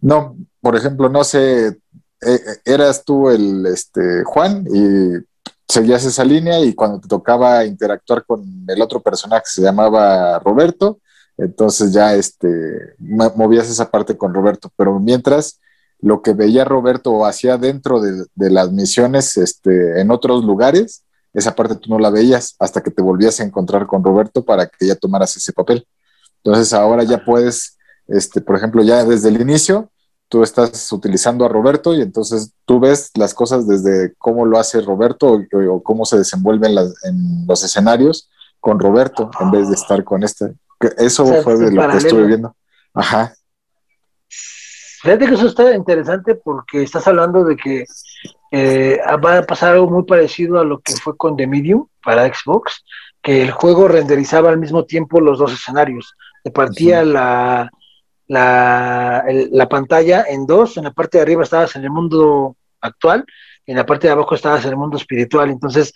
No, 0.00 0.36
por 0.60 0.76
ejemplo, 0.76 1.08
no 1.08 1.24
sé, 1.24 1.66
eh, 1.68 1.76
eh, 2.20 2.38
eras 2.64 3.04
tú 3.04 3.30
el 3.30 3.66
este, 3.66 4.22
Juan 4.24 4.64
y 4.72 5.24
seguías 5.68 6.04
esa 6.04 6.24
línea 6.24 6.60
y 6.60 6.74
cuando 6.74 7.00
te 7.00 7.08
tocaba 7.08 7.64
interactuar 7.64 8.24
con 8.24 8.64
el 8.66 8.80
otro 8.80 9.00
personaje 9.00 9.42
que 9.44 9.60
se 9.60 9.62
llamaba 9.62 10.38
Roberto, 10.38 11.00
entonces 11.36 11.92
ya 11.92 12.14
este, 12.14 12.94
movías 12.98 13.68
esa 13.68 13.90
parte 13.90 14.16
con 14.16 14.34
Roberto, 14.34 14.70
pero 14.76 14.98
mientras 14.98 15.60
lo 16.00 16.22
que 16.22 16.32
veía 16.32 16.64
Roberto 16.64 17.12
o 17.12 17.26
hacía 17.26 17.58
dentro 17.58 18.00
de, 18.00 18.24
de 18.34 18.50
las 18.50 18.72
misiones 18.72 19.36
este, 19.36 20.00
en 20.00 20.10
otros 20.10 20.44
lugares, 20.44 21.04
esa 21.34 21.54
parte 21.54 21.76
tú 21.76 21.90
no 21.90 21.98
la 21.98 22.10
veías 22.10 22.56
hasta 22.58 22.82
que 22.82 22.90
te 22.90 23.02
volvías 23.02 23.40
a 23.40 23.44
encontrar 23.44 23.86
con 23.86 24.02
Roberto 24.02 24.44
para 24.44 24.66
que 24.66 24.86
ya 24.86 24.96
tomaras 24.96 25.36
ese 25.36 25.52
papel. 25.52 25.86
Entonces 26.42 26.72
ahora 26.72 27.04
ya 27.04 27.24
puedes, 27.24 27.76
este, 28.06 28.40
por 28.40 28.56
ejemplo, 28.56 28.82
ya 28.82 29.04
desde 29.04 29.28
el 29.28 29.40
inicio, 29.40 29.90
tú 30.28 30.42
estás 30.42 30.90
utilizando 30.92 31.44
a 31.44 31.48
Roberto 31.48 31.94
y 31.94 32.02
entonces 32.02 32.52
tú 32.64 32.80
ves 32.80 33.10
las 33.14 33.34
cosas 33.34 33.66
desde 33.66 34.14
cómo 34.18 34.46
lo 34.46 34.58
hace 34.58 34.80
Roberto 34.80 35.26
o, 35.52 35.74
o 35.74 35.82
cómo 35.82 36.04
se 36.04 36.18
desenvuelven 36.18 36.74
las, 36.74 36.92
en 37.04 37.46
los 37.46 37.64
escenarios 37.64 38.28
con 38.60 38.78
Roberto 38.78 39.30
en 39.40 39.50
vez 39.50 39.68
de 39.68 39.74
estar 39.74 40.02
con 40.04 40.22
este. 40.22 40.54
Eso 40.98 41.24
O 41.24 41.26
sea, 41.26 41.42
fue 41.42 41.56
de 41.56 41.72
lo 41.72 41.88
que 41.88 41.96
estuve 41.96 42.26
viendo. 42.26 42.54
Ajá. 42.94 43.34
Fíjate 45.02 45.26
que 45.26 45.34
eso 45.34 45.46
está 45.46 45.74
interesante 45.74 46.34
porque 46.34 46.82
estás 46.82 47.06
hablando 47.06 47.44
de 47.44 47.56
que 47.56 47.84
eh, 48.50 48.98
va 49.24 49.38
a 49.38 49.42
pasar 49.42 49.74
algo 49.74 49.88
muy 49.90 50.04
parecido 50.04 50.58
a 50.58 50.64
lo 50.64 50.80
que 50.80 50.94
fue 50.96 51.16
con 51.16 51.36
The 51.36 51.46
Medium 51.46 51.86
para 52.02 52.26
Xbox, 52.32 52.84
que 53.22 53.42
el 53.42 53.50
juego 53.50 53.88
renderizaba 53.88 54.50
al 54.50 54.58
mismo 54.58 54.84
tiempo 54.84 55.20
los 55.20 55.38
dos 55.38 55.52
escenarios. 55.52 56.14
Te 56.42 56.50
partía 56.50 57.04
la, 57.04 57.70
la, 58.26 59.24
el- 59.28 59.50
la 59.52 59.68
pantalla 59.68 60.24
en 60.28 60.46
dos, 60.46 60.76
en 60.76 60.84
la 60.84 60.92
parte 60.92 61.18
de 61.18 61.22
arriba 61.22 61.42
estabas 61.42 61.76
en 61.76 61.84
el 61.84 61.90
mundo 61.90 62.56
actual 62.80 63.24
y 63.66 63.72
en 63.72 63.76
la 63.76 63.86
parte 63.86 64.06
de 64.06 64.12
abajo 64.12 64.34
estabas 64.34 64.64
en 64.64 64.70
el 64.70 64.76
mundo 64.76 64.96
espiritual. 64.96 65.50
Entonces 65.50 65.92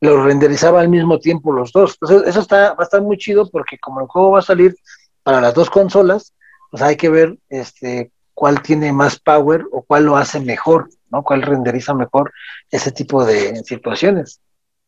lo 0.00 0.24
renderizaba 0.24 0.80
al 0.80 0.88
mismo 0.88 1.18
tiempo 1.18 1.52
los 1.52 1.72
dos. 1.72 1.96
Entonces 2.00 2.28
eso 2.28 2.40
está, 2.40 2.74
va 2.74 2.80
a 2.80 2.84
estar 2.84 3.00
muy 3.02 3.16
chido 3.16 3.48
porque 3.50 3.78
como 3.78 4.00
el 4.00 4.06
juego 4.08 4.32
va 4.32 4.40
a 4.40 4.42
salir 4.42 4.74
para 5.22 5.40
las 5.40 5.54
dos 5.54 5.70
consolas, 5.70 6.34
pues 6.70 6.82
hay 6.82 6.96
que 6.96 7.08
ver 7.08 7.36
este 7.48 8.10
cuál 8.34 8.62
tiene 8.62 8.92
más 8.92 9.18
power 9.18 9.64
o 9.72 9.82
cuál 9.82 10.04
lo 10.04 10.16
hace 10.16 10.40
mejor, 10.40 10.88
¿no? 11.10 11.22
Cuál 11.22 11.42
renderiza 11.42 11.94
mejor 11.94 12.32
ese 12.70 12.92
tipo 12.92 13.24
de 13.24 13.56
situaciones. 13.64 14.40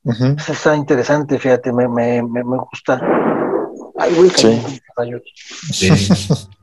Ujú. 0.04 0.34
Eso 0.36 0.52
está 0.52 0.76
interesante, 0.76 1.38
fíjate, 1.38 1.72
me, 1.72 1.88
me, 1.88 2.22
me, 2.22 2.44
me 2.44 2.56
gusta. 2.58 3.00
Ay, 3.98 4.14
güey, 4.14 4.30
Sí. 4.30 4.62
Sí. 5.72 5.88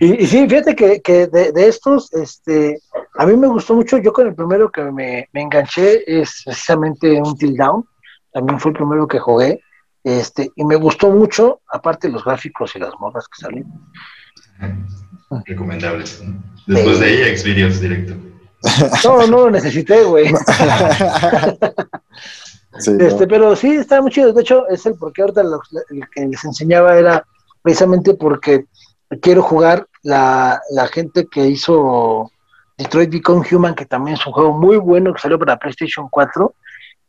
Y, 0.00 0.22
y 0.22 0.26
sí, 0.26 0.48
fíjate 0.48 0.74
que, 0.74 1.00
que 1.00 1.26
de, 1.26 1.52
de 1.52 1.68
estos, 1.68 2.12
este, 2.12 2.78
a 3.16 3.26
mí 3.26 3.36
me 3.36 3.46
gustó 3.46 3.74
mucho, 3.74 3.98
yo 3.98 4.12
con 4.12 4.26
el 4.26 4.34
primero 4.34 4.70
que 4.70 4.82
me, 4.82 5.28
me 5.32 5.42
enganché 5.42 6.02
es 6.06 6.42
precisamente 6.44 7.20
un 7.20 7.36
Till 7.36 7.56
Down, 7.56 7.84
también 8.32 8.60
fue 8.60 8.72
el 8.72 8.76
primero 8.76 9.06
que 9.06 9.18
jugué, 9.18 9.62
este, 10.04 10.50
y 10.54 10.64
me 10.64 10.76
gustó 10.76 11.10
mucho, 11.10 11.60
aparte 11.70 12.08
de 12.08 12.14
los 12.14 12.24
gráficos 12.24 12.74
y 12.76 12.78
las 12.78 12.94
morras 12.98 13.26
que 13.28 13.42
salen. 13.42 13.66
Recomendables. 15.46 16.22
Después 16.66 17.00
de 17.00 17.06
ahí, 17.06 17.36
Xvideos 17.36 17.80
directo. 17.80 18.14
No, 19.04 19.26
no 19.26 19.36
lo 19.46 19.50
necesité, 19.50 20.02
güey. 20.04 20.32
Sí, 22.78 22.92
no. 22.92 23.04
Este, 23.04 23.26
pero 23.26 23.56
sí, 23.56 23.68
está 23.74 24.00
muy 24.00 24.10
chido. 24.12 24.32
De 24.32 24.42
hecho, 24.42 24.66
es 24.68 24.86
el 24.86 24.94
porque 24.94 25.22
ahorita 25.22 25.42
lo- 25.42 25.60
el 25.90 26.08
que 26.14 26.24
les 26.26 26.44
enseñaba 26.44 26.96
era 26.96 27.26
precisamente 27.62 28.14
porque 28.14 28.66
quiero 29.20 29.42
jugar 29.42 29.86
la, 30.02 30.60
la 30.70 30.86
gente 30.86 31.26
que 31.30 31.46
hizo 31.48 32.30
Detroit 32.78 33.10
Become 33.10 33.44
Human, 33.50 33.74
que 33.74 33.86
también 33.86 34.16
es 34.16 34.24
un 34.26 34.32
juego 34.32 34.56
muy 34.56 34.76
bueno 34.76 35.12
que 35.12 35.20
salió 35.20 35.36
para 35.38 35.58
PlayStation 35.58 36.08
4. 36.10 36.54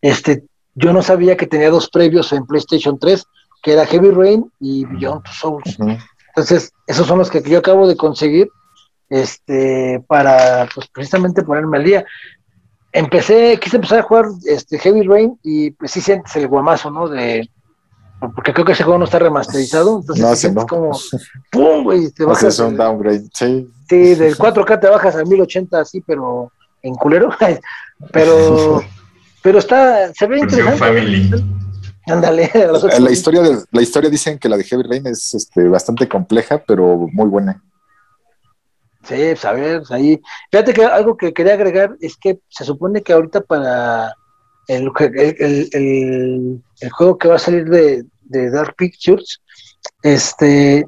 Este, 0.01 0.43
yo 0.73 0.91
no 0.93 1.03
sabía 1.03 1.37
que 1.37 1.45
tenía 1.47 1.69
dos 1.69 1.89
previos 1.89 2.33
en 2.33 2.45
PlayStation 2.47 2.97
3, 2.97 3.23
que 3.61 3.73
era 3.73 3.85
Heavy 3.85 4.09
Rain 4.09 4.51
y 4.59 4.85
Beyond 4.85 5.23
Two 5.23 5.33
Souls. 5.33 5.77
Entonces, 6.35 6.71
esos 6.87 7.07
son 7.07 7.19
los 7.19 7.29
que 7.29 7.41
yo 7.43 7.59
acabo 7.59 7.87
de 7.87 7.95
conseguir 7.95 8.49
este, 9.09 10.03
para 10.07 10.67
pues, 10.73 10.87
precisamente 10.87 11.43
ponerme 11.43 11.77
al 11.77 11.83
día. 11.83 12.05
Empecé, 12.93 13.57
quise 13.59 13.77
empezar 13.77 13.99
a 13.99 14.03
jugar 14.03 14.25
este, 14.45 14.79
Heavy 14.79 15.03
Rain 15.03 15.39
y 15.43 15.71
pues 15.71 15.91
sí 15.91 16.01
sientes 16.01 16.35
el 16.35 16.47
guamazo, 16.47 16.91
¿no? 16.91 17.07
De, 17.07 17.49
porque 18.35 18.53
creo 18.53 18.65
que 18.65 18.73
ese 18.73 18.83
juego 18.83 18.99
no 18.99 19.05
está 19.05 19.19
remasterizado, 19.19 19.99
entonces 19.99 20.23
No, 20.23 20.33
sí 20.33 20.41
sientes 20.41 20.63
no. 20.63 20.67
como 20.67 20.91
¡pum! 21.51 21.83
güey! 21.83 22.11
Te 22.11 22.23
bajas 22.23 22.59
un 22.59 22.77
downgrade. 22.77 23.23
Sí. 23.33 23.69
sí, 23.89 24.15
del 24.15 24.37
4K 24.37 24.79
te 24.79 24.87
bajas 24.87 25.15
a 25.15 25.23
1080 25.23 25.79
así, 25.79 26.01
pero 26.01 26.51
en 26.81 26.95
culero. 26.95 27.29
pero 28.11 28.81
pero 29.41 29.59
está, 29.59 30.13
se 30.13 30.27
ve 30.27 30.39
interesante. 30.39 31.43
Ándale, 32.13 32.49
Eh, 32.53 32.99
La 32.99 33.11
historia, 33.11 33.41
de, 33.41 33.63
la 33.71 33.81
historia 33.81 34.09
dicen 34.09 34.37
que 34.39 34.49
la 34.49 34.57
de 34.57 34.63
Heavy 34.63 34.83
Rain 34.83 35.07
es 35.07 35.33
este, 35.33 35.67
bastante 35.67 36.07
compleja, 36.07 36.61
pero 36.65 37.07
muy 37.11 37.27
buena. 37.27 37.61
Sí, 39.03 39.15
pues 39.15 39.45
a 39.45 39.53
ver, 39.53 39.81
ahí. 39.89 40.21
Fíjate 40.51 40.73
que 40.73 40.85
algo 40.85 41.17
que 41.17 41.33
quería 41.33 41.53
agregar 41.53 41.95
es 42.01 42.15
que 42.17 42.39
se 42.49 42.63
supone 42.65 43.01
que 43.01 43.13
ahorita 43.13 43.41
para 43.41 44.13
el, 44.67 44.91
el, 44.99 45.69
el- 45.73 46.91
juego 46.91 47.17
que 47.17 47.27
va 47.27 47.35
a 47.35 47.39
salir 47.39 47.65
de, 47.65 48.05
de 48.21 48.49
Dark 48.51 48.75
Pictures, 48.77 49.41
este, 50.03 50.85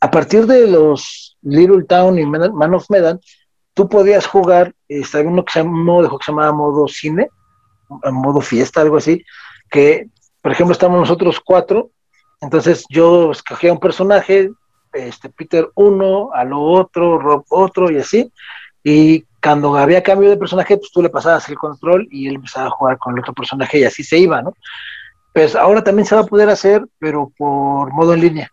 a 0.00 0.10
partir 0.10 0.46
de 0.46 0.66
los 0.66 1.36
Little 1.42 1.84
Town 1.84 2.18
y 2.18 2.26
Man 2.26 2.74
of 2.74 2.90
Medan, 2.90 3.20
tú 3.74 3.88
podías 3.88 4.26
jugar, 4.26 4.74
había 5.14 5.28
uno 5.30 5.44
que 5.44 5.52
se 5.52 5.60
llama, 5.60 5.70
un 5.72 5.84
modo 5.84 6.02
de 6.02 6.08
juego 6.08 6.18
que 6.18 6.24
se 6.26 6.32
llamaba 6.32 6.52
modo 6.52 6.88
cine, 6.88 7.28
modo 8.12 8.40
fiesta, 8.40 8.80
algo 8.82 8.98
así, 8.98 9.24
que, 9.70 10.08
por 10.42 10.52
ejemplo, 10.52 10.72
estamos 10.72 10.98
nosotros 10.98 11.40
cuatro, 11.44 11.90
entonces 12.40 12.84
yo 12.88 13.30
escogía 13.32 13.72
un 13.72 13.80
personaje, 13.80 14.50
este 14.92 15.28
Peter 15.28 15.68
uno, 15.74 16.30
a 16.32 16.44
lo 16.44 16.60
otro, 16.60 17.18
Rob 17.18 17.44
otro 17.50 17.90
y 17.90 17.98
así. 17.98 18.32
Y 18.82 19.24
cuando 19.42 19.76
había 19.76 20.02
cambio 20.02 20.30
de 20.30 20.36
personaje, 20.36 20.76
pues 20.76 20.90
tú 20.90 21.02
le 21.02 21.10
pasabas 21.10 21.48
el 21.48 21.58
control 21.58 22.08
y 22.10 22.28
él 22.28 22.36
empezaba 22.36 22.66
a 22.66 22.70
jugar 22.70 22.98
con 22.98 23.14
el 23.14 23.20
otro 23.20 23.34
personaje 23.34 23.78
y 23.78 23.84
así 23.84 24.02
se 24.02 24.18
iba, 24.18 24.40
¿no? 24.42 24.54
Pues 25.34 25.54
ahora 25.54 25.84
también 25.84 26.06
se 26.06 26.14
va 26.14 26.22
a 26.22 26.26
poder 26.26 26.48
hacer, 26.48 26.84
pero 26.98 27.30
por 27.36 27.92
modo 27.92 28.14
en 28.14 28.20
línea. 28.20 28.50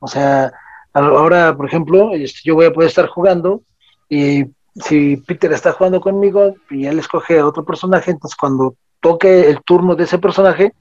O 0.00 0.06
sea, 0.06 0.52
ahora, 0.92 1.56
por 1.56 1.66
ejemplo, 1.66 2.14
este, 2.14 2.40
yo 2.44 2.54
voy 2.54 2.66
a 2.66 2.72
poder 2.72 2.88
estar 2.88 3.06
jugando 3.06 3.62
y 4.08 4.44
si 4.74 5.16
Peter 5.16 5.52
está 5.52 5.72
jugando 5.72 6.00
conmigo 6.00 6.54
y 6.70 6.86
él 6.86 6.98
escoge 6.98 7.38
a 7.38 7.46
otro 7.46 7.64
personaje, 7.64 8.10
entonces 8.10 8.36
cuando 8.36 8.76
toque 9.00 9.48
el 9.48 9.62
turno 9.62 9.96
de 9.96 10.04
ese 10.04 10.18
personaje, 10.18 10.72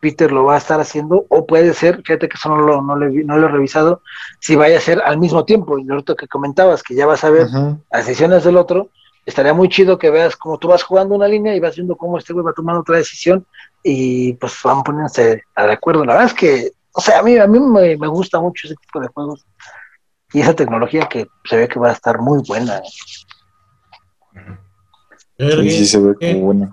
Peter 0.00 0.32
lo 0.32 0.44
va 0.44 0.54
a 0.54 0.58
estar 0.58 0.80
haciendo, 0.80 1.26
o 1.28 1.46
puede 1.46 1.74
ser, 1.74 2.02
fíjate 2.02 2.28
que 2.28 2.36
eso 2.36 2.48
no 2.48 2.56
lo, 2.56 2.82
no, 2.82 2.96
le, 2.96 3.24
no 3.24 3.36
lo 3.36 3.46
he 3.46 3.50
revisado, 3.50 4.02
si 4.40 4.56
vaya 4.56 4.78
a 4.78 4.80
ser 4.80 5.00
al 5.04 5.18
mismo 5.18 5.44
tiempo. 5.44 5.78
Y 5.78 5.84
lo 5.84 5.98
otro 5.98 6.16
que 6.16 6.26
comentabas, 6.26 6.82
que 6.82 6.94
ya 6.94 7.06
vas 7.06 7.22
a 7.24 7.30
ver 7.30 7.48
las 7.92 8.06
decisiones 8.06 8.44
del 8.44 8.56
otro, 8.56 8.90
estaría 9.26 9.52
muy 9.52 9.68
chido 9.68 9.98
que 9.98 10.10
veas 10.10 10.36
cómo 10.36 10.58
tú 10.58 10.68
vas 10.68 10.82
jugando 10.82 11.14
una 11.14 11.28
línea 11.28 11.54
y 11.54 11.60
vas 11.60 11.76
viendo 11.76 11.96
cómo 11.96 12.18
este 12.18 12.32
güey 12.32 12.44
va 12.44 12.52
tomando 12.52 12.80
otra 12.80 12.96
decisión 12.96 13.46
y 13.82 14.32
pues 14.34 14.58
van 14.64 14.82
poniéndose 14.82 15.44
de 15.56 15.72
acuerdo. 15.72 16.04
La 16.04 16.14
verdad 16.14 16.28
es 16.28 16.34
que, 16.34 16.70
o 16.92 17.00
sea, 17.00 17.20
a 17.20 17.22
mí, 17.22 17.36
a 17.36 17.46
mí 17.46 17.60
me, 17.60 17.96
me 17.96 18.08
gusta 18.08 18.40
mucho 18.40 18.66
ese 18.66 18.76
tipo 18.76 19.00
de 19.00 19.08
juegos 19.08 19.46
y 20.32 20.40
esa 20.40 20.54
tecnología 20.54 21.08
que 21.08 21.26
se 21.44 21.56
ve 21.56 21.68
que 21.68 21.78
va 21.78 21.90
a 21.90 21.92
estar 21.92 22.20
muy 22.20 22.42
buena. 22.46 22.80
Sí, 25.38 25.70
sí, 25.70 25.86
se 25.86 25.98
ve 25.98 26.14
como 26.14 26.40
buena. 26.46 26.70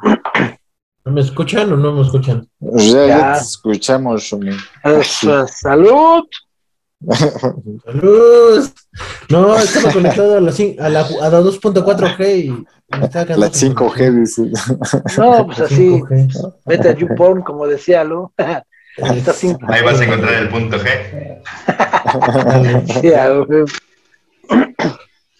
¿Me 1.11 1.21
escuchan 1.21 1.71
o 1.73 1.77
no 1.77 1.91
me 1.93 2.01
escuchan? 2.01 2.47
Pues 2.59 2.91
ya, 2.91 3.05
ya 3.05 3.17
Ya. 3.17 3.33
te 3.33 3.39
escuchamos, 3.39 4.21
Shumi. 4.23 4.51
Eso, 4.83 5.47
salud. 5.47 6.23
¡Salud! 7.85 8.69
No, 9.29 9.55
estaba 9.59 9.91
conectado 9.93 10.37
a 10.37 10.41
la, 10.41 10.51
a 10.51 10.89
la, 10.89 10.99
a 11.01 11.29
la 11.29 11.41
2.4G 11.41 12.45
y 12.45 12.49
me 12.99 13.09
quedando 13.09 13.37
La 13.37 13.51
5G, 13.51 14.19
dice. 14.19 14.41
No, 15.17 15.45
pues 15.45 15.59
así, 15.59 15.89
5G. 15.89 16.53
vete 16.65 16.89
a 16.89 16.95
YouPorn, 16.95 17.41
como 17.43 17.67
decía 17.67 18.03
Lu. 18.03 18.31
Está 18.97 19.31
sin- 19.33 19.57
Ahí 19.67 19.83
vas 19.83 19.99
a 20.01 20.05
encontrar 20.05 20.33
el 20.41 20.49
punto 20.49 20.77
G. 20.79 21.39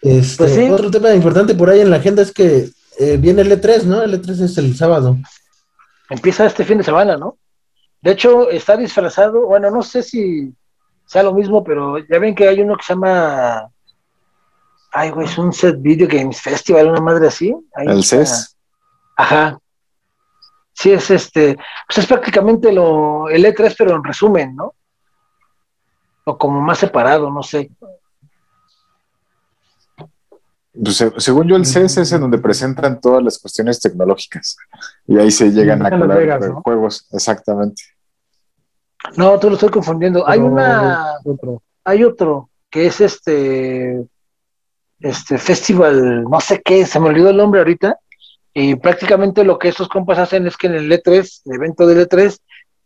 Este, 0.02 0.38
Pues 0.38 0.54
sí. 0.54 0.70
Otro 0.70 0.92
tema 0.92 1.14
importante 1.14 1.56
por 1.56 1.70
ahí 1.70 1.82
en 1.82 1.90
la 1.90 1.96
agenda 1.98 2.22
es 2.22 2.32
que 2.32 2.70
eh, 3.00 3.18
viene 3.20 3.42
el 3.42 3.52
E3, 3.52 3.84
¿no? 3.84 4.02
El 4.04 4.22
E3 4.22 4.42
es 4.44 4.58
el 4.58 4.76
sábado. 4.76 5.18
Empieza 6.10 6.46
este 6.46 6.64
fin 6.64 6.78
de 6.78 6.84
semana, 6.84 7.18
¿no? 7.18 7.38
De 8.02 8.12
hecho, 8.12 8.50
está 8.50 8.78
disfrazado, 8.78 9.48
bueno, 9.48 9.70
no 9.72 9.82
sé 9.82 10.04
si 10.04 10.54
sea 11.06 11.24
lo 11.24 11.34
mismo, 11.34 11.64
pero 11.64 11.98
ya 11.98 12.20
ven 12.20 12.36
que 12.36 12.48
hay 12.48 12.62
uno 12.62 12.76
que 12.76 12.84
se 12.84 12.94
llama, 12.94 13.70
ay, 14.92 15.10
güey, 15.12 15.26
es 15.26 15.38
un 15.38 15.54
Set 15.54 15.78
Video 15.80 16.08
Games 16.08 16.42
Festival, 16.42 16.90
una 16.90 17.02
madre 17.02 17.28
así. 17.28 17.56
Ahí 17.74 17.88
El 17.88 18.00
está. 18.00 18.26
CES. 18.26 18.58
Ajá. 19.16 19.60
Sí, 20.74 20.92
es 20.92 21.10
este, 21.10 21.58
pues 21.88 21.98
es 21.98 22.06
prácticamente 22.06 22.72
lo, 22.72 23.30
el 23.30 23.44
E3, 23.46 23.74
pero 23.76 23.96
en 23.96 24.04
resumen, 24.04 24.56
¿no? 24.56 24.76
O 26.26 26.38
como 26.38 26.62
más 26.62 26.78
separado, 26.78 27.32
no 27.32 27.42
sé. 27.42 27.72
Pues, 30.84 30.96
se- 30.98 31.20
según 31.20 31.48
yo, 31.48 31.56
el 31.56 31.66
CES 31.66 31.98
es 31.98 32.12
en 32.12 32.22
donde 32.22 32.38
presentan 32.38 33.00
todas 33.02 33.24
las 33.24 33.40
cuestiones 33.40 33.80
tecnológicas. 33.80 34.56
Y 35.08 35.18
ahí 35.18 35.32
se 35.32 35.50
llegan 35.52 35.86
a 35.86 35.90
colar 35.90 36.18
Vegas, 36.18 36.48
¿no? 36.50 36.62
juegos, 36.62 37.08
exactamente. 37.12 37.82
No, 39.16 39.40
tú 39.40 39.48
lo 39.50 39.56
estoy 39.56 39.70
confundiendo. 39.70 40.28
Hay 40.28 40.40
una, 40.40 41.14
Otro. 41.24 41.62
hay 41.84 42.04
otro 42.04 42.50
que 42.70 42.88
es 42.88 43.00
este, 43.00 44.06
este 45.00 45.38
Festival, 45.38 46.24
no 46.24 46.40
sé 46.42 46.62
qué, 46.64 46.86
se 46.86 47.00
me 47.00 47.08
olvidó 47.10 47.30
el 47.30 47.38
nombre 47.38 47.62
ahorita, 47.62 47.98
y 48.54 48.76
prácticamente 48.76 49.44
lo 49.44 49.58
que 49.58 49.70
estos 49.70 49.88
compas 49.88 50.18
hacen 50.20 50.48
es 50.48 50.58
que 50.58 50.68
en 50.68 50.74
el 50.76 50.92
E3, 50.92 51.42
el 51.46 51.56
evento 51.56 51.86
del 51.88 52.08
E3, 52.08 52.38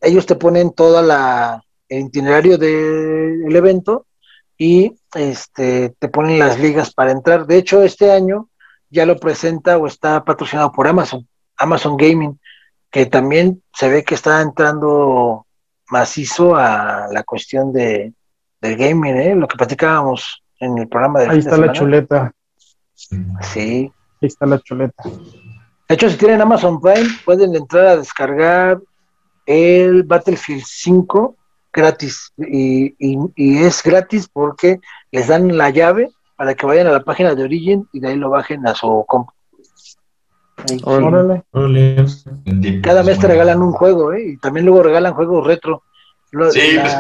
ellos 0.02 0.26
te 0.26 0.36
ponen 0.36 0.72
toda 0.72 1.02
la 1.02 1.64
el 1.90 2.06
itinerario 2.06 2.58
del 2.58 3.54
evento 3.56 4.06
y 4.58 4.96
este 5.16 5.94
te 6.00 6.08
ponen 6.08 6.40
las 6.40 6.60
ligas 6.60 6.94
para 6.94 7.12
entrar. 7.12 7.46
De 7.46 7.58
hecho, 7.58 7.84
este 7.84 8.12
año 8.12 8.50
ya 8.90 9.06
lo 9.06 9.18
presenta 9.18 9.78
o 9.78 9.88
está 9.88 10.24
patrocinado 10.24 10.72
por 10.72 10.88
Amazon, 10.88 11.28
Amazon 11.58 11.98
Gaming, 11.98 12.40
que 12.90 13.06
también 13.06 13.64
se 13.74 13.90
ve 13.90 14.04
que 14.04 14.16
está 14.16 14.42
entrando 14.42 15.46
macizo 15.90 16.56
a 16.56 17.08
la 17.12 17.24
cuestión 17.24 17.72
de, 17.74 18.14
del 18.62 18.78
gaming, 18.78 19.16
¿eh? 19.16 19.36
lo 19.36 19.48
que 19.48 19.58
platicábamos 19.58 20.44
en 20.60 20.78
el 20.78 20.88
programa 20.88 21.22
de 21.22 21.30
Ahí 21.30 21.40
está 21.40 21.58
la 21.58 21.72
chuleta. 21.72 22.34
Sí. 22.94 23.20
Ahí 23.42 23.92
está 24.22 24.46
la 24.46 24.60
chuleta. 24.60 25.04
De 25.04 25.96
hecho, 25.96 26.10
si 26.10 26.18
tienen 26.18 26.42
Amazon 26.42 26.80
Prime, 26.80 27.10
pueden 27.26 27.56
entrar 27.56 27.86
a 27.88 27.98
descargar 27.98 28.80
el 29.46 30.04
Battlefield 30.04 30.64
5 30.66 31.36
gratis. 31.72 32.34
Y, 32.38 32.96
y, 33.00 33.58
es 33.58 33.84
gratis 33.84 34.30
porque 34.32 34.80
les 35.12 35.28
dan 35.28 35.58
la 35.58 35.70
llave 35.70 36.10
para 36.36 36.56
que 36.56 36.66
vayan 36.66 36.88
a 36.88 36.92
la 36.92 37.04
página 37.04 37.36
de 37.36 37.44
Origin 37.44 37.88
y 37.94 38.00
de 38.00 38.10
ahí 38.10 38.16
lo 38.16 38.30
bajen 38.30 38.68
a 38.68 38.76
su. 38.76 39.06
Órale. 40.84 41.44
Cada 42.84 43.04
mes 43.04 43.20
te 43.20 43.28
regalan 43.28 43.62
un 43.62 43.72
juego, 43.72 44.14
¿eh? 44.14 44.34
Y 44.34 44.38
también 44.38 44.66
luego 44.66 44.84
regalan 44.84 45.14
juegos 45.14 45.46
retro. 45.46 45.84
sí, 46.52 46.78
pues, 46.80 46.98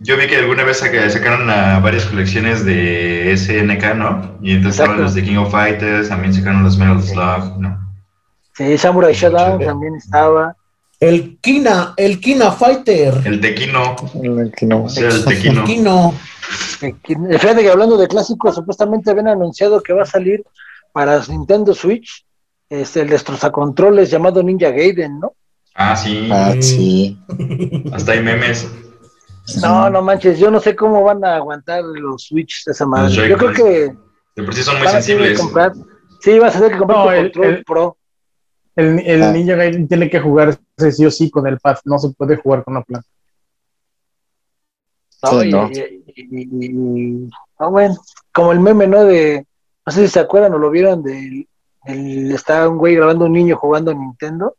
yo 0.00 0.16
vi 0.16 0.26
que 0.26 0.36
alguna 0.36 0.64
vez 0.64 0.78
sacaron 0.78 1.48
a 1.50 1.78
varias 1.78 2.06
colecciones 2.06 2.64
de 2.64 3.32
SNK, 3.36 3.94
¿no? 3.94 4.38
Y 4.42 4.52
entonces 4.52 4.80
estaban 4.80 5.00
los 5.00 5.14
de 5.14 5.22
King 5.22 5.36
of 5.36 5.52
Fighters, 5.52 6.08
también 6.08 6.34
sacaron 6.34 6.64
los 6.64 6.76
Metal 6.76 7.02
Slug, 7.02 7.60
¿no? 7.60 7.78
Sí, 8.54 8.76
Samurai 8.76 9.14
Shodown 9.14 9.64
también 9.64 9.94
estaba. 9.94 10.56
El 11.02 11.36
Kina, 11.40 11.94
el 11.96 12.20
Kina 12.20 12.52
Fighter. 12.52 13.12
El 13.24 13.40
Tequino. 13.40 13.96
El 14.22 14.52
Kino. 14.56 14.84
O 14.84 14.88
sea, 14.88 15.08
el 15.08 15.24
Tequino. 15.24 15.64
Kino. 15.64 16.14
Fíjate 16.78 17.62
que 17.62 17.70
hablando 17.70 17.96
de 17.96 18.06
clásicos, 18.06 18.54
supuestamente 18.54 19.10
habían 19.10 19.26
anunciado 19.26 19.82
que 19.82 19.92
va 19.92 20.04
a 20.04 20.06
salir 20.06 20.44
para 20.92 21.20
Nintendo 21.28 21.74
Switch 21.74 22.24
este, 22.70 23.00
el 23.00 23.08
destrozacontroles 23.08 24.10
llamado 24.12 24.44
Ninja 24.44 24.70
Gaiden, 24.70 25.18
¿no? 25.18 25.32
Ah, 25.74 25.96
sí. 25.96 26.28
Ah, 26.30 26.54
sí. 26.60 27.18
Hasta 27.92 28.12
hay 28.12 28.22
memes. 28.22 28.68
No, 29.60 29.90
no 29.90 30.02
manches, 30.02 30.38
yo 30.38 30.52
no 30.52 30.60
sé 30.60 30.76
cómo 30.76 31.02
van 31.02 31.24
a 31.24 31.34
aguantar 31.34 31.82
los 31.82 32.22
Switch 32.28 32.62
de 32.64 32.70
esa 32.72 32.86
madre. 32.86 33.28
Yo 33.28 33.36
creo 33.36 33.52
que. 33.52 33.92
De 34.36 34.42
por 34.44 34.54
sí 34.54 34.62
son 34.62 34.76
muy 34.76 34.86
van 34.86 34.96
a 34.96 35.00
tener 35.00 35.18
que 35.18 35.36
sensibles. 35.36 35.40
comprar- 35.40 35.72
Sí, 36.20 36.38
vas 36.38 36.54
a 36.54 36.58
tener 36.60 36.72
que 36.74 36.78
comprar 36.78 36.98
No, 36.98 37.04
tu 37.06 37.10
el- 37.10 37.22
control 37.32 37.46
el- 37.54 37.64
pro. 37.64 37.96
El, 38.76 38.98
el 39.00 39.22
Ah. 39.22 39.32
Ninja 39.32 39.54
Gaiden 39.56 39.86
tiene 39.88 40.08
que 40.08 40.20
jugar 40.20 40.58
sí 40.90 41.04
o 41.04 41.10
sí 41.10 41.30
con 41.30 41.46
el 41.46 41.58
pad, 41.58 41.76
no 41.84 41.98
se 41.98 42.10
puede 42.10 42.36
jugar 42.36 42.64
con 42.64 42.74
la 42.74 42.82
planta. 42.82 43.06
¿no? 45.22 45.30
Sí, 45.40 45.48
y, 45.48 45.50
no. 45.52 45.70
y- 45.70 46.02
y- 46.16 46.66
y- 46.66 47.30
no, 47.60 47.70
bueno, 47.70 47.94
como 48.32 48.52
el 48.52 48.60
meme, 48.60 48.86
¿no? 48.86 49.04
De, 49.04 49.46
no 49.86 49.92
sé 49.92 50.06
si 50.06 50.12
se 50.12 50.20
acuerdan 50.20 50.54
o 50.54 50.58
lo 50.58 50.70
vieron, 50.70 51.02
del, 51.02 51.46
del- 51.84 52.32
está 52.32 52.68
un 52.68 52.78
güey 52.78 52.96
grabando 52.96 53.24
a 53.24 53.28
un 53.28 53.34
niño 53.34 53.56
jugando 53.56 53.90
a 53.92 53.94
Nintendo, 53.94 54.56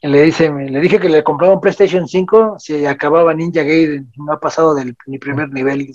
y 0.00 0.06
le 0.08 0.22
dice, 0.22 0.50
le 0.50 0.80
dije 0.80 1.00
que 1.00 1.08
le 1.08 1.24
compraba 1.24 1.54
un 1.54 1.60
PlayStation 1.60 2.06
5 2.06 2.56
si 2.60 2.86
acababa 2.86 3.34
Ninja 3.34 3.62
Gaiden, 3.62 4.12
no 4.16 4.32
ha 4.32 4.38
pasado 4.38 4.74
del 4.74 4.94
mi 5.06 5.18
primer 5.18 5.50
nivel, 5.50 5.80
y 5.80 5.92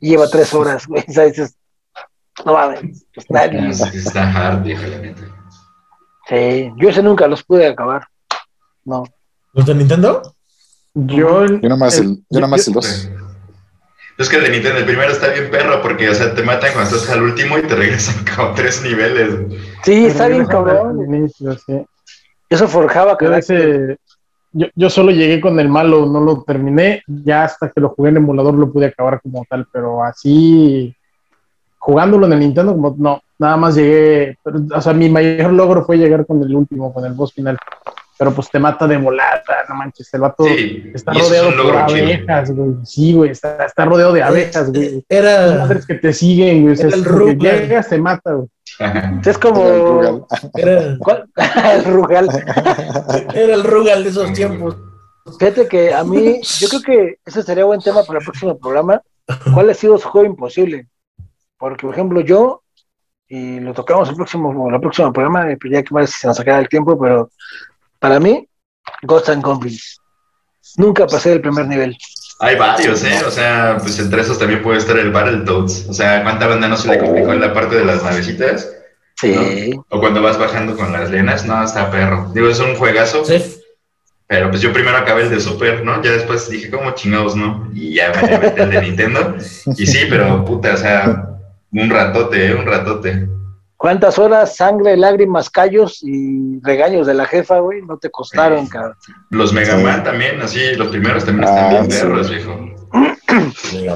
lleva 0.00 0.28
tres 0.28 0.52
horas, 0.52 0.86
güey, 0.88 1.04
o 1.08 1.12
sea, 1.12 1.24
dices, 1.24 1.54
no 2.44 2.54
mames, 2.54 3.06
pues 3.14 3.30
nadie. 3.30 3.68
Es- 3.68 3.80
Está 3.94 4.28
hard, 4.32 4.64
vieja, 4.64 4.88
la 4.88 4.98
neta. 4.98 5.22
Sí, 6.28 6.72
yo 6.76 6.88
ese 6.88 7.02
nunca 7.02 7.26
los 7.26 7.42
pude 7.42 7.66
acabar, 7.66 8.06
no. 8.84 9.04
¿Los 9.52 9.66
de 9.66 9.74
Nintendo? 9.74 10.22
Yo, 10.94 11.44
Yo 11.46 11.68
nomás 11.68 11.98
el, 11.98 12.18
yo 12.30 12.40
nomás 12.40 12.60
el 12.60 12.64
Sí. 12.66 12.72
2. 12.72 13.10
Es 14.16 14.28
que 14.28 14.36
el 14.36 14.44
de 14.44 14.50
Nintendo, 14.50 14.78
el 14.78 14.84
primero 14.84 15.10
está 15.10 15.28
bien 15.28 15.50
perro 15.50 15.82
porque, 15.82 16.08
o 16.08 16.14
sea, 16.14 16.32
te 16.34 16.42
matan 16.44 16.72
cuando 16.72 16.94
estás 16.96 17.10
al 17.10 17.22
último 17.22 17.58
y 17.58 17.62
te 17.62 17.74
regresan 17.74 18.24
como 18.36 18.54
tres 18.54 18.82
niveles. 18.82 19.60
Sí, 19.82 20.06
está 20.06 20.28
bien 20.28 20.42
Al 20.42 20.48
cabrón, 20.48 21.00
inicio, 21.04 21.52
sí. 21.58 21.84
eso 22.48 22.68
forjaba 22.68 23.12
Yo, 23.12 23.16
carácter. 23.18 23.80
ese- 23.90 23.98
yo, 24.56 24.68
yo 24.76 24.88
solo 24.88 25.10
llegué 25.10 25.40
con 25.40 25.58
el 25.58 25.68
malo, 25.68 26.06
no 26.06 26.20
lo 26.20 26.44
terminé, 26.44 27.02
ya 27.08 27.42
hasta 27.42 27.70
que 27.70 27.80
lo 27.80 27.88
jugué 27.88 28.10
en 28.10 28.18
emulador 28.18 28.54
lo 28.54 28.70
pude 28.72 28.86
acabar 28.86 29.20
como 29.20 29.44
tal, 29.50 29.66
pero 29.72 30.04
así 30.04 30.94
jugándolo 31.78 32.26
en 32.26 32.34
el 32.34 32.38
Nintendo, 32.38 32.72
como 32.72 32.94
no, 32.96 33.20
nada 33.38 33.56
más 33.56 33.74
llegué, 33.74 34.38
pero, 34.42 34.60
o 34.74 34.80
sea, 34.80 34.92
mi 34.92 35.08
mayor 35.08 35.52
logro 35.52 35.84
fue 35.84 35.96
llegar 35.98 36.24
con 36.26 36.42
el 36.42 36.54
último, 36.54 36.92
con 36.92 37.04
el 37.04 37.12
boss 37.14 37.32
final, 37.32 37.58
pero 38.16 38.32
pues 38.32 38.48
te 38.50 38.58
mata 38.60 38.86
de 38.86 38.96
volada, 38.96 39.42
no 39.68 39.74
manches, 39.74 40.12
el 40.14 40.20
vato 40.20 40.44
Sí, 40.44 40.90
está 40.94 41.12
es 41.12 41.18
rodeado 41.18 41.48
un 41.48 41.54
por 41.56 41.86
chido. 41.86 42.04
abejas, 42.04 42.50
güey, 42.52 42.74
sí, 42.84 43.12
güey, 43.12 43.30
está, 43.30 43.64
está 43.66 43.84
rodeado 43.84 44.12
de 44.12 44.22
abejas, 44.22 44.70
güey. 44.70 44.90
Son 44.90 45.04
Era, 45.08 45.56
madres 45.58 45.86
que 45.86 45.94
te 45.94 46.12
siguen, 46.12 46.62
güey, 46.62 46.74
o 46.74 46.76
sea, 46.76 46.86
Era 46.86 46.96
el 46.96 47.02
es 47.02 47.06
Rugal. 47.08 47.60
llegas, 47.60 47.88
te 47.88 47.98
mata, 47.98 48.32
güey. 48.34 48.48
Es 49.24 49.38
como... 49.38 50.26
era, 50.54 50.96
¿Cuál? 50.98 51.28
el 51.74 51.84
Rugal. 51.84 52.28
era 53.34 53.54
el 53.54 53.64
Rugal 53.64 54.02
de 54.04 54.10
esos 54.10 54.32
tiempos. 54.32 54.76
Fíjate 55.38 55.68
que 55.68 55.94
a 55.94 56.04
mí, 56.04 56.40
yo 56.60 56.68
creo 56.68 56.82
que 56.82 57.16
ese 57.24 57.42
sería 57.42 57.64
buen 57.64 57.80
tema 57.80 58.02
para 58.04 58.18
el 58.18 58.24
próximo 58.24 58.58
programa. 58.58 59.00
¿Cuál 59.54 59.70
ha 59.70 59.74
sido 59.74 59.96
su 59.98 60.08
juego 60.08 60.26
imposible? 60.26 60.86
Porque, 61.56 61.86
por 61.86 61.94
ejemplo, 61.94 62.20
yo, 62.20 62.62
y 63.28 63.60
lo 63.60 63.72
tocamos 63.72 64.08
el 64.08 64.16
próximo, 64.16 64.70
el 64.70 64.80
próximo 64.80 65.12
programa, 65.12 65.50
eh, 65.50 65.58
ya 65.70 65.82
que 65.82 65.94
más 65.94 66.10
se 66.10 66.26
nos 66.26 66.38
acaba 66.38 66.58
el 66.58 66.68
tiempo, 66.68 66.98
pero 66.98 67.30
para 67.98 68.20
mí, 68.20 68.46
Ghost 69.02 69.28
and 69.30 69.42
Goblins. 69.42 70.00
Nunca 70.76 71.06
pasé 71.06 71.30
del 71.30 71.40
primer 71.40 71.66
nivel. 71.66 71.96
Hay 72.40 72.56
varios, 72.56 73.02
¿eh? 73.04 73.22
O 73.26 73.30
sea, 73.30 73.76
pues 73.80 73.98
entre 73.98 74.20
esos 74.20 74.38
también 74.38 74.62
puede 74.62 74.78
estar 74.78 74.98
el 74.98 75.12
Battletoads. 75.12 75.88
O 75.88 75.92
sea, 75.92 76.22
¿cuánta 76.22 76.48
banda 76.48 76.68
no 76.68 76.76
se 76.76 76.88
le 76.88 76.98
complicó 76.98 77.32
en 77.32 77.40
la 77.40 77.54
parte 77.54 77.76
de 77.76 77.84
las 77.84 78.02
navecitas? 78.02 78.70
Sí. 79.16 79.70
O 79.88 80.00
cuando 80.00 80.20
vas 80.20 80.36
bajando 80.38 80.76
con 80.76 80.92
las 80.92 81.10
lenas, 81.10 81.46
no, 81.46 81.62
está 81.62 81.90
perro. 81.90 82.30
Digo, 82.34 82.48
es 82.48 82.58
un 82.58 82.74
juegazo, 82.74 83.24
Sí. 83.24 83.40
pero 84.26 84.50
pues 84.50 84.60
yo 84.60 84.72
primero 84.72 84.96
acabé 84.96 85.22
el 85.22 85.30
de 85.30 85.40
Super, 85.40 85.84
¿no? 85.84 86.02
Ya 86.02 86.10
después 86.10 86.50
dije, 86.50 86.70
¿cómo 86.70 86.90
chingados, 86.90 87.36
no? 87.36 87.70
Y 87.72 87.94
ya 87.94 88.12
me 88.20 88.38
metí 88.38 88.60
el 88.60 88.70
de 88.70 88.82
Nintendo. 88.82 89.36
Y 89.76 89.86
sí, 89.86 90.06
pero 90.10 90.44
puta, 90.44 90.74
o 90.74 90.76
sea, 90.76 91.33
un 91.74 91.90
ratote, 91.90 92.46
¿eh? 92.48 92.54
Un 92.54 92.66
ratote. 92.66 93.28
¿Cuántas 93.76 94.18
horas, 94.18 94.56
sangre, 94.56 94.96
lágrimas, 94.96 95.50
callos 95.50 95.98
y 96.02 96.58
regaños 96.62 97.06
de 97.06 97.14
la 97.14 97.26
jefa, 97.26 97.58
güey? 97.58 97.82
No 97.82 97.98
te 97.98 98.10
costaron, 98.10 98.64
Sí. 98.64 98.70
cabrón. 98.72 98.94
Los 99.30 99.52
Mega 99.52 99.76
Sí. 99.76 99.82
Man 99.82 100.02
también, 100.02 100.40
así, 100.40 100.74
los 100.76 100.88
primeros 100.88 101.24
también 101.24 101.48
Ah, 101.48 101.54
están 101.54 101.70
bien 101.70 101.90
sí. 101.90 102.00
perros, 102.00 102.30
viejo. 102.30 102.58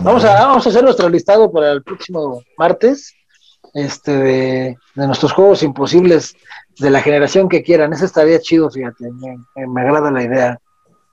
Vamos 0.02 0.24
a, 0.24 0.34
vamos 0.46 0.66
a 0.66 0.68
hacer 0.68 0.82
nuestro 0.82 1.08
listado 1.08 1.50
para 1.50 1.72
el 1.72 1.82
próximo 1.82 2.42
martes 2.58 3.14
este 3.74 4.10
de, 4.16 4.76
de 4.94 5.06
nuestros 5.06 5.32
juegos 5.32 5.62
imposibles 5.62 6.34
de 6.78 6.90
la 6.90 7.00
generación 7.00 7.48
que 7.48 7.62
quieran. 7.62 7.92
Ese 7.92 8.04
estaría 8.06 8.40
chido, 8.40 8.70
fíjate. 8.70 9.10
Me, 9.12 9.38
me- 9.56 9.66
me 9.68 9.80
agrada 9.82 10.10
la 10.10 10.22
idea, 10.24 10.58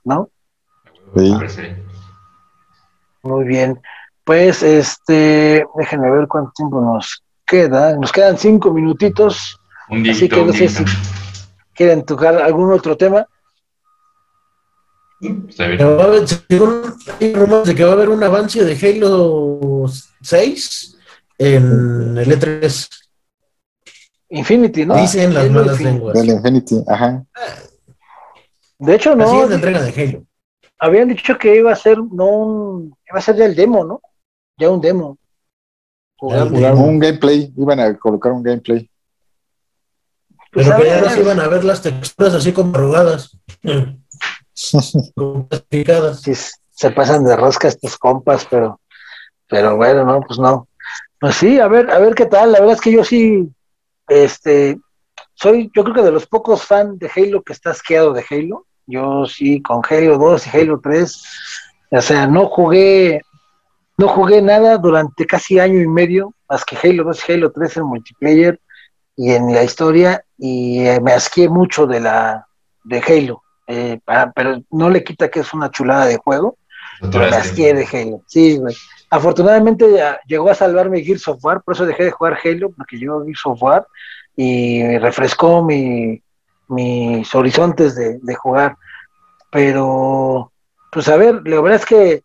¿no? 0.04 0.28
Sí. 1.16 1.34
Muy 3.22 3.44
bien. 3.44 3.80
Pues, 4.26 4.60
este, 4.64 5.64
déjenme 5.76 6.10
ver 6.10 6.26
cuánto 6.26 6.50
tiempo 6.56 6.80
nos 6.80 7.22
queda. 7.46 7.96
Nos 7.96 8.10
quedan 8.10 8.36
cinco 8.36 8.72
minutitos. 8.72 9.56
Un 9.88 10.00
Así 10.00 10.08
dígito, 10.22 10.34
que 10.34 10.40
un 10.42 10.46
no 10.48 10.52
sé 10.52 10.68
si 10.68 10.84
quieren 11.72 12.04
tocar 12.04 12.34
algún 12.42 12.72
otro 12.72 12.96
tema. 12.96 13.24
Está 15.48 15.66
bien. 15.68 15.78
Que 15.78 15.84
va 15.84 16.02
a 16.02 16.06
haber- 16.08 16.26
según 16.26 16.82
hay 17.20 17.34
rumores 17.34 17.68
de 17.68 17.74
que 17.76 17.84
va 17.84 17.90
a 17.90 17.92
haber 17.94 18.08
un 18.08 18.22
avance 18.24 18.64
de 18.64 18.74
Halo 18.74 19.84
6 20.22 20.98
en 21.38 22.18
el 22.18 22.32
E3. 22.32 22.88
Infinity, 24.30 24.84
¿no? 24.86 24.96
Dicen 24.96 25.32
las 25.32 25.44
Halo 25.44 25.52
malas 25.52 25.68
Infinity. 25.80 25.94
lenguas. 25.94 26.14
Del 26.14 26.28
Infinity, 26.30 26.84
ajá. 26.88 27.24
De 28.78 28.94
hecho, 28.96 29.10
La 29.10 29.24
no. 29.24 29.30
siguiente 29.30 29.54
entrega 29.54 29.82
de 29.82 30.02
Halo. 30.02 30.24
Habían 30.80 31.08
dicho 31.08 31.38
que 31.38 31.56
iba 31.56 31.72
a 31.72 31.76
ser, 31.76 31.96
no 31.98 32.26
un, 32.26 32.96
iba 33.08 33.18
a 33.20 33.22
ser 33.22 33.36
ya 33.36 33.44
el 33.46 33.54
demo, 33.54 33.84
¿no? 33.84 34.00
Ya 34.58 34.70
un 34.70 34.80
demo. 34.80 35.18
Ya 36.22 36.44
Un 36.74 36.98
gameplay, 36.98 37.52
iban 37.56 37.78
a 37.80 37.96
colocar 37.98 38.32
un 38.32 38.42
gameplay. 38.42 38.90
Pues, 40.50 40.66
Pero 40.66 40.76
a 40.76 40.80
que 40.80 40.86
ya 40.86 40.94
ver, 40.94 41.04
no 41.04 41.10
se 41.10 41.20
iban 41.20 41.40
a 41.40 41.48
ver 41.48 41.64
las 41.64 41.82
texturas 41.82 42.34
así 42.34 42.52
como 42.52 42.74
arrugadas. 42.74 43.36
Como 45.14 45.48
sí, 46.14 46.34
se 46.70 46.90
pasan 46.90 47.24
de 47.24 47.36
rosca 47.36 47.68
estos 47.68 47.98
compas, 47.98 48.46
pero, 48.50 48.80
pero 49.46 49.76
bueno, 49.76 50.02
no, 50.04 50.20
pues 50.22 50.38
no. 50.38 50.66
Pues 51.20 51.36
sí, 51.36 51.60
a 51.60 51.68
ver, 51.68 51.90
a 51.90 51.98
ver 51.98 52.14
qué 52.14 52.24
tal. 52.24 52.52
La 52.52 52.60
verdad 52.60 52.76
es 52.76 52.80
que 52.80 52.92
yo 52.92 53.04
sí, 53.04 53.46
este, 54.08 54.78
soy, 55.34 55.70
yo 55.76 55.84
creo 55.84 55.96
que 55.96 56.02
de 56.02 56.10
los 56.10 56.26
pocos 56.26 56.62
fans 56.62 56.98
de 56.98 57.10
Halo 57.14 57.42
que 57.42 57.52
está 57.52 57.70
asqueado 57.72 58.14
de 58.14 58.24
Halo. 58.30 58.64
Yo 58.86 59.26
sí, 59.26 59.60
con 59.60 59.82
Halo 59.88 60.16
2 60.16 60.46
y 60.46 60.56
Halo 60.56 60.80
3, 60.82 61.22
o 61.90 62.00
sea, 62.00 62.26
no 62.26 62.46
jugué, 62.46 63.20
no 63.98 64.08
jugué 64.08 64.42
nada 64.42 64.76
durante 64.78 65.26
casi 65.26 65.58
año 65.58 65.80
y 65.80 65.86
medio 65.86 66.34
más 66.48 66.64
que 66.64 66.76
Halo 66.76 67.04
2 67.04 67.28
y 67.28 67.32
Halo 67.32 67.50
3 67.52 67.76
en 67.78 67.84
multiplayer 67.84 68.60
y 69.16 69.32
en 69.32 69.52
la 69.52 69.64
historia, 69.64 70.22
y 70.36 70.80
eh, 70.86 71.00
me 71.00 71.12
asqué 71.12 71.48
mucho 71.48 71.86
de 71.86 72.00
la 72.00 72.46
de 72.84 72.98
Halo, 73.06 73.42
eh, 73.66 73.98
para- 74.04 74.30
pero 74.32 74.60
no 74.70 74.90
le 74.90 75.02
quita 75.02 75.28
que 75.30 75.40
es 75.40 75.54
una 75.54 75.70
chulada 75.70 76.04
de 76.06 76.18
juego, 76.18 76.58
pero 77.10 77.24
me 77.30 77.36
asqué 77.36 77.72
de 77.74 77.86
Halo, 77.90 78.22
sí, 78.26 78.58
güey. 78.58 78.74
Afortunadamente 79.08 79.90
ya 79.92 80.20
llegó 80.26 80.50
a 80.50 80.54
salvarme 80.54 81.00
Gears 81.02 81.26
of 81.28 81.42
War, 81.42 81.62
por 81.62 81.74
eso 81.74 81.86
dejé 81.86 82.04
de 82.04 82.10
jugar 82.10 82.38
Halo, 82.44 82.70
porque 82.76 82.96
llegó 82.98 83.24
Gears 83.24 83.46
of 83.46 83.62
War 83.62 83.86
y 84.36 84.98
refrescó 84.98 85.62
mi, 85.62 86.22
mis 86.68 87.34
horizontes 87.34 87.94
de, 87.96 88.18
de 88.20 88.34
jugar. 88.34 88.76
Pero, 89.50 90.52
pues 90.92 91.08
a 91.08 91.16
ver, 91.16 91.40
la 91.46 91.60
verdad 91.60 91.80
es 91.80 91.86
que 91.86 92.22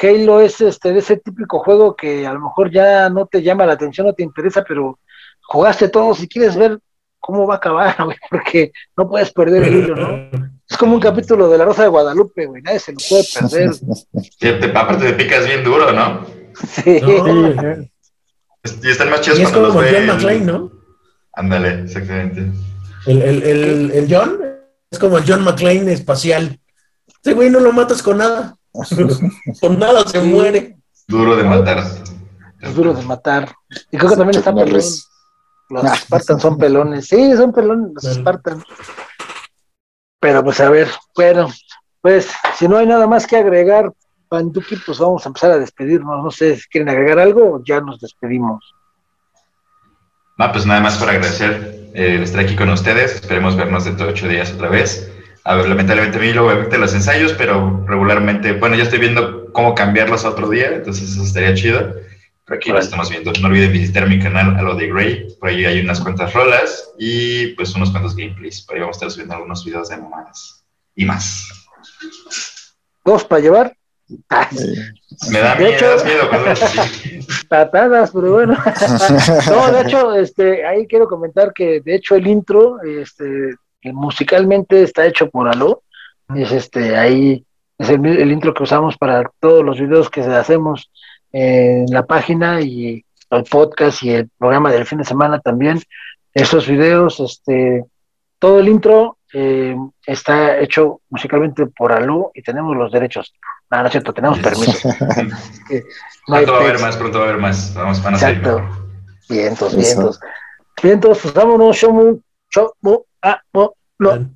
Halo 0.00 0.40
es 0.40 0.60
este 0.60 0.92
de 0.92 0.98
ese 0.98 1.16
típico 1.18 1.58
juego 1.60 1.94
que 1.94 2.26
a 2.26 2.32
lo 2.32 2.40
mejor 2.40 2.70
ya 2.70 3.08
no 3.10 3.26
te 3.26 3.42
llama 3.42 3.66
la 3.66 3.74
atención, 3.74 4.06
no 4.06 4.12
te 4.12 4.22
interesa, 4.22 4.64
pero 4.66 4.98
jugaste 5.42 5.88
todo 5.88 6.14
si 6.14 6.28
quieres 6.28 6.56
ver 6.56 6.78
cómo 7.20 7.46
va 7.46 7.54
a 7.54 7.56
acabar, 7.58 7.96
güey, 8.04 8.16
porque 8.30 8.72
no 8.96 9.08
puedes 9.08 9.32
perder 9.32 9.62
el 9.64 9.74
hilo, 9.76 9.96
¿no? 9.96 10.30
Es 10.68 10.76
como 10.76 10.94
un 10.94 11.00
capítulo 11.00 11.48
de 11.48 11.58
La 11.58 11.64
Rosa 11.64 11.82
de 11.82 11.88
Guadalupe, 11.88 12.46
güey, 12.46 12.62
nadie 12.62 12.78
se 12.80 12.92
lo 12.92 12.98
puede 13.08 13.24
perder. 13.34 13.74
Sí, 13.74 14.30
te- 14.38 14.78
aparte 14.78 15.06
te 15.06 15.12
picas 15.12 15.46
bien 15.46 15.62
duro, 15.62 15.92
¿no? 15.92 16.26
Sí. 16.66 17.00
No. 17.02 17.84
Y 18.82 18.90
están 18.90 19.10
más 19.10 19.20
chidos 19.20 19.38
Y 19.38 19.42
es 19.42 19.50
cuando 19.50 19.68
como 19.68 19.82
los 19.82 19.90
John. 19.92 20.06
McClane, 20.06 20.40
¿no? 20.40 20.72
Ándale, 21.34 21.82
exactamente. 21.82 22.46
El, 23.06 23.22
el, 23.22 23.42
el, 23.42 23.90
el 23.92 24.06
John 24.14 24.40
es 24.90 24.98
como 24.98 25.18
el 25.18 25.24
John 25.26 25.42
McClane 25.44 25.92
espacial. 25.92 26.58
Ese 27.22 27.34
güey 27.34 27.50
no 27.50 27.60
lo 27.60 27.72
matas 27.72 28.02
con 28.02 28.18
nada. 28.18 28.56
con 29.60 29.78
nada 29.78 30.06
se 30.06 30.20
muere. 30.20 30.76
Duro 31.06 31.36
de 31.36 31.44
matar. 31.44 31.84
Es 32.60 32.74
duro 32.74 32.92
de 32.92 33.02
matar. 33.02 33.54
Y 33.90 33.96
creo 33.96 34.10
que 34.10 34.16
también 34.16 34.38
está 34.38 34.54
pelón. 34.54 34.82
Los 35.70 35.98
Spartans 35.98 36.42
son 36.42 36.58
pelones. 36.58 37.06
Sí, 37.06 37.36
son 37.36 37.52
pelones 37.52 37.92
los. 37.94 38.14
Spartans. 38.14 38.64
Pero 40.20 40.42
pues 40.42 40.60
a 40.60 40.70
ver, 40.70 40.88
bueno, 41.14 41.48
pues 42.00 42.30
si 42.56 42.66
no 42.66 42.78
hay 42.78 42.86
nada 42.86 43.06
más 43.06 43.26
que 43.26 43.36
agregar, 43.36 43.92
Panduki, 44.28 44.76
pues 44.76 44.98
vamos 44.98 45.24
a 45.24 45.28
empezar 45.28 45.52
a 45.52 45.58
despedirnos. 45.58 46.24
No 46.24 46.30
sé 46.30 46.56
si 46.56 46.68
quieren 46.68 46.88
agregar 46.88 47.18
algo 47.18 47.56
o 47.56 47.64
ya 47.64 47.80
nos 47.80 48.00
despedimos. 48.00 48.74
Ah, 50.38 50.50
pues 50.50 50.66
nada 50.66 50.80
más 50.80 50.98
para 50.98 51.12
agradecer 51.12 51.90
eh, 51.94 52.16
el 52.16 52.22
estar 52.24 52.40
aquí 52.40 52.56
con 52.56 52.70
ustedes. 52.70 53.14
Esperemos 53.14 53.54
vernos 53.56 53.84
dentro 53.84 54.06
de 54.06 54.12
ocho 54.12 54.26
días 54.26 54.52
otra 54.52 54.68
vez. 54.68 55.13
A 55.46 55.56
ver, 55.56 55.68
lamentablemente 55.68 56.16
a 56.18 56.20
mí 56.20 56.32
luego 56.32 56.48
me 56.48 56.54
afectan 56.54 56.80
los 56.80 56.94
ensayos, 56.94 57.34
pero 57.34 57.84
regularmente, 57.86 58.52
bueno, 58.52 58.76
ya 58.76 58.84
estoy 58.84 58.98
viendo 58.98 59.52
cómo 59.52 59.74
cambiarlos 59.74 60.24
a 60.24 60.30
otro 60.30 60.48
día, 60.48 60.70
entonces 60.74 61.10
eso 61.10 61.22
estaría 61.22 61.54
chido. 61.54 61.94
Pero 62.46 62.56
aquí 62.58 62.70
lo 62.70 62.78
estamos 62.78 63.08
viendo. 63.10 63.32
No 63.40 63.48
olviden 63.48 63.72
visitar 63.72 64.06
mi 64.08 64.18
canal 64.18 64.56
a 64.56 64.62
lo 64.62 64.74
de 64.74 64.88
Grey, 64.88 65.26
por 65.40 65.48
ahí 65.50 65.64
hay 65.64 65.80
unas 65.80 66.00
cuantas 66.00 66.32
rolas 66.34 66.92
y 66.98 67.48
pues 67.48 67.74
unos 67.74 67.90
cuantos 67.90 68.14
gameplays. 68.16 68.62
Por 68.62 68.76
ahí 68.76 68.80
vamos 68.82 68.96
a 68.96 68.98
estar 68.98 69.10
subiendo 69.10 69.34
algunos 69.34 69.64
videos 69.64 69.88
de 69.88 69.96
mamadas 69.98 70.64
y 70.94 71.04
más. 71.04 71.46
¿Dos 73.04 73.24
para 73.24 73.40
llevar? 73.42 73.76
Ah. 74.30 74.48
Me 75.30 75.38
da 75.38 75.54
De 75.54 75.64
miedo, 75.64 75.74
hecho- 75.76 75.88
das 75.90 76.04
miedo 76.04 76.28
cuando 76.28 76.50
patadas, 77.48 78.10
pero 78.12 78.32
bueno. 78.32 78.56
No, 79.48 79.72
de 79.72 79.82
hecho, 79.82 80.14
este, 80.14 80.66
ahí 80.66 80.86
quiero 80.86 81.06
comentar 81.06 81.52
que 81.54 81.80
de 81.80 81.94
hecho 81.94 82.14
el 82.16 82.26
intro, 82.26 82.82
este, 82.82 83.54
musicalmente 83.92 84.82
está 84.82 85.06
hecho 85.06 85.28
por 85.30 85.48
Aló. 85.48 85.82
Es 86.34 86.52
este, 86.52 86.96
ahí 86.96 87.44
es 87.78 87.88
el, 87.90 88.04
el 88.06 88.32
intro 88.32 88.54
que 88.54 88.62
usamos 88.62 88.96
para 88.96 89.30
todos 89.40 89.64
los 89.64 89.78
videos 89.78 90.08
que 90.08 90.20
hacemos 90.22 90.90
en 91.32 91.86
la 91.90 92.06
página 92.06 92.60
y 92.60 93.04
el 93.30 93.44
podcast 93.44 94.02
y 94.02 94.10
el 94.10 94.30
programa 94.38 94.70
del 94.70 94.86
fin 94.86 94.98
de 94.98 95.04
semana 95.04 95.40
también. 95.40 95.80
Esos 96.32 96.66
videos, 96.66 97.20
este, 97.20 97.84
todo 98.38 98.60
el 98.60 98.68
intro 98.68 99.18
eh, 99.32 99.76
está 100.06 100.58
hecho 100.60 101.00
musicalmente 101.10 101.66
por 101.66 101.92
Aló 101.92 102.30
y 102.34 102.42
tenemos 102.42 102.76
los 102.76 102.92
derechos. 102.92 103.34
No, 103.70 103.80
no 103.80 103.86
es 103.86 103.92
cierto, 103.92 104.12
tenemos 104.12 104.38
permiso. 104.38 104.88
No 106.26 106.36
Pronto 106.36 106.52
va 106.52 106.58
a 106.58 106.62
haber 106.62 106.80
más, 106.80 106.96
pronto 106.96 107.18
va 107.18 107.24
a 107.26 107.28
haber 107.28 107.40
más. 107.40 107.74
Vamos, 107.74 108.02
van 108.02 108.14
a 108.14 108.16
Exacto. 108.16 108.62
Vientos, 109.28 109.74
Eso. 109.74 109.76
vientos. 109.76 110.20
Vientos, 110.82 111.18
pues 111.20 111.34
vámonos, 111.34 111.76
Shomu, 111.76 112.20
No, 112.82 113.74
no. 113.98 114.30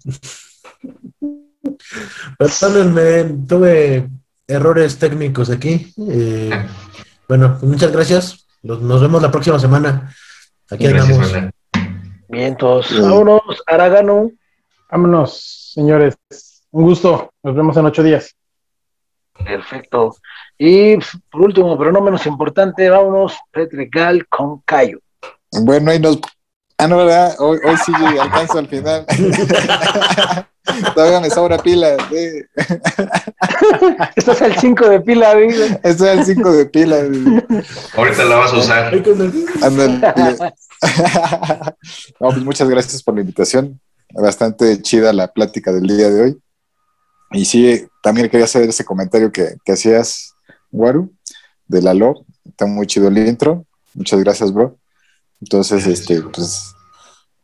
Perdónenme, 2.39 3.45
tuve 3.47 4.09
errores 4.47 4.99
técnicos 4.99 5.51
aquí. 5.51 5.93
Eh, 6.11 6.51
bueno, 7.29 7.57
pues 7.59 7.71
muchas 7.71 7.93
gracias. 7.93 8.47
Nos, 8.63 8.81
nos 8.81 9.01
vemos 9.01 9.23
la 9.23 9.31
próxima 9.31 9.59
semana. 9.59 10.13
Aquí 10.71 10.87
andamos. 10.87 11.33
Vientos, 12.29 12.87
Sí. 12.89 13.01
vámonos, 13.01 13.43
Aragano. 13.67 14.31
vámonos, 14.91 15.73
señores. 15.75 16.17
Un 16.71 16.85
gusto. 16.85 17.33
Nos 17.43 17.55
vemos 17.57 17.77
en 17.77 17.87
ocho 17.87 18.03
días. 18.03 18.35
Perfecto. 19.45 20.17
Y 20.59 20.97
pues, 20.97 21.11
por 21.31 21.43
último, 21.43 21.79
pero 21.79 21.93
no 21.93 22.01
menos 22.01 22.27
importante, 22.27 22.91
vámonos, 22.91 23.37
Petregal 23.51 24.27
con 24.29 24.61
Cayo. 24.63 24.99
Bueno, 25.63 25.91
ahí 25.91 25.99
nos. 26.01 26.19
Ah, 26.79 26.87
no, 26.87 26.97
¿verdad? 26.99 27.35
Hoy, 27.41 27.59
hoy 27.65 27.77
sí 27.85 27.93
alcanzo 28.21 28.59
al 28.59 28.69
final. 28.69 29.05
Todavía 30.95 31.21
me 31.21 31.31
sobra 31.31 31.59
pila. 31.59 31.97
sí. 32.09 32.43
Estás 34.15 34.43
al 34.43 34.57
5 34.59 34.89
de 34.89 35.01
pila, 35.01 35.35
güey. 35.35 35.49
Estoy 35.83 36.09
al 36.09 36.25
5 36.25 36.53
de 36.53 36.67
pila. 36.67 36.97
Ahorita 37.97 38.25
la 38.25 38.37
vas 38.37 38.53
a 38.53 38.59
usar. 38.59 38.95
El- 38.95 39.45
Ándale. 39.63 40.01
No, 42.21 42.29
pues 42.29 42.45
muchas 42.45 42.69
gracias 42.69 43.03
por 43.03 43.15
la 43.17 43.23
invitación. 43.23 43.81
Bastante 44.15 44.81
chida 44.81 45.13
la 45.13 45.27
plática 45.33 45.73
del 45.73 45.87
día 45.89 46.09
de 46.09 46.23
hoy. 46.23 46.39
Y 47.33 47.45
sí, 47.45 47.85
también 48.03 48.29
quería 48.29 48.45
hacer 48.45 48.69
ese 48.69 48.85
comentario 48.85 49.33
que, 49.33 49.57
que 49.65 49.73
hacías, 49.73 50.35
Waru, 50.71 51.13
de 51.67 51.83
la 51.83 51.95
LOB. 51.95 52.25
Está 52.49 52.67
muy 52.67 52.87
chido 52.87 53.09
el 53.09 53.19
intro. 53.19 53.65
Muchas 53.95 54.21
gracias, 54.21 54.53
bro. 54.53 54.77
Entonces, 55.41 55.87
este, 55.87 56.21
pues, 56.23 56.75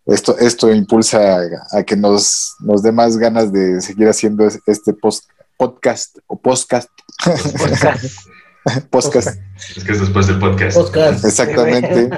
esto, 0.07 0.37
esto 0.39 0.73
impulsa 0.73 1.39
a, 1.39 1.79
a 1.79 1.83
que 1.83 1.97
nos, 1.97 2.55
nos 2.61 2.83
dé 2.83 2.93
más 2.93 3.17
ganas 3.17 3.53
de 3.53 3.81
seguir 3.81 4.09
haciendo 4.09 4.47
es- 4.47 4.61
este 4.67 4.93
post- 4.93 5.29
podcast 5.57 6.19
o 6.27 6.37
podcast. 6.39 6.89
podcast. 8.91 9.39
Es 9.77 9.85
que 9.85 9.93
es 9.93 10.01
después 10.01 10.27
del 10.27 10.39
podcast. 10.39 10.77
Podcast. 10.77 11.25
Exactamente. 11.25 12.11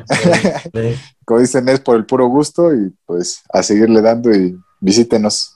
Como 1.25 1.41
dicen, 1.41 1.69
es 1.69 1.81
por 1.81 1.97
el 1.97 2.07
puro 2.07 2.27
gusto 2.29 2.75
y 2.75 2.95
pues 3.05 3.43
a 3.53 3.63
seguirle 3.63 4.01
dando 4.01 4.35
y 4.35 4.57
visítenos. 4.81 5.53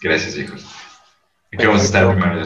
Gracias, 0.00 0.36
hijos. 0.36 0.64
Aquí 1.52 1.66
vamos 1.66 1.82
a 1.82 1.84
estar 1.84 2.10
primero. 2.18 2.42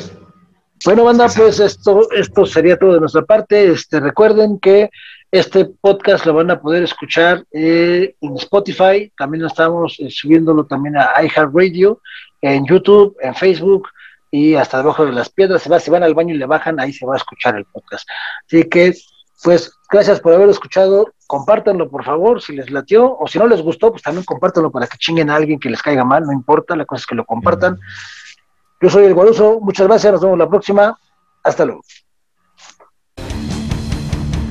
Bueno, 0.85 1.05
banda, 1.05 1.29
pues 1.35 1.59
esto, 1.59 2.11
esto 2.13 2.45
sería 2.45 2.77
todo 2.79 2.95
de 2.95 3.01
nuestra 3.01 3.23
parte. 3.23 3.73
Este, 3.73 3.99
recuerden 4.01 4.59
que 4.59 4.91
este 5.31 5.65
podcast 5.65 6.25
lo 6.25 6.35
van 6.35 6.51
a 6.51 6.61
poder 6.61 6.85
escuchar 6.85 7.45
eh, 7.53 8.15
en 8.21 8.37
Spotify. 8.37 9.13
También 9.17 9.45
estamos 9.45 9.97
eh, 9.99 10.11
subiéndolo 10.11 10.67
también 10.67 10.97
a 10.97 11.13
iHeartRadio, 11.23 12.01
en 12.41 12.67
YouTube, 12.67 13.17
en 13.21 13.35
Facebook 13.35 13.89
y 14.31 14.55
hasta 14.55 14.79
debajo 14.79 15.05
de 15.05 15.13
las 15.13 15.29
piedras. 15.29 15.63
Se 15.63 15.69
va, 15.69 15.81
si 15.81 15.91
van 15.91 16.03
al 16.03 16.15
baño 16.15 16.35
y 16.35 16.39
le 16.39 16.47
bajan, 16.47 16.79
ahí 16.81 16.93
se 16.93 17.07
va 17.07 17.15
a 17.15 17.19
escuchar 17.19 17.57
el 17.57 17.65
podcast. 17.65 18.09
Así 18.47 18.65
que, 18.65 18.95
pues, 19.43 19.73
gracias 19.91 20.21
por 20.21 20.33
haberlo 20.33 20.53
escuchado. 20.53 21.13
Compártanlo, 21.27 21.91
por 21.91 22.05
favor, 22.05 22.41
si 22.41 22.55
les 22.55 22.71
latió, 22.71 23.17
o 23.19 23.27
si 23.27 23.39
no 23.39 23.47
les 23.47 23.63
gustó, 23.63 23.91
pues 23.91 24.03
también 24.03 24.25
compártanlo 24.25 24.71
para 24.71 24.87
que 24.87 24.99
chinguen 24.99 25.31
a 25.31 25.37
alguien 25.37 25.59
que 25.59 25.71
les 25.71 25.83
caiga 25.83 26.05
mal, 26.05 26.25
no 26.25 26.33
importa, 26.33 26.77
la 26.77 26.85
cosa 26.85 27.01
es 27.01 27.07
que 27.07 27.17
lo 27.17 27.25
compartan. 27.25 27.79
Yo 28.81 28.91
soy 28.91 29.07
el 29.07 29.15
Guaruso, 29.15 29.59
muchas 29.61 29.89
gracias, 29.89 30.13
nos 30.13 30.23
vemos 30.23 30.39
la 30.39 30.49
próxima. 30.49 30.97
Hasta 31.43 31.65
luego. 31.65 31.83